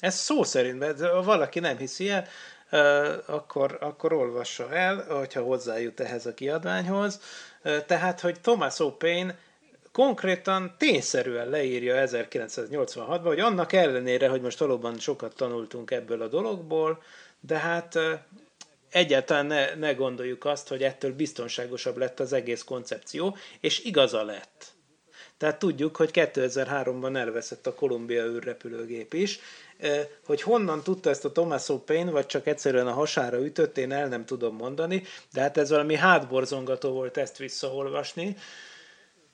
Ez 0.00 0.14
szó 0.14 0.42
szerint, 0.42 1.00
ha 1.00 1.22
valaki 1.22 1.60
nem 1.60 1.76
hiszi 1.76 2.10
el, 2.10 2.26
akkor, 3.26 3.76
akkor 3.80 4.12
olvassa 4.12 4.74
el, 4.74 5.04
hogyha 5.08 5.42
hozzájut 5.42 6.00
ehhez 6.00 6.26
a 6.26 6.34
kiadványhoz. 6.34 7.20
Tehát, 7.86 8.20
hogy 8.20 8.40
Thomas 8.40 8.74
O'Payne 8.78 9.34
konkrétan 9.92 10.74
tényszerűen 10.78 11.48
leírja 11.48 12.06
1986-ban, 12.06 13.20
hogy 13.24 13.40
annak 13.40 13.72
ellenére, 13.72 14.28
hogy 14.28 14.40
most 14.40 14.58
valóban 14.58 14.98
sokat 14.98 15.36
tanultunk 15.36 15.90
ebből 15.90 16.22
a 16.22 16.28
dologból, 16.28 17.02
de 17.40 17.58
hát 17.58 17.98
egyáltalán 18.90 19.46
ne, 19.46 19.74
ne 19.74 19.92
gondoljuk 19.92 20.44
azt, 20.44 20.68
hogy 20.68 20.82
ettől 20.82 21.14
biztonságosabb 21.14 21.96
lett 21.96 22.20
az 22.20 22.32
egész 22.32 22.62
koncepció, 22.62 23.36
és 23.60 23.84
igaza 23.84 24.24
lett. 24.24 24.66
Tehát 25.36 25.58
tudjuk, 25.58 25.96
hogy 25.96 26.10
2003-ban 26.12 27.16
elveszett 27.16 27.66
a 27.66 27.74
Columbia 27.74 28.24
űrrepülőgép 28.24 29.14
is, 29.14 29.40
hogy 30.26 30.42
honnan 30.42 30.82
tudta 30.82 31.10
ezt 31.10 31.24
a 31.24 31.32
Thomas 31.32 31.64
O'Payne, 31.68 32.08
vagy 32.10 32.26
csak 32.26 32.46
egyszerűen 32.46 32.86
a 32.86 32.92
hasára 32.92 33.44
ütött, 33.44 33.78
én 33.78 33.92
el 33.92 34.08
nem 34.08 34.24
tudom 34.24 34.56
mondani, 34.56 35.02
de 35.32 35.40
hát 35.40 35.56
ez 35.56 35.70
valami 35.70 35.94
hátborzongató 35.94 36.90
volt 36.90 37.16
ezt 37.16 37.36
visszaolvasni. 37.36 38.36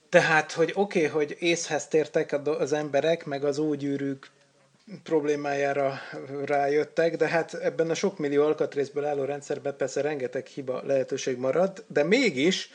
Tehát, 0.08 0.52
hogy 0.52 0.72
oké, 0.74 1.06
okay, 1.06 1.10
hogy 1.10 1.36
észhez 1.38 1.88
tértek 1.88 2.40
az 2.44 2.72
emberek, 2.72 3.24
meg 3.24 3.44
az 3.44 3.58
ógyűrűk 3.58 4.30
problémájára 5.02 6.00
rájöttek, 6.44 7.16
de 7.16 7.28
hát 7.28 7.54
ebben 7.54 7.90
a 7.90 7.94
sok 7.94 8.18
millió 8.18 8.44
alkatrészből 8.44 9.04
álló 9.04 9.24
rendszerben 9.24 9.76
persze 9.76 10.00
rengeteg 10.00 10.46
hiba 10.46 10.82
lehetőség 10.84 11.38
marad, 11.38 11.84
de 11.86 12.04
mégis 12.04 12.70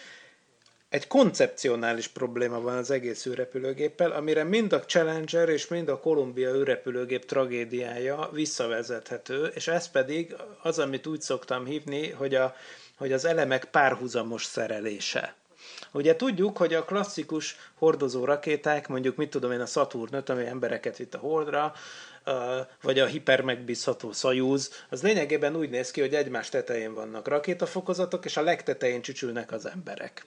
egy 0.91 1.07
koncepcionális 1.07 2.07
probléma 2.07 2.61
van 2.61 2.77
az 2.77 2.91
egész 2.91 3.25
űrrepülőgéppel, 3.25 4.11
amire 4.11 4.43
mind 4.43 4.73
a 4.73 4.79
Challenger 4.79 5.49
és 5.49 5.67
mind 5.67 5.89
a 5.89 5.99
Columbia 5.99 6.55
űrrepülőgép 6.55 7.25
tragédiája 7.25 8.29
visszavezethető, 8.31 9.45
és 9.45 9.67
ez 9.67 9.89
pedig 9.89 10.35
az, 10.61 10.79
amit 10.79 11.07
úgy 11.07 11.21
szoktam 11.21 11.65
hívni, 11.65 12.09
hogy, 12.09 12.35
a, 12.35 12.55
hogy 12.97 13.11
az 13.11 13.25
elemek 13.25 13.65
párhuzamos 13.65 14.43
szerelése. 14.43 15.35
Ugye 15.91 16.15
tudjuk, 16.15 16.57
hogy 16.57 16.73
a 16.73 16.85
klasszikus 16.85 17.55
hordozó 17.75 18.25
rakéták, 18.25 18.87
mondjuk 18.87 19.15
mit 19.15 19.29
tudom 19.29 19.51
én 19.51 19.61
a 19.61 19.65
Saturn 19.65 20.15
5, 20.15 20.29
ami 20.29 20.45
embereket 20.45 20.97
vitt 20.97 21.13
a 21.13 21.17
Holdra, 21.17 21.73
vagy 22.81 22.99
a 22.99 23.05
hipermegbízható 23.05 24.11
Szajúz, 24.11 24.85
az 24.89 25.03
lényegében 25.03 25.55
úgy 25.55 25.69
néz 25.69 25.91
ki, 25.91 26.01
hogy 26.01 26.15
egymás 26.15 26.49
tetején 26.49 26.93
vannak 26.93 27.27
rakétafokozatok, 27.27 28.25
és 28.25 28.37
a 28.37 28.41
legtetején 28.41 29.01
csücsülnek 29.01 29.51
az 29.51 29.65
emberek 29.65 30.25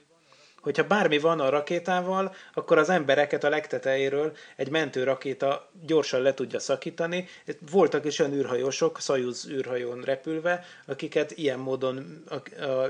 hogyha 0.65 0.87
bármi 0.87 1.19
van 1.19 1.39
a 1.39 1.49
rakétával, 1.49 2.35
akkor 2.53 2.77
az 2.77 2.89
embereket 2.89 3.43
a 3.43 3.49
legtetejéről 3.49 4.35
egy 4.55 4.69
mentő 4.69 5.03
rakéta 5.03 5.69
gyorsan 5.85 6.21
le 6.21 6.33
tudja 6.33 6.59
szakítani. 6.59 7.27
Voltak 7.71 8.05
is 8.05 8.19
olyan 8.19 8.33
űrhajósok, 8.33 8.99
Szajuz 8.99 9.49
űrhajón 9.49 10.01
repülve, 10.01 10.65
akiket 10.85 11.31
ilyen 11.31 11.59
módon 11.59 12.23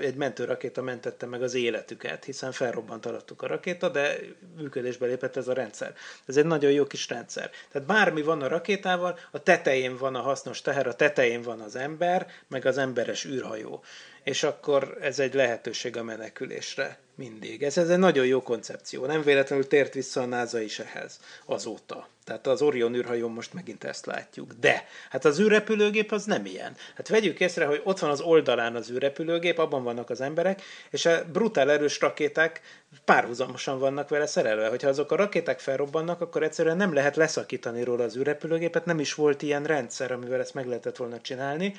egy 0.02 0.16
mentőrakéta 0.16 0.82
mentette 0.82 1.26
meg 1.26 1.42
az 1.42 1.54
életüket, 1.54 2.24
hiszen 2.24 2.52
felrobbant 2.52 3.06
alattuk 3.06 3.42
a 3.42 3.48
rakéta, 3.48 3.90
de 3.90 4.18
működésbe 4.58 5.06
lépett 5.06 5.36
ez 5.36 5.48
a 5.48 5.54
rendszer. 5.54 5.94
Ez 6.26 6.38
egy 6.38 6.46
nagyon 6.46 6.72
jó 6.72 6.86
kis 6.86 7.10
rendszer. 7.10 7.50
Tehát 7.72 7.88
bármi 7.88 8.22
van 8.22 8.42
a 8.42 8.48
rakétával, 8.48 9.20
a 9.32 9.44
tetején 9.44 9.98
van 9.98 10.16
a 10.16 10.22
hasznos 10.22 10.62
teher, 10.62 10.88
a 10.88 10.96
tetején 10.96 11.42
van 11.42 11.60
az 11.60 11.76
ember, 11.76 12.28
meg 12.48 12.66
az 12.66 12.78
emberes 12.78 13.26
űrhajó 13.26 13.84
és 14.26 14.44
akkor 14.44 14.98
ez 15.02 15.20
egy 15.20 15.34
lehetőség 15.34 15.98
a 15.98 16.04
menekülésre 16.04 16.98
mindig. 17.16 17.64
Ez, 17.64 17.78
ez 17.78 17.90
egy 17.90 17.98
nagyon 17.98 18.26
jó 18.26 18.42
koncepció. 18.42 19.06
Nem 19.06 19.22
véletlenül 19.22 19.68
tért 19.68 19.94
vissza 19.94 20.22
a 20.22 20.26
NASA 20.26 20.60
is 20.60 20.80
ehhez 20.80 21.20
azóta. 21.46 22.08
Tehát 22.24 22.48
az 22.48 22.62
Orion 22.62 22.96
űrhajón 22.96 23.32
most 23.32 23.54
megint 23.54 23.84
ezt 23.84 24.06
látjuk. 24.06 24.54
De, 24.60 24.88
hát 25.10 25.26
az 25.26 25.40
űrrepülőgép 25.40 26.12
az 26.12 26.26
nem 26.26 26.46
ilyen. 26.46 26.76
Hát 26.96 27.08
vegyük 27.08 27.40
észre, 27.40 27.66
hogy 27.66 27.82
ott 27.84 28.00
van 28.00 28.10
az 28.10 28.22
oldalán 28.22 28.76
az 28.76 28.92
űrrepülőgép, 28.92 29.58
abban 29.58 29.84
vannak 29.84 30.10
az 30.10 30.22
emberek, 30.22 30.62
és 30.90 31.06
a 31.06 31.26
brutál 31.32 31.72
erős 31.72 32.00
rakéták 32.00 32.62
párhuzamosan 33.06 33.80
vannak 33.80 34.10
vele 34.10 34.26
szerelve. 34.26 34.68
Hogyha 34.68 34.88
azok 34.88 35.12
a 35.12 35.16
rakéták 35.16 35.60
felrobbannak, 35.60 36.22
akkor 36.22 36.44
egyszerűen 36.44 36.78
nem 36.78 36.94
lehet 36.94 37.16
leszakítani 37.16 37.84
róla 37.84 38.04
az 38.04 38.18
űrrepülőgépet, 38.18 38.86
nem 38.86 39.00
is 39.00 39.14
volt 39.14 39.42
ilyen 39.42 39.64
rendszer, 39.64 40.12
amivel 40.12 40.40
ezt 40.40 40.54
meg 40.54 40.68
lehetett 40.68 40.98
volna 40.98 41.22
csinálni. 41.22 41.74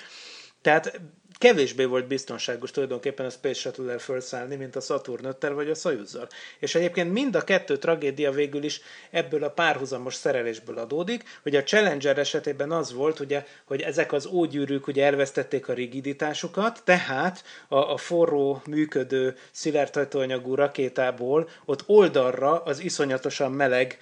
Tehát 0.67 1.01
kevésbé 1.39 1.85
volt 1.85 2.07
biztonságos 2.07 2.71
tulajdonképpen 2.71 3.27
a 3.27 3.31
Space 3.31 3.61
Shuttle-el 3.61 3.99
felszállni, 3.99 4.57
mint 4.57 4.77
a 4.77 4.81
Saturn 4.81 5.25
5 5.25 5.49
vagy 5.49 5.71
a 5.71 5.75
Soyuzzal. 5.75 6.29
És 6.59 6.75
egyébként 6.75 7.13
mind 7.13 7.35
a 7.35 7.45
kettő 7.45 7.77
tragédia 7.77 8.31
végül 8.31 8.65
is 8.65 8.81
ebből 9.11 9.45
a 9.45 9.51
párhuzamos 9.51 10.15
szerelésből 10.15 10.79
adódik. 10.79 11.25
hogy 11.43 11.57
a 11.57 11.63
Challenger 11.63 12.19
esetében 12.19 12.73
az 12.73 12.93
volt, 12.93 13.21
ugye, 13.21 13.45
hogy 13.65 13.81
ezek 13.81 14.13
az 14.13 14.27
ógyűrűk 14.27 14.87
ugye 14.87 15.05
elvesztették 15.05 15.69
a 15.69 15.73
rigiditásukat, 15.73 16.83
tehát 16.85 17.45
a, 17.69 17.77
a 17.77 17.97
forró, 17.97 18.63
működő, 18.67 19.37
szilárd 19.51 20.09
rakétából 20.55 21.49
ott 21.65 21.83
oldalra 21.87 22.63
az 22.63 22.81
iszonyatosan 22.81 23.53
meleg 23.53 23.99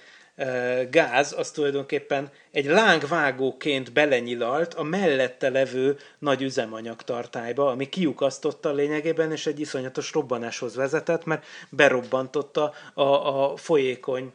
gáz 0.89 1.35
az 1.37 1.51
tulajdonképpen 1.51 2.31
egy 2.51 2.65
lángvágóként 2.65 3.93
belenyilalt 3.93 4.73
a 4.73 4.83
mellette 4.83 5.49
levő 5.49 5.97
nagy 6.19 6.41
üzemanyagtartályba, 6.41 7.69
ami 7.69 7.89
kiukasztotta 7.89 8.71
lényegében, 8.71 9.31
és 9.31 9.45
egy 9.45 9.59
iszonyatos 9.59 10.13
robbanáshoz 10.13 10.75
vezetett, 10.75 11.25
mert 11.25 11.45
berobbantotta 11.69 12.73
a, 12.93 13.01
a 13.01 13.57
folyékony 13.57 14.33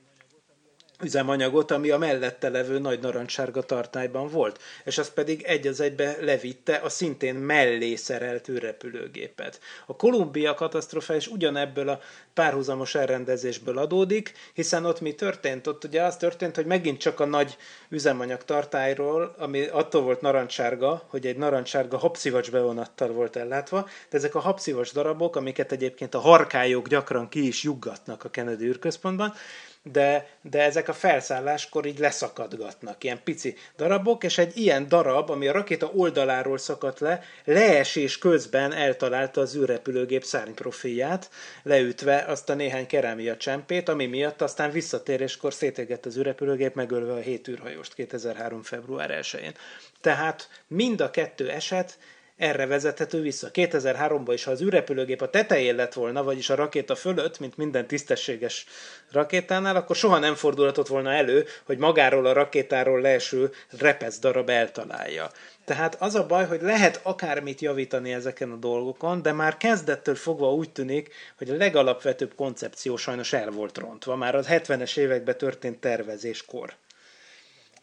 üzemanyagot, 1.03 1.71
ami 1.71 1.91
a 1.91 1.99
mellette 1.99 2.49
levő 2.49 2.79
nagy 2.79 3.01
narancssárga 3.01 3.63
tartályban 3.63 4.29
volt, 4.29 4.61
és 4.85 4.99
az 4.99 5.11
pedig 5.11 5.43
egy 5.43 5.67
az 5.67 5.81
egybe 5.81 6.17
levitte 6.21 6.77
a 6.77 6.89
szintén 6.89 7.35
mellé 7.35 7.95
szerelt 7.95 8.49
űrrepülőgépet. 8.49 9.61
A 9.87 9.97
Kolumbia 9.97 10.55
katasztrofa 10.55 11.15
is 11.15 11.27
ugyanebből 11.27 11.89
a 11.89 12.01
párhuzamos 12.35 12.95
elrendezésből 12.95 13.79
adódik, 13.79 14.33
hiszen 14.55 14.85
ott 14.85 15.01
mi 15.01 15.15
történt? 15.15 15.67
Ott 15.67 15.85
ugye 15.85 16.03
az 16.03 16.17
történt, 16.17 16.57
hogy 16.57 16.67
megint 16.67 16.99
csak 16.99 17.21
a 17.21 17.25
nagy 17.25 17.57
üzemanyag 17.89 18.45
tartályról, 18.45 19.35
ami 19.39 19.67
attól 19.67 20.03
volt 20.03 20.21
narancssárga, 20.21 21.03
hogy 21.07 21.27
egy 21.27 21.37
narancssárga 21.37 21.99
habszivacs 21.99 22.51
bevonattal 22.51 23.09
volt 23.09 23.37
ellátva, 23.37 23.89
de 24.11 24.17
ezek 24.17 24.35
a 24.35 24.41
habszivacs 24.41 24.93
darabok, 24.93 25.37
amiket 25.37 25.73
egyébként 25.73 26.15
a 26.15 26.19
harkályok 26.19 26.89
gyakran 26.89 27.29
ki 27.29 27.47
is 27.47 27.63
juggatnak 27.63 28.25
a 28.25 28.31
Kennedy 28.31 28.65
űrközpontban, 28.65 29.35
de, 29.83 30.29
de 30.43 30.63
ezek 30.63 30.89
a 30.89 30.93
felszálláskor 30.93 31.87
így 31.87 31.99
leszakadgatnak, 31.99 33.05
ilyen 33.05 33.21
pici 33.25 33.57
darabok, 33.77 34.25
és 34.25 34.39
egy 34.39 34.57
ilyen 34.57 34.89
darab, 34.89 35.31
ami 35.31 35.47
a 35.47 35.53
rakéta 35.53 35.91
oldaláról 35.95 36.59
szakadt 36.59 37.01
le, 37.01 37.23
leesés 37.45 38.19
közben 38.19 38.73
eltalálta 38.73 39.41
az 39.41 39.57
űrrepülőgép 39.57 40.25
szárnyprofilját, 40.25 41.31
leütve 41.63 42.25
azt 42.29 42.51
a 42.51 42.55
néhány 42.55 42.87
kerámia 42.87 43.37
csempét, 43.37 43.89
ami 43.89 44.07
miatt 44.07 44.43
aztán 44.43 44.71
visszatéréskor 44.71 45.55
szétégett 45.55 46.07
az 46.07 46.17
űrrepülőgép, 46.19 46.75
megölve 46.75 47.13
a 47.13 47.21
hét 47.21 47.49
űrhajóst 47.49 47.95
2003. 47.95 48.63
február 48.63 49.19
1-én. 49.23 49.53
Tehát 50.01 50.49
mind 50.67 51.01
a 51.01 51.11
kettő 51.11 51.51
eset 51.51 51.99
erre 52.41 52.67
vezethető 52.67 53.21
vissza. 53.21 53.49
2003-ban 53.53 54.31
is, 54.33 54.45
ha 54.45 54.51
az 54.51 54.63
űrrepülőgép 54.63 55.21
a 55.21 55.31
tetején 55.31 55.75
lett 55.75 55.93
volna, 55.93 56.23
vagyis 56.23 56.51
a 56.51 56.55
rakéta 56.55 56.95
fölött, 56.95 57.39
mint 57.39 57.57
minden 57.57 57.87
tisztességes 57.87 58.67
rakétánál, 59.13 59.77
akkor 59.77 59.97
soha 59.97 60.19
nem 60.19 60.35
fordulhatott 60.35 60.87
volna 60.87 61.13
elő, 61.13 61.45
hogy 61.65 61.79
magáról 61.79 62.27
a 62.27 62.33
rakétáról 62.33 63.01
leeső 63.01 63.51
repesz 63.79 64.19
darab 64.19 64.49
eltalálja. 64.49 65.31
Tehát 65.65 65.97
az 66.01 66.15
a 66.15 66.27
baj, 66.27 66.47
hogy 66.47 66.63
lehet 66.63 67.01
akármit 67.03 67.61
javítani 67.61 68.13
ezeken 68.13 68.51
a 68.51 68.57
dolgokon, 68.57 69.23
de 69.23 69.33
már 69.33 69.57
kezdettől 69.57 70.15
fogva 70.15 70.55
úgy 70.55 70.71
tűnik, 70.71 71.15
hogy 71.39 71.51
a 71.51 71.57
legalapvetőbb 71.57 72.35
koncepció 72.35 72.97
sajnos 72.97 73.33
el 73.33 73.51
volt 73.51 73.79
rontva, 73.79 74.17
már 74.17 74.35
az 74.35 74.47
70-es 74.51 74.97
években 74.97 75.39
történt 75.39 75.81
tervezéskor. 75.81 76.75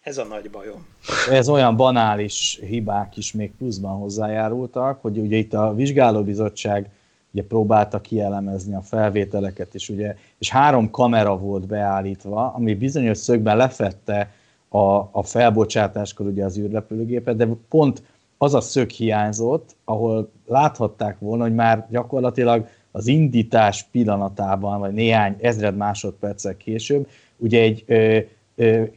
Ez 0.08 0.18
a 0.18 0.24
nagy 0.24 0.49
bajom. 0.49 0.86
Ez 1.32 1.49
olyan 1.49 1.76
banális 1.76 2.60
hibák 2.68 3.18
is 3.18 3.32
még 3.32 3.51
pluszban 3.58 3.97
hozzájárultak, 3.97 5.01
hogy 5.01 5.18
ugye 5.18 5.38
itt 5.38 5.53
a 5.53 5.74
vizsgálóbizottság 5.76 6.89
ugye 7.32 7.43
próbálta 7.43 8.01
kielemezni 8.01 8.76
a 8.76 8.82
felvételeket, 8.82 9.76
és, 9.76 9.89
ugye, 9.89 10.16
és 10.38 10.49
három 10.49 10.89
kamera 10.89 11.38
volt 11.38 11.66
beállítva, 11.66 12.53
ami 12.55 12.74
bizonyos 12.74 13.18
szögben 13.18 13.58
lefette 13.58 14.32
a, 14.70 14.80
a 14.95 15.24
felbocsátáskor 15.24 16.26
ugye 16.26 16.45
az 16.45 16.58
űrrepülőgépet, 16.58 17.36
de 17.36 17.47
pont 17.70 18.03
az 18.38 18.53
a 18.53 18.62
szög 18.62 18.89
hiányzott, 18.89 19.76
ahol 19.86 20.32
láthatták 20.45 21.20
volna, 21.20 21.43
hogy 21.43 21.55
már 21.55 21.88
gyakorlatilag 21.89 22.68
az 22.91 23.08
indítás 23.08 23.84
pillanatában, 23.91 24.80
vagy 24.80 24.93
néhány 24.93 25.36
ezred 25.41 25.76
másodperccel 25.76 26.58
később, 26.58 27.08
ugye 27.38 27.62
egy 27.62 27.86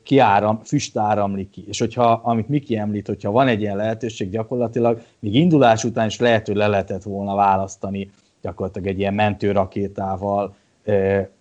kiáram, 0.02 0.60
füst 0.64 0.96
áramlik 0.96 1.50
ki. 1.50 1.64
És 1.68 1.78
hogyha, 1.78 2.20
amit 2.24 2.48
Miki 2.48 2.76
említ, 2.76 3.06
hogyha 3.06 3.30
van 3.30 3.48
egy 3.48 3.60
ilyen 3.60 3.76
lehetőség, 3.76 4.30
gyakorlatilag 4.30 5.02
még 5.18 5.34
indulás 5.34 5.84
után 5.84 6.06
is 6.06 6.18
lehet, 6.18 6.46
hogy 6.46 6.56
le 6.56 6.66
lehetett 6.66 7.02
volna 7.02 7.34
választani 7.34 8.10
gyakorlatilag 8.42 8.88
egy 8.88 8.98
ilyen 8.98 9.14
mentőrakétával, 9.14 10.54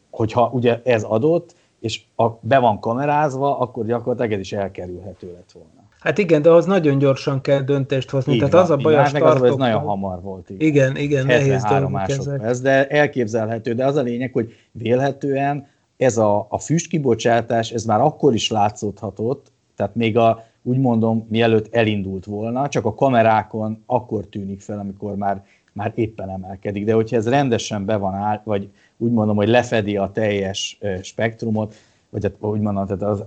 hogyha 0.09 0.49
ugye 0.53 0.81
ez 0.83 1.03
adott, 1.03 1.55
és 1.79 2.01
a, 2.15 2.27
be 2.41 2.59
van 2.59 2.79
kamerázva, 2.79 3.59
akkor 3.59 3.85
gyakorlatilag 3.85 4.31
ez 4.31 4.39
is 4.39 4.53
elkerülhető 4.53 5.31
lett 5.33 5.51
volna. 5.53 5.69
Hát 5.99 6.17
igen, 6.17 6.41
de 6.41 6.49
az 6.51 6.65
nagyon 6.65 6.97
gyorsan 6.97 7.41
kell 7.41 7.61
döntést 7.61 8.09
hozni. 8.09 8.33
Így 8.33 8.37
Tehát 8.37 8.53
van, 8.53 8.61
az 8.61 8.69
a 8.69 8.75
baj 8.75 8.95
a 8.95 9.05
startok, 9.05 9.45
ez 9.45 9.55
nagyon 9.55 9.79
hamar 9.79 10.21
volt. 10.21 10.49
Igen, 10.49 10.61
igen, 10.61 10.95
igen 10.95 11.25
nehéz 11.25 11.63
dolgok 11.63 12.01
Ez, 12.41 12.61
de 12.61 12.87
elképzelhető, 12.87 13.73
de 13.73 13.85
az 13.85 13.95
a 13.95 14.01
lényeg, 14.01 14.33
hogy 14.33 14.55
vélhetően 14.71 15.67
ez 15.99 16.17
a, 16.17 16.45
a 16.49 16.59
füstkibocsátás, 16.59 17.71
ez 17.71 17.83
már 17.83 18.01
akkor 18.01 18.33
is 18.33 18.49
látszódhatott, 18.49 19.51
tehát 19.75 19.95
még 19.95 20.17
a, 20.17 20.43
úgy 20.61 20.77
mondom, 20.77 21.25
mielőtt 21.29 21.73
elindult 21.75 22.25
volna, 22.25 22.67
csak 22.67 22.85
a 22.85 22.93
kamerákon 22.93 23.83
akkor 23.85 24.25
tűnik 24.25 24.61
fel, 24.61 24.79
amikor 24.79 25.15
már, 25.15 25.45
már 25.73 25.91
éppen 25.95 26.29
emelkedik. 26.29 26.85
De 26.85 26.93
hogyha 26.93 27.15
ez 27.15 27.29
rendesen 27.29 27.85
be 27.85 27.95
van 27.95 28.13
áll, 28.13 28.41
vagy 28.43 28.69
úgy 28.97 29.11
mondom, 29.11 29.35
hogy 29.35 29.47
lefedi 29.47 29.97
a 29.97 30.11
teljes 30.11 30.79
spektrumot, 31.01 31.75
vagy 32.09 32.23
hát, 32.23 32.33
úgy 32.39 32.59
mondom, 32.59 32.85
tehát 32.85 33.01
az, 33.01 33.23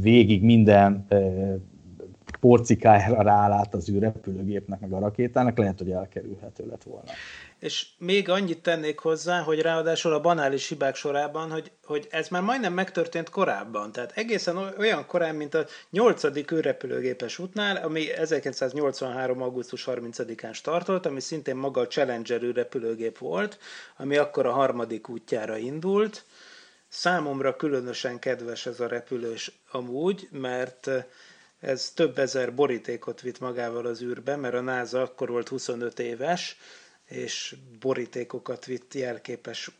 végig 0.00 0.42
minden 0.42 1.06
porcikájára 2.40 3.22
rálát 3.22 3.74
az 3.74 3.90
űrrepülőgépnek, 3.90 4.80
meg 4.80 4.92
a 4.92 4.98
rakétának, 4.98 5.58
lehet, 5.58 5.78
hogy 5.78 5.90
elkerülhető 5.90 6.66
lett 6.66 6.82
volna. 6.82 7.10
És 7.60 7.86
még 7.98 8.28
annyit 8.28 8.62
tennék 8.62 8.98
hozzá, 8.98 9.40
hogy 9.40 9.60
ráadásul 9.60 10.12
a 10.12 10.20
banális 10.20 10.68
hibák 10.68 10.94
sorában, 10.94 11.50
hogy, 11.50 11.70
hogy 11.84 12.06
ez 12.10 12.28
már 12.28 12.42
majdnem 12.42 12.72
megtörtént 12.72 13.30
korábban. 13.30 13.92
Tehát 13.92 14.12
egészen 14.14 14.56
olyan 14.56 15.06
korán, 15.06 15.34
mint 15.34 15.54
a 15.54 15.66
8. 15.90 16.24
űrrepülőgépes 16.52 17.38
útnál, 17.38 17.76
ami 17.76 18.12
1983. 18.12 19.42
augusztus 19.42 19.84
30-án 19.86 20.54
startolt, 20.54 21.06
ami 21.06 21.20
szintén 21.20 21.56
maga 21.56 21.80
a 21.80 21.86
Challenger 21.86 22.42
űrrepülőgép 22.42 23.18
volt, 23.18 23.58
ami 23.96 24.16
akkor 24.16 24.46
a 24.46 24.52
harmadik 24.52 25.08
útjára 25.08 25.56
indult. 25.56 26.24
Számomra 26.88 27.56
különösen 27.56 28.18
kedves 28.18 28.66
ez 28.66 28.80
a 28.80 28.86
repülős 28.86 29.52
amúgy, 29.70 30.28
mert 30.30 30.90
ez 31.60 31.90
több 31.94 32.18
ezer 32.18 32.54
borítékot 32.54 33.20
vitt 33.20 33.40
magával 33.40 33.86
az 33.86 34.02
űrbe, 34.02 34.36
mert 34.36 34.54
a 34.54 34.60
NASA 34.60 35.02
akkor 35.02 35.30
volt 35.30 35.48
25 35.48 35.98
éves, 35.98 36.56
és 37.10 37.56
borítékokat 37.80 38.64
vitt 38.64 38.94
jelképes 38.94 39.70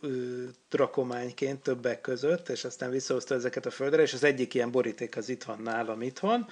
rakományként 0.71 1.63
többek 1.63 2.01
között, 2.01 2.49
és 2.49 2.65
aztán 2.65 2.91
visszahozta 2.91 3.35
ezeket 3.35 3.67
a 3.67 3.71
földre, 3.71 4.03
és 4.03 4.13
az 4.13 4.25
egyik 4.25 4.55
ilyen 4.55 4.71
boríték 4.71 5.17
az 5.17 5.29
itt 5.29 5.43
van 5.43 5.61
nálam 5.63 6.03
itthon, 6.03 6.47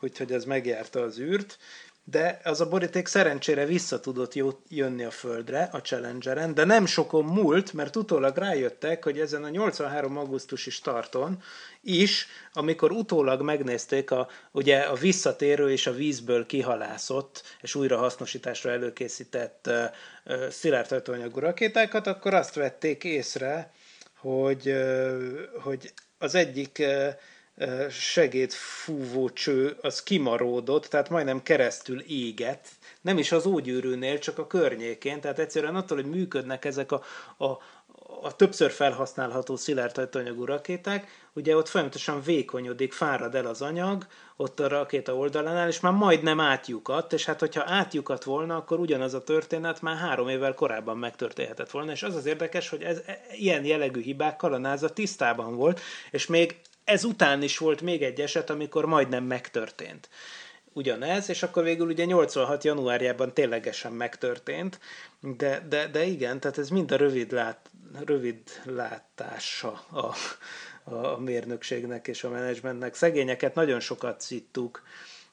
úgyhogy 0.00 0.32
ez 0.32 0.44
megjárta 0.44 1.00
az 1.00 1.18
űrt, 1.18 1.58
de 2.04 2.40
az 2.44 2.60
a 2.60 2.68
boríték 2.68 3.06
szerencsére 3.06 3.64
vissza 3.64 4.00
tudott 4.00 4.34
jönni 4.68 5.04
a 5.04 5.10
földre, 5.10 5.68
a 5.72 5.80
Challengeren, 5.80 6.54
de 6.54 6.64
nem 6.64 6.86
sokon 6.86 7.24
múlt, 7.24 7.72
mert 7.72 7.96
utólag 7.96 8.36
rájöttek, 8.36 9.04
hogy 9.04 9.20
ezen 9.20 9.44
a 9.44 9.48
83. 9.48 10.16
augusztusi 10.16 10.70
starton 10.70 11.42
is, 11.80 12.26
amikor 12.52 12.90
utólag 12.90 13.42
megnézték 13.42 14.10
a, 14.10 14.28
ugye 14.50 14.78
a 14.78 14.94
visszatérő 14.94 15.70
és 15.70 15.86
a 15.86 15.92
vízből 15.92 16.46
kihalászott 16.46 17.42
és 17.60 17.74
újra 17.74 17.96
hasznosításra 17.96 18.70
előkészített 18.70 19.70
uh, 20.26 21.08
uh, 21.08 21.34
rakétákat, 21.34 22.06
akkor 22.06 22.34
azt 22.34 22.54
vették 22.54 23.04
észre, 23.04 23.72
hogy, 24.16 24.68
uh, 24.68 25.32
hogy 25.62 25.92
az 26.18 26.34
egyik 26.34 26.82
segédfúvó 27.90 29.30
cső 29.30 29.76
az 29.80 30.02
kimaródott, 30.02 30.86
tehát 30.86 31.10
majdnem 31.10 31.42
keresztül 31.42 32.00
égett, 32.00 32.68
nem 33.00 33.18
is 33.18 33.32
az 33.32 33.46
ógyűrűnél, 33.46 34.18
csak 34.18 34.38
a 34.38 34.46
környékén, 34.46 35.20
tehát 35.20 35.38
egyszerűen 35.38 35.76
attól, 35.76 35.96
hogy 35.96 36.10
működnek 36.10 36.64
ezek 36.64 36.92
a, 36.92 37.02
a, 37.36 37.46
a 38.22 38.36
többször 38.36 38.70
felhasználható 38.70 39.56
szilárd 39.56 39.98
ajtóanyagú 39.98 40.44
rakéták, 40.44 41.28
ugye 41.32 41.56
ott 41.56 41.68
folyamatosan 41.68 42.22
vékonyodik, 42.22 42.92
fárad 42.92 43.34
el 43.34 43.46
az 43.46 43.62
anyag, 43.62 44.06
ott 44.36 44.60
a 44.60 44.68
rakéta 44.68 45.16
oldalánál, 45.16 45.68
és 45.68 45.80
már 45.80 45.92
majdnem 45.92 46.40
átjukat, 46.40 47.12
és 47.12 47.24
hát 47.24 47.40
hogyha 47.40 47.64
átjukat 47.66 48.24
volna, 48.24 48.56
akkor 48.56 48.78
ugyanaz 48.78 49.14
a 49.14 49.24
történet 49.24 49.80
már 49.80 49.96
három 49.96 50.28
évvel 50.28 50.54
korábban 50.54 50.98
megtörténhetett 50.98 51.70
volna, 51.70 51.92
és 51.92 52.02
az 52.02 52.14
az 52.14 52.26
érdekes, 52.26 52.68
hogy 52.68 52.82
ez 52.82 53.00
ilyen 53.32 53.64
jellegű 53.64 54.02
hibákkal 54.02 54.52
a 54.52 54.58
NASA 54.58 54.90
tisztában 54.90 55.56
volt, 55.56 55.80
és 56.10 56.26
még 56.26 56.56
ezután 56.84 57.42
is 57.42 57.58
volt 57.58 57.80
még 57.80 58.02
egy 58.02 58.20
eset, 58.20 58.50
amikor 58.50 58.84
majdnem 58.84 59.24
megtörtént 59.24 60.08
ugyanez, 60.72 61.28
és 61.28 61.42
akkor 61.42 61.62
végül 61.62 61.86
ugye 61.86 62.04
86. 62.04 62.64
januárjában 62.64 63.34
ténylegesen 63.34 63.92
megtörtént, 63.92 64.78
de, 65.20 65.66
de, 65.68 65.86
de 65.86 66.04
igen, 66.04 66.40
tehát 66.40 66.58
ez 66.58 66.68
mind 66.68 66.92
a 66.92 66.96
rövid, 66.96 67.32
lát, 67.32 67.70
rövid 68.04 68.40
látása 68.64 69.84
a, 69.90 70.14
a 70.94 71.20
mérnökségnek 71.20 72.08
és 72.08 72.24
a 72.24 72.30
menedzsmentnek. 72.30 72.94
Szegényeket 72.94 73.54
nagyon 73.54 73.80
sokat 73.80 74.20
szittuk, 74.20 74.82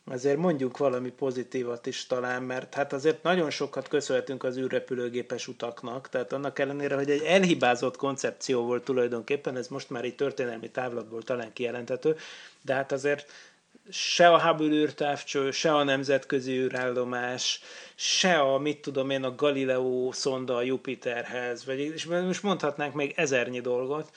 azért 0.10 0.38
mondjuk 0.38 0.78
valami 0.78 1.10
pozitívat 1.10 1.86
is 1.86 2.06
talán, 2.06 2.44
mert 2.44 2.74
hát 2.74 2.94
azért 2.94 3.24
nagyon 3.24 3.50
sokat 3.50 3.88
köszönhetünk 3.88 4.44
az 4.44 4.58
űrrepülőgépes 4.58 5.48
utaknak, 5.48 6.10
tehát 6.10 6.34
annak 6.34 6.60
ellenére, 6.60 6.96
hogy 6.96 7.10
egy 7.10 7.22
elhibázott 7.22 7.96
koncepció 7.96 8.66
volt 8.66 8.84
tulajdonképpen, 8.84 9.58
ez 9.58 9.68
most 9.68 9.90
már 9.90 10.04
egy 10.04 10.16
történelmi 10.16 10.70
távlatból 10.70 11.22
talán 11.22 11.54
kijelentető, 11.54 12.16
de 12.62 12.74
hát 12.74 12.92
azért 12.92 13.32
se 13.90 14.28
a 14.28 14.42
Hubble 14.42 14.76
űrtávcső, 14.76 15.52
se 15.52 15.76
a 15.76 15.84
nemzetközi 15.84 16.52
űrállomás, 16.52 17.62
se 17.96 18.40
a, 18.40 18.58
mit 18.58 18.82
tudom 18.82 19.10
én, 19.10 19.24
a 19.24 19.36
Galileo 19.36 20.12
szonda 20.12 20.56
a 20.56 20.62
Jupiterhez, 20.62 21.66
vagy 21.66 21.80
és 21.80 22.06
most 22.06 22.44
mondhatnánk 22.44 22.94
még 22.94 23.14
ezernyi 23.16 23.62
dolgot, 23.62 24.12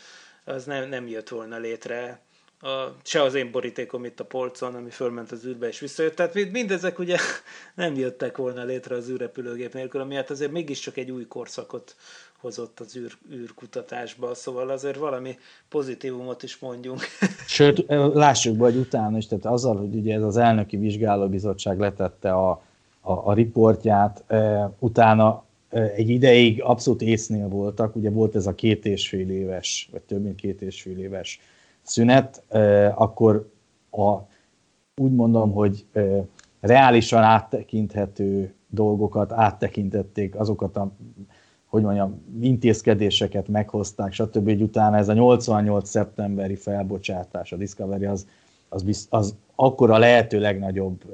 az 0.45 0.65
nem, 0.65 0.89
nem 0.89 1.09
jött 1.09 1.29
volna 1.29 1.57
létre 1.59 2.21
a, 2.63 2.97
se 3.03 3.23
az 3.23 3.35
én 3.35 3.51
borítékom 3.51 4.05
itt 4.05 4.21
a 4.21 4.25
polcon, 4.25 4.75
ami 4.75 4.91
fölment 4.91 5.33
az 5.33 5.47
űrbe 5.47 5.69
és 5.69 5.81
visszajött. 5.81 6.15
Tehát 6.15 6.35
mindezek 6.53 6.99
ugye 6.99 7.17
nem 7.75 7.95
jöttek 7.95 8.37
volna 8.37 8.65
létre 8.65 8.95
az 8.95 9.09
űrrepülőgép 9.09 9.75
nélkül, 9.75 10.01
ami 10.01 10.15
hát 10.15 10.31
azért 10.31 10.51
mégiscsak 10.51 10.97
egy 10.97 11.11
új 11.11 11.27
korszakot 11.27 11.97
hozott 12.41 12.81
az 12.81 12.97
űr, 12.97 13.13
űrkutatásba, 13.33 14.35
szóval 14.35 14.69
azért 14.69 14.97
valami 14.97 15.39
pozitívumot 15.69 16.43
is 16.43 16.59
mondjunk. 16.59 17.01
Sőt, 17.47 17.85
lássuk 18.15 18.57
be, 18.57 18.69
utána 18.69 19.17
is, 19.17 19.27
tehát 19.27 19.47
azzal, 19.47 19.77
hogy 19.77 19.95
ugye 19.95 20.15
ez 20.15 20.23
az 20.23 20.37
elnöki 20.37 20.77
vizsgálóbizottság 20.77 21.79
letette 21.79 22.33
a, 22.33 22.51
a, 23.01 23.13
a 23.13 23.33
riportját, 23.33 24.25
e, 24.27 24.71
utána 24.79 25.45
egy 25.71 26.09
ideig 26.09 26.63
abszolút 26.63 27.03
észnél 27.03 27.49
voltak, 27.49 27.97
ugye 27.97 28.11
volt 28.11 28.35
ez 28.35 28.47
a 28.47 28.55
két 28.55 28.87
és 28.87 29.09
fél 29.09 29.31
éves, 29.31 29.89
vagy 29.93 30.01
több 30.01 30.23
mint 30.23 30.37
két 30.37 30.63
és 30.63 30.83
fél 30.83 30.99
éves 30.99 31.41
szünet, 31.83 32.45
akkor 32.95 33.51
a, 33.91 34.13
úgy 34.97 35.13
mondom, 35.13 35.53
hogy 35.53 35.87
reálisan 36.61 37.23
áttekinthető 37.23 38.55
dolgokat 38.69 39.33
áttekintették, 39.33 40.39
azokat 40.39 40.77
a 40.77 40.93
hogy 41.73 41.83
mondjam, 41.83 42.23
intézkedéseket 42.41 43.49
meghozták, 43.49 44.13
stb. 44.13 44.49
Így 44.49 44.63
utána 44.63 44.97
ez 44.97 45.09
a 45.09 45.13
88. 45.13 45.89
szeptemberi 45.89 46.57
felbocsátás, 46.57 47.53
a 47.53 47.57
Discovery 47.57 48.05
az, 48.05 48.27
az, 48.69 48.83
biz, 48.83 49.07
az 49.11 49.37
akkor 49.55 49.91
a 49.91 49.99
lehető 49.99 50.41
legnagyobb, 50.41 51.05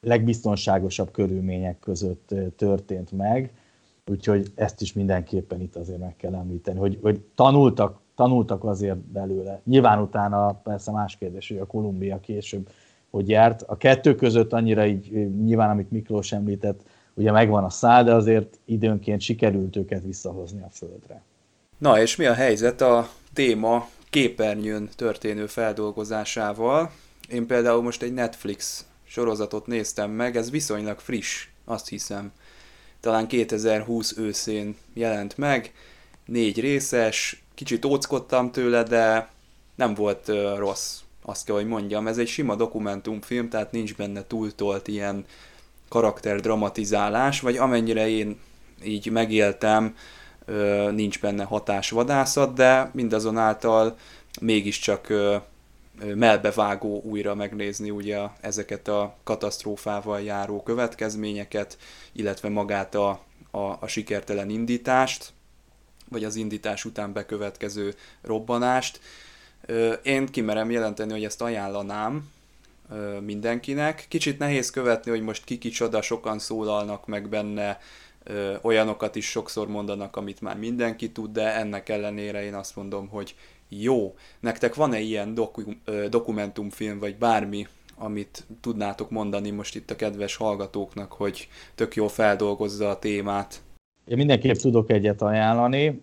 legbiztonságosabb 0.00 1.10
körülmények 1.10 1.78
között 1.78 2.34
történt 2.56 3.12
meg, 3.12 3.52
úgyhogy 4.06 4.52
ezt 4.54 4.80
is 4.80 4.92
mindenképpen 4.92 5.60
itt 5.60 5.76
azért 5.76 6.00
meg 6.00 6.16
kell 6.16 6.34
említeni, 6.34 6.78
hogy, 6.78 6.98
hogy 7.02 7.20
tanultak 7.34 7.99
tanultak 8.20 8.64
azért 8.64 8.96
belőle. 8.96 9.60
Nyilván 9.64 10.00
utána 10.00 10.52
persze 10.52 10.90
más 10.90 11.16
kérdés, 11.16 11.48
hogy 11.48 11.58
a 11.58 11.66
Kolumbia 11.66 12.20
később 12.20 12.70
hogy 13.10 13.28
járt. 13.28 13.62
A 13.62 13.76
kettő 13.76 14.14
között 14.14 14.52
annyira 14.52 14.86
így, 14.86 15.10
nyilván, 15.44 15.70
amit 15.70 15.90
Miklós 15.90 16.32
említett, 16.32 16.80
ugye 17.14 17.32
megvan 17.32 17.64
a 17.64 17.70
szál, 17.70 18.04
de 18.04 18.14
azért 18.14 18.58
időnként 18.64 19.20
sikerült 19.20 19.76
őket 19.76 20.02
visszahozni 20.04 20.62
a 20.62 20.68
földre. 20.70 21.22
Na 21.78 22.00
és 22.00 22.16
mi 22.16 22.24
a 22.24 22.34
helyzet 22.34 22.80
a 22.80 23.08
téma 23.32 23.88
képernyőn 24.10 24.88
történő 24.96 25.46
feldolgozásával? 25.46 26.90
Én 27.28 27.46
például 27.46 27.82
most 27.82 28.02
egy 28.02 28.12
Netflix 28.12 28.86
sorozatot 29.04 29.66
néztem 29.66 30.10
meg, 30.10 30.36
ez 30.36 30.50
viszonylag 30.50 30.98
friss, 30.98 31.48
azt 31.64 31.88
hiszem. 31.88 32.32
Talán 33.00 33.26
2020 33.26 34.18
őszén 34.18 34.76
jelent 34.94 35.38
meg, 35.38 35.72
négy 36.26 36.60
részes, 36.60 37.44
kicsit 37.60 37.84
óckodtam 37.84 38.50
tőle, 38.50 38.82
de 38.82 39.28
nem 39.74 39.94
volt 39.94 40.28
uh, 40.28 40.58
rossz, 40.58 40.98
azt 41.22 41.44
kell, 41.44 41.54
hogy 41.54 41.66
mondjam. 41.66 42.06
Ez 42.06 42.18
egy 42.18 42.28
sima 42.28 42.54
dokumentumfilm, 42.54 43.48
tehát 43.48 43.72
nincs 43.72 43.96
benne 43.96 44.26
túltolt 44.26 44.88
ilyen 44.88 45.24
karakterdramatizálás, 45.88 47.40
vagy 47.40 47.56
amennyire 47.56 48.08
én 48.08 48.38
így 48.84 49.10
megéltem, 49.10 49.96
uh, 50.46 50.90
nincs 50.90 51.20
benne 51.20 51.44
hatásvadászat, 51.44 52.54
de 52.54 52.90
mindazonáltal 52.92 53.96
mégiscsak 54.40 55.06
uh, 55.10 55.34
melbevágó 56.14 57.02
újra 57.04 57.34
megnézni 57.34 57.90
ugye 57.90 58.18
ezeket 58.40 58.88
a 58.88 59.16
katasztrófával 59.24 60.20
járó 60.20 60.62
következményeket, 60.62 61.78
illetve 62.12 62.48
magát 62.48 62.94
a, 62.94 63.20
a, 63.50 63.58
a 63.58 63.86
sikertelen 63.86 64.50
indítást, 64.50 65.32
vagy 66.10 66.24
az 66.24 66.36
indítás 66.36 66.84
után 66.84 67.12
bekövetkező 67.12 67.94
robbanást. 68.22 69.00
Én 70.02 70.26
kimerem 70.26 70.70
jelenteni, 70.70 71.12
hogy 71.12 71.24
ezt 71.24 71.42
ajánlanám 71.42 72.30
mindenkinek. 73.20 74.06
Kicsit 74.08 74.38
nehéz 74.38 74.70
követni, 74.70 75.10
hogy 75.10 75.22
most 75.22 75.44
ki 75.44 75.58
kicsoda, 75.58 76.02
sokan 76.02 76.38
szólalnak 76.38 77.06
meg 77.06 77.28
benne, 77.28 77.80
olyanokat 78.62 79.16
is 79.16 79.30
sokszor 79.30 79.68
mondanak, 79.68 80.16
amit 80.16 80.40
már 80.40 80.56
mindenki 80.56 81.10
tud, 81.10 81.32
de 81.32 81.54
ennek 81.54 81.88
ellenére 81.88 82.44
én 82.44 82.54
azt 82.54 82.76
mondom, 82.76 83.08
hogy 83.08 83.34
jó. 83.68 84.14
Nektek 84.40 84.74
van-e 84.74 85.00
ilyen 85.00 85.34
doku- 85.34 85.76
dokumentumfilm, 86.08 86.98
vagy 86.98 87.16
bármi, 87.16 87.66
amit 87.96 88.46
tudnátok 88.60 89.10
mondani 89.10 89.50
most 89.50 89.74
itt 89.74 89.90
a 89.90 89.96
kedves 89.96 90.36
hallgatóknak, 90.36 91.12
hogy 91.12 91.48
tök 91.74 91.94
jól 91.94 92.08
feldolgozza 92.08 92.90
a 92.90 92.98
témát? 92.98 93.60
Én 94.10 94.16
mindenképp 94.16 94.54
tudok 94.54 94.90
egyet 94.90 95.22
ajánlani, 95.22 96.02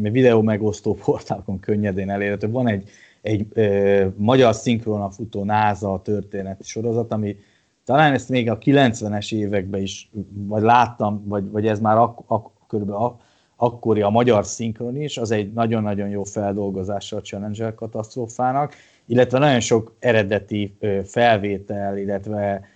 videó 0.00 0.42
megosztó 0.42 0.94
portálokon 1.04 1.60
könnyedén 1.60 2.10
elérhető. 2.10 2.50
Van 2.50 2.68
egy, 2.68 2.88
egy 3.22 3.58
e, 3.58 4.12
magyar 4.16 4.54
szinkronan 4.54 5.10
futó 5.10 5.44
NASA 5.44 6.00
történeti 6.04 6.62
sorozat, 6.62 7.12
ami 7.12 7.36
talán 7.84 8.12
ezt 8.12 8.28
még 8.28 8.50
a 8.50 8.58
90-es 8.58 9.34
években 9.34 9.80
is, 9.80 10.10
vagy 10.32 10.62
láttam, 10.62 11.22
vagy, 11.26 11.50
vagy 11.50 11.66
ez 11.66 11.80
már 11.80 11.96
ak, 11.96 12.20
ak, 12.26 12.50
körülbelül 12.68 13.00
ak, 13.00 13.20
akkori 13.56 14.00
a 14.00 14.08
magyar 14.08 14.44
szinkron 14.44 14.96
is, 14.96 15.18
az 15.18 15.30
egy 15.30 15.52
nagyon-nagyon 15.52 16.08
jó 16.08 16.22
feldolgozása 16.22 17.16
a 17.16 17.20
Challenger 17.20 17.74
katasztrófának, 17.74 18.74
illetve 19.06 19.38
nagyon 19.38 19.60
sok 19.60 19.96
eredeti 19.98 20.76
felvétel, 21.04 21.98
illetve 21.98 22.72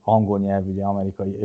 angol 0.00 0.38
nyelvű, 0.38 0.72
ugye 0.72 0.84
amerikai 0.84 1.38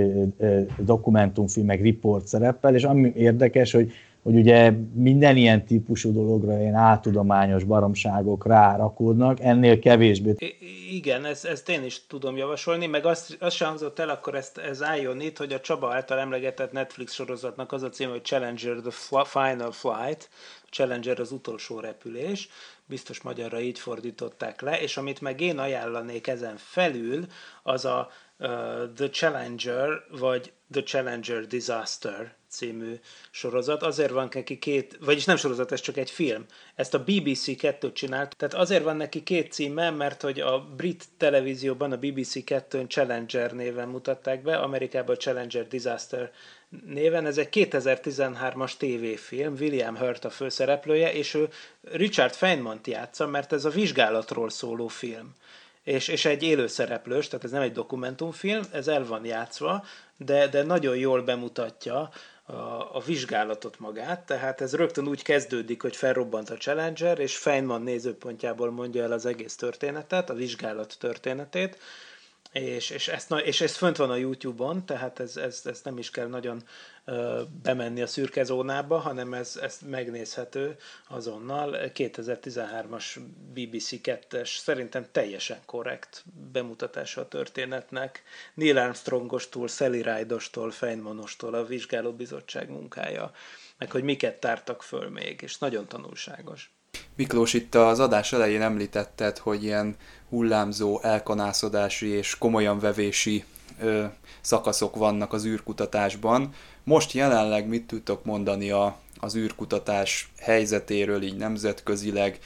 dokumentumfilm, 0.78 1.66
meg 1.66 1.84
report 1.84 2.28
szerepel, 2.28 2.76
és 2.76 2.84
ami 2.84 3.12
érdekes, 3.16 3.72
hogy, 3.72 3.92
hogy 4.24 4.36
ugye 4.36 4.74
minden 4.94 5.38
ilyen 5.38 5.66
típusú 5.66 6.12
dologra 6.12 6.60
ilyen 6.60 6.74
áltudományos 6.74 7.64
baromságok 7.64 8.46
rárakódnak, 8.46 9.40
ennél 9.40 9.80
kevésbé. 9.80 10.36
I- 10.38 10.96
igen, 10.96 11.26
ezt, 11.26 11.46
ezt 11.46 11.70
én 11.70 11.84
is 11.84 12.06
tudom 12.08 12.38
javasolni, 12.38 12.86
meg 12.86 13.06
azt, 13.06 13.38
azt 13.40 13.56
sem 13.56 13.68
hangzott 13.68 14.00
el, 14.00 14.10
akkor 14.10 14.36
ezt, 14.36 14.58
ez 14.58 14.84
álljon 14.84 15.22
itt, 15.22 15.38
hogy 15.38 15.54
a 15.54 15.60
Csaba 15.60 15.94
által 15.94 16.20
emlegetett 16.20 16.72
Netflix 16.72 17.14
sorozatnak 17.14 17.72
az 17.72 17.84
a 17.84 17.90
cím, 17.90 18.10
hogy 18.10 18.24
Challenger 18.24 18.76
The 18.76 19.24
Final 19.24 19.72
Flight, 19.72 20.30
Challenger 20.70 21.20
az 21.20 21.32
utolsó 21.32 21.80
repülés, 21.80 22.50
biztos 22.88 23.22
magyarra 23.22 23.60
így 23.60 23.80
fordították 23.80 24.62
le, 24.62 24.82
és 24.82 24.98
amit 24.98 25.22
meg 25.22 25.42
én 25.42 25.58
ajánlanék 25.58 26.28
ezen 26.28 26.58
felül, 26.58 27.26
az 27.64 27.86
a 27.86 28.12
uh, 28.38 28.48
The 28.96 29.10
Challenger, 29.10 30.04
vagy 30.10 30.54
The 30.72 30.84
Challenger 30.84 31.48
Disaster 31.48 32.36
című 32.50 33.00
sorozat. 33.32 33.84
Azért 33.84 34.12
van 34.12 34.30
neki 34.34 34.60
két, 34.60 34.98
vagyis 35.02 35.26
nem 35.26 35.36
sorozat, 35.36 35.72
ez 35.72 35.80
csak 35.82 35.98
egy 35.98 36.10
film. 36.10 36.46
Ezt 36.76 36.94
a 36.94 37.04
BBC 37.04 37.58
2 37.58 37.92
csinált. 37.92 38.36
Tehát 38.38 38.54
azért 38.54 38.84
van 38.84 38.96
neki 38.96 39.24
két 39.24 39.52
címe, 39.52 39.90
mert 39.90 40.22
hogy 40.22 40.40
a 40.40 40.60
brit 40.60 41.06
televízióban 41.18 41.92
a 41.92 41.98
BBC 41.98 42.34
2-n 42.36 42.90
Challenger 42.90 43.54
néven 43.54 43.88
mutatták 43.88 44.42
be, 44.42 44.58
Amerikában 44.58 45.18
Challenger 45.18 45.68
Disaster 45.68 46.32
néven. 46.86 47.26
Ez 47.26 47.38
egy 47.38 47.50
2013-as 47.52 48.78
tévéfilm, 48.78 49.54
William 49.60 49.98
Hurt 49.98 50.26
a 50.26 50.30
főszereplője, 50.30 51.14
és 51.14 51.34
ő 51.34 51.50
Richard 51.82 52.34
Feynman-t 52.34 52.88
játsza, 52.88 53.28
mert 53.28 53.54
ez 53.54 53.66
a 53.66 53.70
vizsgálatról 53.70 54.50
szóló 54.50 54.88
film. 54.88 55.36
És, 55.84 56.08
és 56.08 56.26
egy 56.26 56.44
élőszereplős, 56.44 57.28
tehát 57.28 57.46
ez 57.46 57.52
nem 57.52 57.62
egy 57.62 57.72
dokumentumfilm, 57.72 58.62
ez 58.72 58.88
el 58.88 59.06
van 59.06 59.26
játszva, 59.26 59.86
de, 60.18 60.48
de 60.48 60.64
nagyon 60.64 60.98
jól 60.98 61.22
bemutatja 61.22 62.10
a, 62.46 62.54
a 62.96 63.02
vizsgálatot 63.06 63.80
magát, 63.80 64.26
tehát 64.26 64.62
ez 64.62 64.76
rögtön 64.76 65.08
úgy 65.08 65.22
kezdődik, 65.22 65.82
hogy 65.82 65.96
felrobbant 65.96 66.50
a 66.50 66.56
Challenger, 66.56 67.20
és 67.20 67.38
Feynman 67.38 67.82
nézőpontjából 67.82 68.72
mondja 68.72 69.04
el 69.04 69.12
az 69.12 69.26
egész 69.26 69.56
történetet, 69.56 70.30
a 70.30 70.34
vizsgálat 70.34 70.96
történetét, 71.00 71.78
és, 72.52 72.90
és, 72.90 73.08
ezt, 73.08 73.32
és 73.32 73.62
ez 73.62 73.76
fönt 73.76 73.98
van 73.98 74.10
a 74.10 74.16
YouTube-on, 74.16 74.86
tehát 74.86 75.20
ez, 75.20 75.38
ez, 75.38 75.62
ez 75.66 75.82
nem 75.84 75.98
is 75.98 76.10
kell 76.10 76.28
nagyon 76.28 76.64
uh, 77.06 77.42
bemenni 77.62 78.02
a 78.02 78.08
szürke 78.08 78.44
zónába, 78.44 78.98
hanem 78.98 79.34
ez, 79.34 79.60
ez 79.62 79.80
megnézhető 79.86 80.78
azonnal. 81.08 81.78
2013-as 81.94 83.20
BBC 83.54 83.90
2-es, 84.04 84.58
szerintem 84.58 85.06
teljesen 85.12 85.60
korrekt 85.66 86.24
bemutatása 86.52 87.22
a 87.22 87.28
történetnek. 87.28 88.24
Neil 88.54 88.78
Armstrongostól, 88.78 89.68
Sally 89.68 90.02
Ride-ostól, 90.02 90.72
Feynmanostól 90.72 91.54
a 91.54 91.66
vizsgálóbizottság 91.66 92.70
munkája, 92.70 93.32
meg 93.78 93.92
hogy 93.92 94.04
miket 94.04 94.40
tártak 94.40 94.84
föl 94.84 95.10
még, 95.10 95.42
és 95.42 95.58
nagyon 95.58 95.88
tanulságos. 95.88 96.77
Miklós, 97.16 97.54
itt 97.54 97.76
az 97.76 98.00
adás 98.00 98.34
elején 98.34 98.62
említetted, 98.62 99.38
hogy 99.38 99.64
ilyen 99.64 99.96
hullámzó 100.30 101.00
elkanászodási 101.02 102.08
és 102.08 102.38
komolyan 102.38 102.80
vevési 102.80 103.44
ö, 103.80 104.06
szakaszok 104.42 104.96
vannak 104.96 105.34
az 105.34 105.46
űrkutatásban. 105.46 106.54
Most 106.84 107.12
jelenleg 107.12 107.68
mit 107.68 107.88
tudtok 107.88 108.26
mondani 108.26 108.72
a, 108.72 108.98
az 109.20 109.36
űrkutatás 109.36 110.32
helyzetéről 110.40 111.22
így 111.22 111.38
nemzetközileg, 111.38 112.40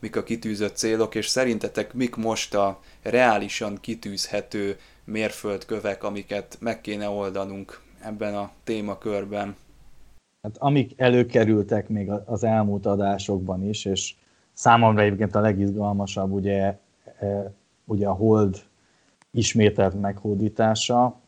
mik 0.00 0.16
a 0.16 0.22
kitűzött 0.22 0.76
célok, 0.76 1.14
és 1.14 1.26
szerintetek 1.26 1.92
mik 1.92 2.14
most 2.14 2.54
a 2.54 2.80
reálisan 3.02 3.78
kitűzhető 3.80 4.78
mérföldkövek, 5.04 6.02
amiket 6.02 6.56
meg 6.60 6.80
kéne 6.80 7.08
oldanunk 7.08 7.80
ebben 8.00 8.36
a 8.36 8.50
témakörben? 8.64 9.56
Hát 10.48 10.56
amik 10.58 10.92
előkerültek 10.96 11.88
még 11.88 12.10
az 12.24 12.44
elmúlt 12.44 12.86
adásokban 12.86 13.68
is, 13.68 13.84
és 13.84 14.14
számomra 14.52 15.02
egyébként 15.02 15.34
a 15.34 15.40
legizgalmasabb 15.40 16.32
ugye, 16.32 16.78
e, 17.18 17.52
ugye 17.84 18.06
a 18.06 18.12
hold 18.12 18.62
ismételt 19.30 20.00
meghódítása. 20.00 21.20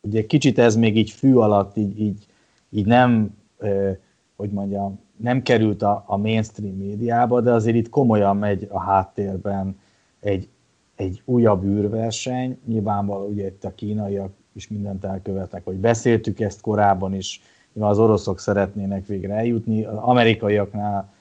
Ugye 0.00 0.26
kicsit 0.26 0.58
ez 0.58 0.76
még 0.76 0.96
így 0.96 1.10
fű 1.10 1.34
alatt 1.34 1.76
így, 1.76 2.00
így, 2.00 2.26
így 2.70 2.86
nem, 2.86 3.36
e, 3.58 3.98
hogy 4.36 4.50
mondjam, 4.50 5.00
nem 5.16 5.42
került 5.42 5.82
a, 5.82 6.04
a 6.06 6.16
mainstream 6.16 6.76
médiába, 6.76 7.40
de 7.40 7.52
azért 7.52 7.76
itt 7.76 7.88
komolyan 7.88 8.36
megy 8.36 8.66
a 8.70 8.80
háttérben 8.80 9.78
egy, 10.20 10.48
egy 10.96 11.22
újabb 11.24 11.64
űrverseny. 11.64 12.58
Nyilvánvalóan 12.66 13.30
ugye 13.30 13.46
itt 13.46 13.64
a 13.64 13.74
kínaiak 13.74 14.32
is 14.52 14.68
mindent 14.68 15.04
elkövetnek, 15.04 15.64
hogy 15.64 15.76
beszéltük 15.76 16.40
ezt 16.40 16.60
korábban 16.60 17.14
is, 17.14 17.40
az 17.84 17.98
oroszok 17.98 18.38
szeretnének 18.38 19.06
végre 19.06 19.34
eljutni, 19.34 19.84
az 19.84 19.96
amerikaiaknál 19.96 21.14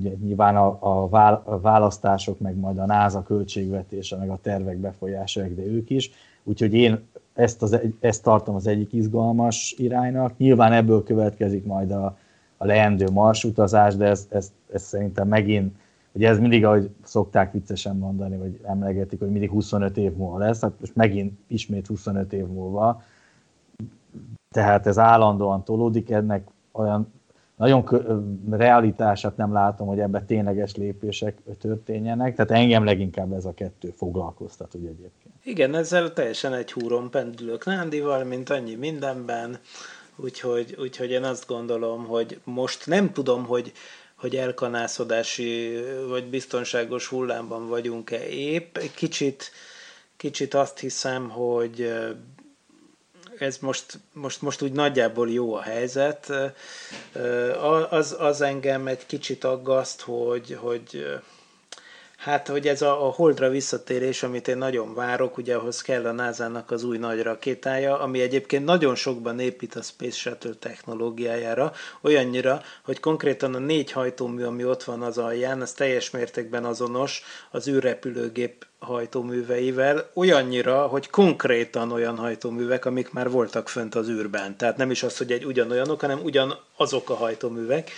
ugye 0.00 0.10
nyilván 0.22 0.56
a, 0.56 0.78
a 0.80 1.60
választások, 1.60 2.40
meg 2.40 2.56
majd 2.56 2.78
a 2.78 2.86
NASA 2.86 3.22
költségvetése, 3.22 4.16
meg 4.16 4.30
a 4.30 4.38
tervek 4.42 4.76
befolyásolják, 4.76 5.54
de 5.54 5.62
ők 5.62 5.90
is. 5.90 6.10
Úgyhogy 6.42 6.74
én 6.74 7.00
ezt, 7.34 7.62
az, 7.62 7.78
ezt 8.00 8.22
tartom 8.22 8.54
az 8.54 8.66
egyik 8.66 8.92
izgalmas 8.92 9.74
iránynak. 9.78 10.38
Nyilván 10.38 10.72
ebből 10.72 11.02
következik 11.02 11.64
majd 11.64 11.90
a, 11.90 12.16
a 12.56 12.66
leendő 12.66 13.06
marsutazás, 13.12 13.96
de 13.96 14.06
ez, 14.06 14.26
ez, 14.30 14.52
ez 14.72 14.82
szerintem 14.82 15.28
megint, 15.28 15.74
ugye 16.12 16.28
ez 16.28 16.38
mindig, 16.38 16.64
ahogy 16.64 16.90
szokták 17.02 17.52
viccesen 17.52 17.96
mondani, 17.96 18.36
vagy 18.36 18.60
emlegetik, 18.62 19.18
hogy 19.18 19.30
mindig 19.30 19.50
25 19.50 19.96
év 19.96 20.12
múlva 20.12 20.38
lesz, 20.38 20.60
hát 20.60 20.72
most 20.80 20.96
megint 20.96 21.32
ismét 21.46 21.86
25 21.86 22.32
év 22.32 22.46
múlva, 22.46 23.02
tehát 24.54 24.86
ez 24.86 24.98
állandóan 24.98 25.64
tolódik, 25.64 26.10
ennek 26.10 26.48
olyan 26.72 27.12
nagyon 27.56 27.88
realitását 28.50 29.36
nem 29.36 29.52
látom, 29.52 29.86
hogy 29.86 30.00
ebben 30.00 30.26
tényleges 30.26 30.76
lépések 30.76 31.38
történjenek, 31.58 32.34
tehát 32.34 32.50
engem 32.50 32.84
leginkább 32.84 33.32
ez 33.32 33.44
a 33.44 33.54
kettő 33.54 33.90
foglalkoztat 33.90 34.74
ugye 34.74 34.88
egyébként. 34.88 35.34
Igen, 35.44 35.74
ezzel 35.74 36.12
teljesen 36.12 36.52
egy 36.52 36.72
húron 36.72 37.10
pendülök 37.10 37.64
Nándival, 37.64 38.24
mint 38.24 38.50
annyi 38.50 38.74
mindenben, 38.74 39.58
úgyhogy, 40.16 40.76
úgyhogy 40.78 41.10
én 41.10 41.24
azt 41.24 41.46
gondolom, 41.46 42.06
hogy 42.06 42.40
most 42.44 42.86
nem 42.86 43.12
tudom, 43.12 43.44
hogy 43.44 43.72
hogy 44.16 44.36
elkanászodási 44.36 45.78
vagy 46.08 46.24
biztonságos 46.24 47.06
hullámban 47.06 47.68
vagyunk-e 47.68 48.28
épp. 48.28 48.78
Kicsit, 48.94 49.50
kicsit 50.16 50.54
azt 50.54 50.78
hiszem, 50.78 51.28
hogy 51.28 51.92
ez 53.40 53.58
most, 53.58 53.98
most, 54.12 54.42
most 54.42 54.62
úgy 54.62 54.72
nagyjából 54.72 55.30
jó 55.30 55.54
a 55.54 55.60
helyzet. 55.62 56.32
Az, 57.90 58.16
az 58.18 58.40
engem 58.40 58.86
egy 58.86 59.06
kicsit 59.06 59.44
aggaszt, 59.44 60.00
hogy, 60.00 60.58
hogy 60.60 61.06
Hát, 62.20 62.48
hogy 62.48 62.68
ez 62.68 62.82
a, 62.82 63.06
a 63.06 63.10
Holdra 63.10 63.48
visszatérés, 63.48 64.22
amit 64.22 64.48
én 64.48 64.56
nagyon 64.58 64.94
várok, 64.94 65.36
ugye 65.36 65.54
ahhoz 65.54 65.82
kell 65.82 66.06
a 66.06 66.12
NASA-nak 66.12 66.70
az 66.70 66.84
új 66.84 66.98
nagy 66.98 67.22
rakétája, 67.22 68.00
ami 68.00 68.20
egyébként 68.20 68.64
nagyon 68.64 68.94
sokban 68.94 69.38
épít 69.38 69.74
a 69.74 69.82
Space 69.82 70.16
Shuttle 70.16 70.52
technológiájára, 70.58 71.72
olyannyira, 72.00 72.62
hogy 72.82 73.00
konkrétan 73.00 73.54
a 73.54 73.58
négy 73.58 73.92
hajtómű, 73.92 74.44
ami 74.44 74.64
ott 74.64 74.84
van 74.84 75.02
az 75.02 75.18
alján, 75.18 75.60
az 75.60 75.72
teljes 75.72 76.10
mértékben 76.10 76.64
azonos 76.64 77.22
az 77.50 77.68
űrrepülőgép 77.68 78.66
hajtóműveivel, 78.78 80.10
olyannyira, 80.14 80.86
hogy 80.86 81.10
konkrétan 81.10 81.92
olyan 81.92 82.16
hajtóművek, 82.16 82.84
amik 82.84 83.12
már 83.12 83.30
voltak 83.30 83.68
fönt 83.68 83.94
az 83.94 84.08
űrben. 84.08 84.56
Tehát 84.56 84.76
nem 84.76 84.90
is 84.90 85.02
az, 85.02 85.16
hogy 85.18 85.32
egy 85.32 85.44
ugyanolyanok, 85.44 86.00
hanem 86.00 86.20
ugyan 86.22 86.58
azok 86.76 87.10
a 87.10 87.14
hajtóművek, 87.14 87.90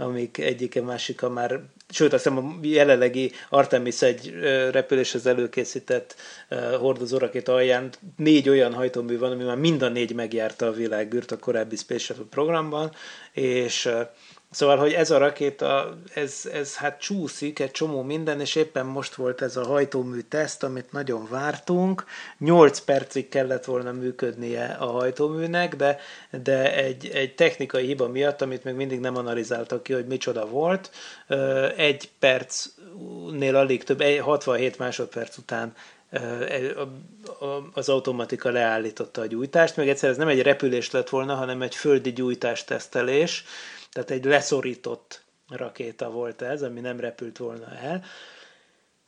amik 0.00 0.38
egyike 0.38 0.82
másika 0.82 1.28
már, 1.28 1.60
sőt 1.88 2.12
azt 2.12 2.24
hiszem 2.24 2.38
a 2.38 2.58
jelenlegi 2.62 3.32
Artemis 3.48 4.02
egy 4.02 4.34
repüléshez 4.70 5.26
előkészített 5.26 6.14
hordozóraket 6.78 7.48
alján 7.48 7.90
négy 8.16 8.48
olyan 8.48 8.74
hajtómű 8.74 9.18
van, 9.18 9.32
ami 9.32 9.44
már 9.44 9.56
mind 9.56 9.82
a 9.82 9.88
négy 9.88 10.14
megjárta 10.14 10.66
a 10.66 10.72
világűrt 10.72 11.30
a 11.30 11.38
korábbi 11.38 11.76
Space 11.76 12.04
Shuttle 12.04 12.24
programban, 12.30 12.92
és 13.32 13.88
Szóval, 14.50 14.76
hogy 14.76 14.92
ez 14.92 15.10
a 15.10 15.18
rakéta, 15.18 15.96
ez, 16.14 16.48
ez 16.52 16.76
hát 16.76 17.00
csúszik 17.00 17.58
egy 17.58 17.70
csomó 17.70 18.02
minden, 18.02 18.40
és 18.40 18.54
éppen 18.54 18.86
most 18.86 19.14
volt 19.14 19.42
ez 19.42 19.56
a 19.56 19.66
hajtómű 19.66 20.20
teszt, 20.20 20.62
amit 20.62 20.92
nagyon 20.92 21.26
vártunk. 21.28 22.04
8 22.38 22.80
percig 22.80 23.28
kellett 23.28 23.64
volna 23.64 23.92
működnie 23.92 24.76
a 24.80 24.86
hajtóműnek, 24.86 25.76
de, 25.76 25.98
de 26.42 26.74
egy, 26.74 27.08
egy 27.08 27.34
technikai 27.34 27.86
hiba 27.86 28.08
miatt, 28.08 28.42
amit 28.42 28.64
még 28.64 28.74
mindig 28.74 29.00
nem 29.00 29.16
analizáltak 29.16 29.82
ki, 29.82 29.92
hogy 29.92 30.06
micsoda 30.06 30.46
volt, 30.46 30.90
egy 31.76 32.10
percnél 32.18 33.56
alig 33.56 33.84
több, 33.84 34.02
67 34.02 34.78
másodperc 34.78 35.36
után 35.36 35.74
az 37.74 37.88
automatika 37.88 38.50
leállította 38.50 39.20
a 39.20 39.26
gyújtást. 39.26 39.76
Még 39.76 39.88
egyszer 39.88 40.10
ez 40.10 40.16
nem 40.16 40.28
egy 40.28 40.42
repülés 40.42 40.90
lett 40.90 41.08
volna, 41.08 41.34
hanem 41.34 41.62
egy 41.62 41.74
földi 41.74 42.12
gyújtás 42.12 42.64
tesztelés, 42.64 43.44
tehát 43.92 44.10
egy 44.10 44.24
leszorított 44.24 45.24
rakéta 45.48 46.10
volt 46.10 46.42
ez, 46.42 46.62
ami 46.62 46.80
nem 46.80 47.00
repült 47.00 47.38
volna 47.38 47.74
el. 47.76 48.04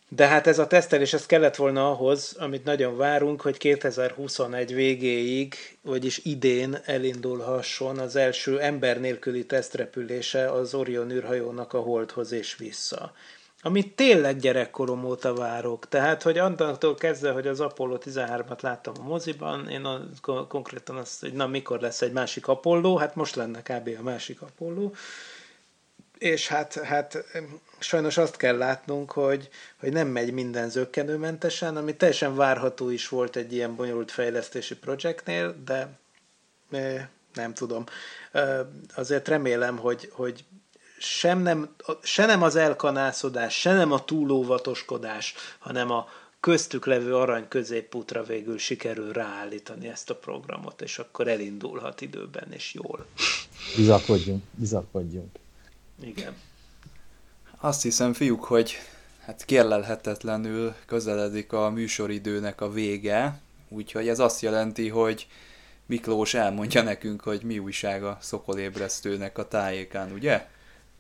De 0.09 0.26
hát 0.26 0.47
ez 0.47 0.59
a 0.59 0.66
tesztelés, 0.66 1.12
ez 1.12 1.26
kellett 1.26 1.57
volna 1.57 1.91
ahhoz, 1.91 2.37
amit 2.39 2.64
nagyon 2.64 2.97
várunk, 2.97 3.41
hogy 3.41 3.57
2021 3.57 4.74
végéig, 4.74 5.55
vagyis 5.83 6.20
idén 6.24 6.78
elindulhasson 6.85 7.99
az 7.99 8.16
első 8.16 8.61
ember 8.61 9.01
nélküli 9.01 9.47
tesztrepülése 9.47 10.51
az 10.51 10.74
Orion 10.74 11.11
űrhajónak 11.11 11.72
a 11.72 11.80
Holdhoz 11.80 12.33
és 12.33 12.57
vissza. 12.57 13.12
Amit 13.64 13.94
tényleg 13.94 14.36
gyerekkorom 14.36 15.04
óta 15.04 15.34
várok. 15.34 15.88
Tehát, 15.88 16.22
hogy 16.22 16.38
antól 16.38 16.94
kezdve, 16.94 17.30
hogy 17.30 17.46
az 17.46 17.60
Apollo 17.60 17.98
13-at 18.00 18.60
láttam 18.60 18.94
a 18.98 19.02
moziban, 19.02 19.68
én 19.68 19.84
a, 19.84 20.06
konkrétan 20.48 20.96
azt, 20.96 21.20
hogy 21.20 21.32
na 21.32 21.46
mikor 21.46 21.80
lesz 21.80 22.02
egy 22.02 22.12
másik 22.12 22.48
Apollo, 22.48 22.96
hát 22.96 23.14
most 23.14 23.34
lenne 23.34 23.62
kb. 23.62 23.90
a 23.98 24.02
másik 24.02 24.42
Apollo. 24.42 24.90
És 26.18 26.48
hát, 26.48 26.74
hát 26.74 27.24
sajnos 27.78 28.16
azt 28.16 28.36
kell 28.36 28.56
látnunk, 28.56 29.10
hogy, 29.10 29.48
hogy 29.80 29.92
nem 29.92 30.08
megy 30.08 30.32
minden 30.32 30.68
zöggenőmentesen, 30.68 31.76
ami 31.76 31.96
teljesen 31.96 32.36
várható 32.36 32.90
is 32.90 33.08
volt 33.08 33.36
egy 33.36 33.52
ilyen 33.52 33.76
bonyolult 33.76 34.10
fejlesztési 34.10 34.76
projektnél, 34.76 35.56
de 35.64 35.98
nem 37.34 37.54
tudom. 37.54 37.84
Azért 38.94 39.28
remélem, 39.28 39.78
hogy, 39.78 40.08
hogy 40.12 40.44
sem 41.03 41.38
nem, 41.38 41.74
se 42.03 42.26
nem 42.26 42.42
az 42.42 42.57
elkanászodás, 42.57 43.55
se 43.55 43.72
nem 43.72 43.92
a 43.92 44.05
túlóvatoskodás, 44.05 45.34
hanem 45.59 45.90
a 45.90 46.09
köztük 46.40 46.86
levő 46.86 47.16
arany 47.16 47.48
középútra 47.48 48.22
végül 48.22 48.59
sikerül 48.59 49.12
ráállítani 49.12 49.88
ezt 49.88 50.11
a 50.11 50.16
programot, 50.16 50.80
és 50.82 50.98
akkor 50.98 51.28
elindulhat 51.28 52.00
időben, 52.00 52.53
és 52.53 52.74
jól. 52.74 53.07
Bizakodjunk, 53.76 54.42
bizakodjunk. 54.55 55.36
Igen. 56.00 56.34
Azt 57.61 57.82
hiszem, 57.82 58.12
fiúk, 58.12 58.44
hogy 58.44 58.76
hát 59.24 59.44
kérlelhetetlenül 59.44 60.74
közeledik 60.86 61.53
a 61.53 61.70
műsoridőnek 61.70 62.61
a 62.61 62.70
vége, 62.70 63.40
úgyhogy 63.68 64.09
ez 64.09 64.18
azt 64.18 64.40
jelenti, 64.40 64.88
hogy 64.88 65.26
Miklós 65.86 66.34
elmondja 66.34 66.82
nekünk, 66.82 67.22
hogy 67.22 67.42
mi 67.42 67.59
újság 67.59 68.05
a 68.05 68.18
szokolébresztőnek 68.20 69.38
a 69.38 69.48
tájékán, 69.48 70.12
ugye? 70.12 70.48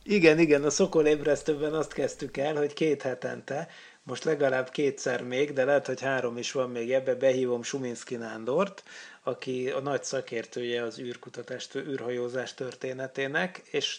Igen, 0.04 0.38
igen, 0.38 0.64
a 0.64 0.70
szokolébresztőben 0.70 1.74
azt 1.74 1.92
kezdtük 1.92 2.36
el, 2.36 2.56
hogy 2.56 2.72
két 2.72 3.02
hetente, 3.02 3.68
most 4.02 4.24
legalább 4.24 4.70
kétszer 4.70 5.22
még, 5.22 5.52
de 5.52 5.64
lehet, 5.64 5.86
hogy 5.86 6.00
három 6.00 6.36
is 6.36 6.52
van 6.52 6.70
még 6.70 6.92
ebbe, 6.92 7.14
behívom 7.14 7.62
Suminski 7.62 8.16
Nándort, 8.16 8.82
aki 9.22 9.70
a 9.70 9.80
nagy 9.80 10.04
szakértője 10.04 10.82
az 10.82 10.98
űrkutatás, 10.98 11.68
űrhajózás 11.76 12.54
történetének, 12.54 13.62
és 13.70 13.98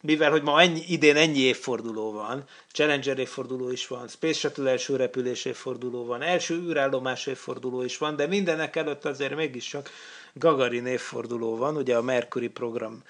mivel 0.00 0.30
hogy 0.30 0.42
ma 0.42 0.60
ennyi, 0.60 0.82
idén 0.88 1.16
ennyi 1.16 1.38
évforduló 1.38 2.12
van, 2.12 2.44
Challenger 2.72 3.18
évforduló 3.18 3.70
is 3.70 3.86
van, 3.86 4.08
Space 4.08 4.38
Shuttle 4.38 4.70
első 4.70 4.96
repülés 4.96 5.44
évforduló 5.44 6.04
van, 6.04 6.22
első 6.22 6.54
űrállomás 6.54 7.26
évforduló 7.26 7.82
is 7.82 7.98
van, 7.98 8.16
de 8.16 8.26
mindenek 8.26 8.76
előtt 8.76 9.04
azért 9.04 9.34
mégis 9.34 9.64
csak 9.68 9.90
Gagarin 10.36 10.86
évforduló 10.86 11.56
van, 11.56 11.76
ugye 11.76 11.96
a 11.96 12.02
Mercury 12.02 12.48
program, 12.48 13.02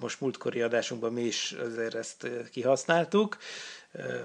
most 0.00 0.20
múltkori 0.20 0.60
adásunkban 0.60 1.12
mi 1.12 1.22
is 1.22 1.52
azért 1.52 1.94
ezt 1.94 2.26
kihasználtuk, 2.50 3.36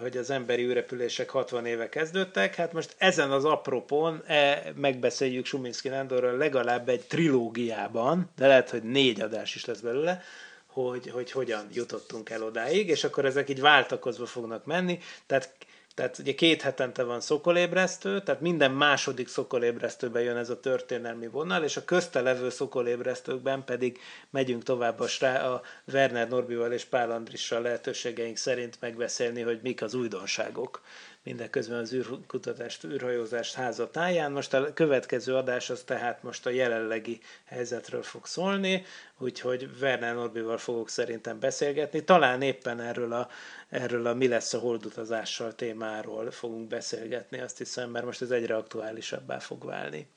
hogy 0.02 0.18
az 0.18 0.30
emberi 0.30 0.64
űrrepülések 0.64 1.30
60 1.30 1.66
éve 1.66 1.90
kezdődtek. 1.90 2.56
Hát 2.56 2.74
most 2.74 2.96
ezen 2.98 3.32
az 3.32 3.46
apropón 3.46 4.24
e, 4.26 4.72
megbeszéljük 4.76 5.46
Suminski 5.46 5.88
Nándorral 5.88 6.38
legalább 6.38 6.90
egy 6.90 7.02
trilógiában, 7.02 8.30
de 8.36 8.48
lehet, 8.48 8.70
hogy 8.70 8.84
négy 8.84 9.22
adás 9.22 9.56
is 9.56 9.66
lesz 9.66 9.80
belőle, 9.80 10.24
hogy, 10.66 11.10
hogy 11.10 11.32
hogyan 11.32 11.68
jutottunk 11.74 12.30
el 12.30 12.44
odáig, 12.44 12.90
és 12.90 13.04
akkor 13.04 13.26
ezek 13.26 13.50
így 13.50 13.62
váltakozva 13.62 14.26
fognak 14.26 14.66
menni. 14.66 15.00
Tehát 15.26 15.56
tehát 16.00 16.18
ugye 16.18 16.34
két 16.34 16.62
hetente 16.62 17.04
van 17.04 17.22
szokolébresztő, 17.22 18.22
tehát 18.22 18.42
minden 18.42 18.72
második 18.72 19.28
szokolébresztőben 19.28 20.22
jön 20.22 20.38
ez 20.38 20.50
a 20.50 20.60
történelmi 20.60 21.28
vonal, 21.28 21.64
és 21.64 21.78
a 21.78 21.86
közte 21.86 22.22
levő 22.22 22.50
szokolébresztőkben 22.50 23.64
pedig 23.64 24.00
megyünk 24.30 24.64
tovább 24.64 25.00
a, 25.00 25.08
srá, 25.08 25.48
a 25.48 25.62
Werner 25.94 26.28
Norbival 26.28 26.72
és 26.72 26.86
Pál 26.86 27.12
Andrissal 27.12 27.62
lehetőségeink 27.62 28.38
szerint 28.38 28.78
megbeszélni, 28.80 29.42
hogy 29.42 29.60
mik 29.64 29.82
az 29.82 29.94
újdonságok 29.94 30.82
mindeközben 31.24 31.80
az 31.80 31.94
űrkutatást, 31.94 32.84
űrhajózást 32.84 33.54
házatáján. 33.54 34.32
Most 34.32 34.54
a 34.54 34.74
következő 34.74 35.36
adás 35.36 35.70
az 35.70 35.82
tehát 35.86 36.24
most 36.24 36.46
a 36.46 36.50
jelenlegi 36.50 37.20
helyzetről 37.46 38.04
fog 38.04 38.26
szólni, 38.26 38.86
úgyhogy 39.18 39.70
Werner 39.82 40.14
Norbival 40.14 40.58
fogok 40.58 40.90
szerintem 40.90 41.40
beszélgetni. 41.40 42.04
Talán 42.04 42.42
éppen 42.42 42.80
erről 42.80 43.14
a, 43.14 43.30
erről 43.70 44.06
a 44.06 44.14
mi 44.14 44.28
lesz 44.28 44.54
a 44.54 44.60
holdutazással 44.60 45.56
témáról 45.56 46.32
fogunk 46.32 46.68
beszélgetni, 46.68 47.40
azt 47.40 47.58
hiszem, 47.58 47.90
mert 47.90 48.06
most 48.06 48.22
ez 48.22 48.32
egyre 48.32 48.56
aktuálisabbá 48.56 49.40
fog 49.40 49.66
válni. 49.66 50.08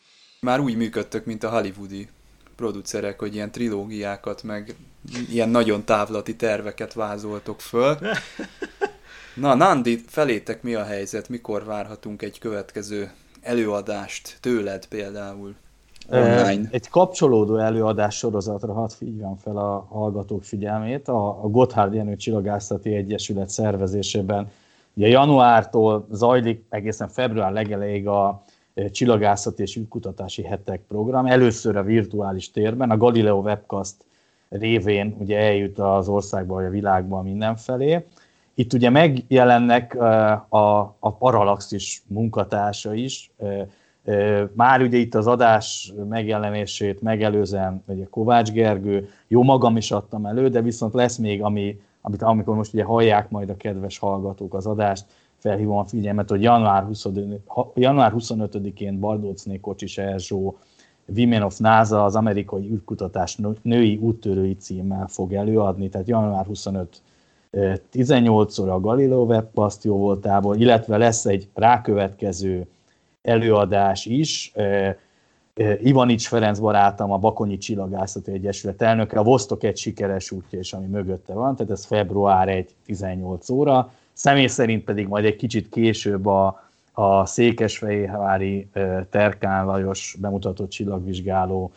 Már 0.40 0.60
úgy 0.60 0.76
működtök, 0.76 1.24
mint 1.24 1.42
a 1.42 1.50
hollywoodi 1.50 2.08
producerek, 2.56 3.18
hogy 3.18 3.34
ilyen 3.34 3.50
trilógiákat, 3.50 4.42
meg 4.42 4.76
ilyen 5.30 5.48
nagyon 5.48 5.84
távlati 5.84 6.36
terveket 6.36 6.92
vázoltok 6.92 7.60
föl. 7.60 7.98
Na, 9.34 9.54
Nandi, 9.54 10.04
felétek 10.06 10.62
mi 10.62 10.74
a 10.74 10.84
helyzet? 10.84 11.28
Mikor 11.28 11.64
várhatunk 11.64 12.22
egy 12.22 12.38
következő 12.38 13.12
előadást 13.40 14.36
tőled 14.40 14.86
például? 14.86 15.54
Online. 16.10 16.68
Egy 16.70 16.88
kapcsolódó 16.88 17.56
előadás 17.56 18.16
sorozatra 18.16 18.72
hadd 18.72 18.88
figyeljem 18.88 19.36
fel 19.36 19.56
a 19.56 19.86
hallgatók 19.90 20.44
figyelmét. 20.44 21.08
A, 21.08 21.28
a 21.28 21.48
Gotthard 21.48 21.94
Jenő 21.94 22.16
Csillagászati 22.16 22.94
Egyesület 22.94 23.48
szervezésében 23.48 24.50
ugye 24.94 25.08
januártól 25.08 26.06
zajlik 26.10 26.64
egészen 26.68 27.08
február 27.08 27.52
legelejéig 27.52 28.06
a 28.06 28.42
csillagászati 28.90 29.62
és 29.62 29.76
űrkutatási 29.76 30.42
hetek 30.42 30.80
program. 30.88 31.26
Először 31.26 31.76
a 31.76 31.82
virtuális 31.82 32.50
térben, 32.50 32.90
a 32.90 32.96
Galileo 32.96 33.40
Webcast 33.40 33.94
révén 34.48 35.16
ugye 35.18 35.38
eljut 35.38 35.78
az 35.78 36.08
országba 36.08 36.54
vagy 36.54 36.64
a 36.64 36.70
világban 36.70 37.24
mindenfelé. 37.24 38.06
Itt 38.54 38.72
ugye 38.72 38.90
megjelennek 38.90 40.00
a, 40.48 40.80
a 40.98 41.12
Paralaxis 41.18 42.02
munkatársa 42.06 42.94
is, 42.94 43.30
Már 44.54 44.82
ugye 44.82 44.96
itt 44.96 45.14
az 45.14 45.26
adás 45.26 45.92
megjelenését 46.08 47.02
megelőzően 47.02 47.82
ugye 47.86 48.04
Kovács 48.10 48.52
Gergő, 48.52 49.08
jó 49.28 49.42
magam 49.42 49.76
is 49.76 49.90
adtam 49.90 50.26
elő, 50.26 50.48
de 50.48 50.62
viszont 50.62 50.94
lesz 50.94 51.16
még, 51.16 51.42
ami, 51.42 51.80
amit 52.00 52.22
amikor 52.22 52.56
most 52.56 52.74
ugye 52.74 52.84
hallják 52.84 53.30
majd 53.30 53.50
a 53.50 53.56
kedves 53.56 53.98
hallgatók 53.98 54.54
az 54.54 54.66
adást, 54.66 55.04
felhívom 55.36 55.76
a 55.76 55.84
figyelmet, 55.84 56.30
hogy 56.30 56.42
január, 56.42 56.82
20, 56.82 57.06
január 57.74 58.12
25-én 58.16 59.00
Bardócné 59.00 59.60
Kocsis 59.60 59.98
Erzsó 59.98 60.58
Women 61.16 61.42
of 61.42 61.58
NASA 61.58 62.04
az 62.04 62.16
amerikai 62.16 62.70
űrkutatás 62.70 63.38
női 63.62 63.96
úttörői 63.96 64.56
címmel 64.56 65.06
fog 65.06 65.32
előadni, 65.32 65.88
tehát 65.88 66.08
január 66.08 66.46
25 66.46 67.02
18 67.90 68.58
óra 68.58 68.74
a 68.74 68.80
Galileo 68.80 69.24
webpasztió 69.24 69.96
voltából, 69.96 70.56
illetve 70.56 70.96
lesz 70.96 71.26
egy 71.26 71.48
rákövetkező 71.54 72.66
előadás 73.22 74.06
is. 74.06 74.52
Ivanics 75.80 76.28
Ferenc 76.28 76.58
barátom, 76.58 77.12
a 77.12 77.18
Bakonyi 77.18 77.58
Csillagászati 77.58 78.32
Egyesület 78.32 78.82
elnöke, 78.82 79.18
a 79.18 79.22
Vostok 79.22 79.64
egy 79.64 79.76
sikeres 79.76 80.30
útja 80.30 80.58
és 80.58 80.72
ami 80.72 80.86
mögötte 80.86 81.32
van, 81.32 81.56
tehát 81.56 81.72
ez 81.72 81.84
február 81.84 82.48
1, 82.48 82.74
18 82.84 83.48
óra. 83.48 83.92
Személy 84.12 84.46
szerint 84.46 84.84
pedig 84.84 85.06
majd 85.06 85.24
egy 85.24 85.36
kicsit 85.36 85.68
később 85.68 86.26
a, 86.26 86.62
a 86.92 87.26
Székesfehérvári 87.26 88.68
Terkán 89.10 89.66
Lajos 89.66 90.16
bemutatott 90.20 90.70
csillagvizsgáló 90.70 91.72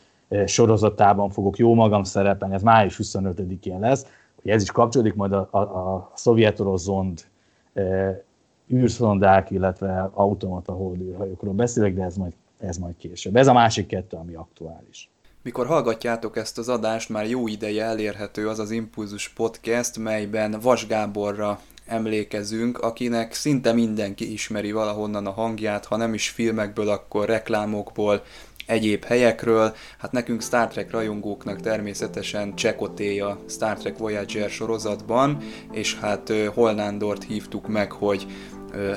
sorozatában 0.46 1.30
fogok 1.30 1.58
jó 1.58 1.74
magam 1.74 2.04
szerepelni, 2.04 2.56
ez 2.56 2.62
május 2.62 3.00
25-én 3.04 3.80
lesz, 3.80 4.06
hogy 4.42 4.52
ez 4.52 4.62
is 4.62 4.72
kapcsolódik 4.72 5.16
majd 5.16 5.32
a, 5.32 5.48
a, 5.52 5.58
a 5.58 6.12
szovjet 6.14 6.62
zond 6.76 7.22
űrszondák, 8.74 9.52
illetve 9.52 10.10
automata 10.14 10.74
holdűrhajókról 10.74 11.54
beszélek, 11.54 11.94
de 11.94 12.04
ez 12.04 12.16
majd, 12.18 12.34
ez 12.60 12.78
majd 12.78 12.98
később. 12.98 13.36
Ez 13.36 13.48
a 13.48 13.54
másik 13.54 13.88
kettő, 13.88 14.18
ami 14.18 14.34
aktuális. 14.34 15.10
Mikor 15.44 15.66
hallgatjátok 15.66 16.38
ezt 16.38 16.58
az 16.58 16.70
adást, 16.70 17.10
már 17.10 17.30
jó 17.30 17.48
ideje 17.48 17.84
elérhető 17.84 18.48
az 18.48 18.60
az 18.60 18.72
Impulzus 18.72 19.30
Podcast, 19.30 19.98
melyben 19.98 20.60
Vas 20.62 20.88
Gáborra 20.88 21.60
emlékezünk, 21.86 22.78
akinek 22.78 23.34
szinte 23.34 23.74
mindenki 23.74 24.32
ismeri 24.32 24.72
valahonnan 24.72 25.26
a 25.26 25.32
hangját, 25.32 25.86
ha 25.86 25.96
nem 25.96 26.14
is 26.14 26.30
filmekből, 26.30 26.90
akkor 26.90 27.26
reklámokból, 27.26 28.22
egyéb 28.66 29.04
helyekről. 29.04 29.74
Hát 29.98 30.12
nekünk 30.12 30.42
Star 30.42 30.68
Trek 30.68 30.92
rajongóknak 30.92 31.62
természetesen 31.62 32.56
Csekoté 32.56 33.20
a 33.20 33.40
Star 33.50 33.78
Trek 33.78 33.98
Voyager 33.98 34.50
sorozatban, 34.50 35.38
és 35.72 36.00
hát 36.00 36.34
Holnándort 36.54 37.24
hívtuk 37.24 37.68
meg, 37.68 37.92
hogy 37.92 38.26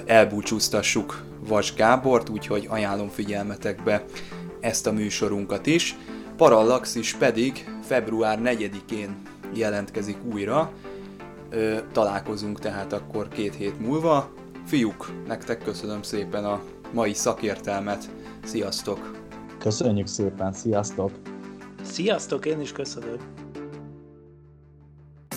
elbúcsúztassuk 0.06 1.22
Vas 1.48 1.74
Gábort, 1.74 2.28
úgyhogy 2.28 2.66
ajánlom 2.68 3.08
figyelmetekbe 3.08 4.04
ezt 4.60 4.86
a 4.86 4.92
műsorunkat 4.92 5.66
is. 5.66 5.96
Parallaxis 6.36 7.14
pedig 7.14 7.64
február 7.82 8.38
4-én 8.42 9.22
jelentkezik 9.54 10.16
újra, 10.32 10.72
találkozunk 11.92 12.58
tehát 12.58 12.92
akkor 12.92 13.28
két 13.28 13.54
hét 13.54 13.80
múlva. 13.80 14.32
Fiúk, 14.66 15.12
nektek 15.26 15.62
köszönöm 15.62 16.02
szépen 16.02 16.44
a 16.44 16.62
mai 16.92 17.14
szakértelmet. 17.14 18.10
Sziasztok! 18.44 19.16
Köszönjük 19.58 20.06
szépen, 20.06 20.52
sziasztok! 20.52 21.10
Sziasztok, 21.82 22.46
én 22.46 22.60
is 22.60 22.72
köszönöm! 22.72 23.47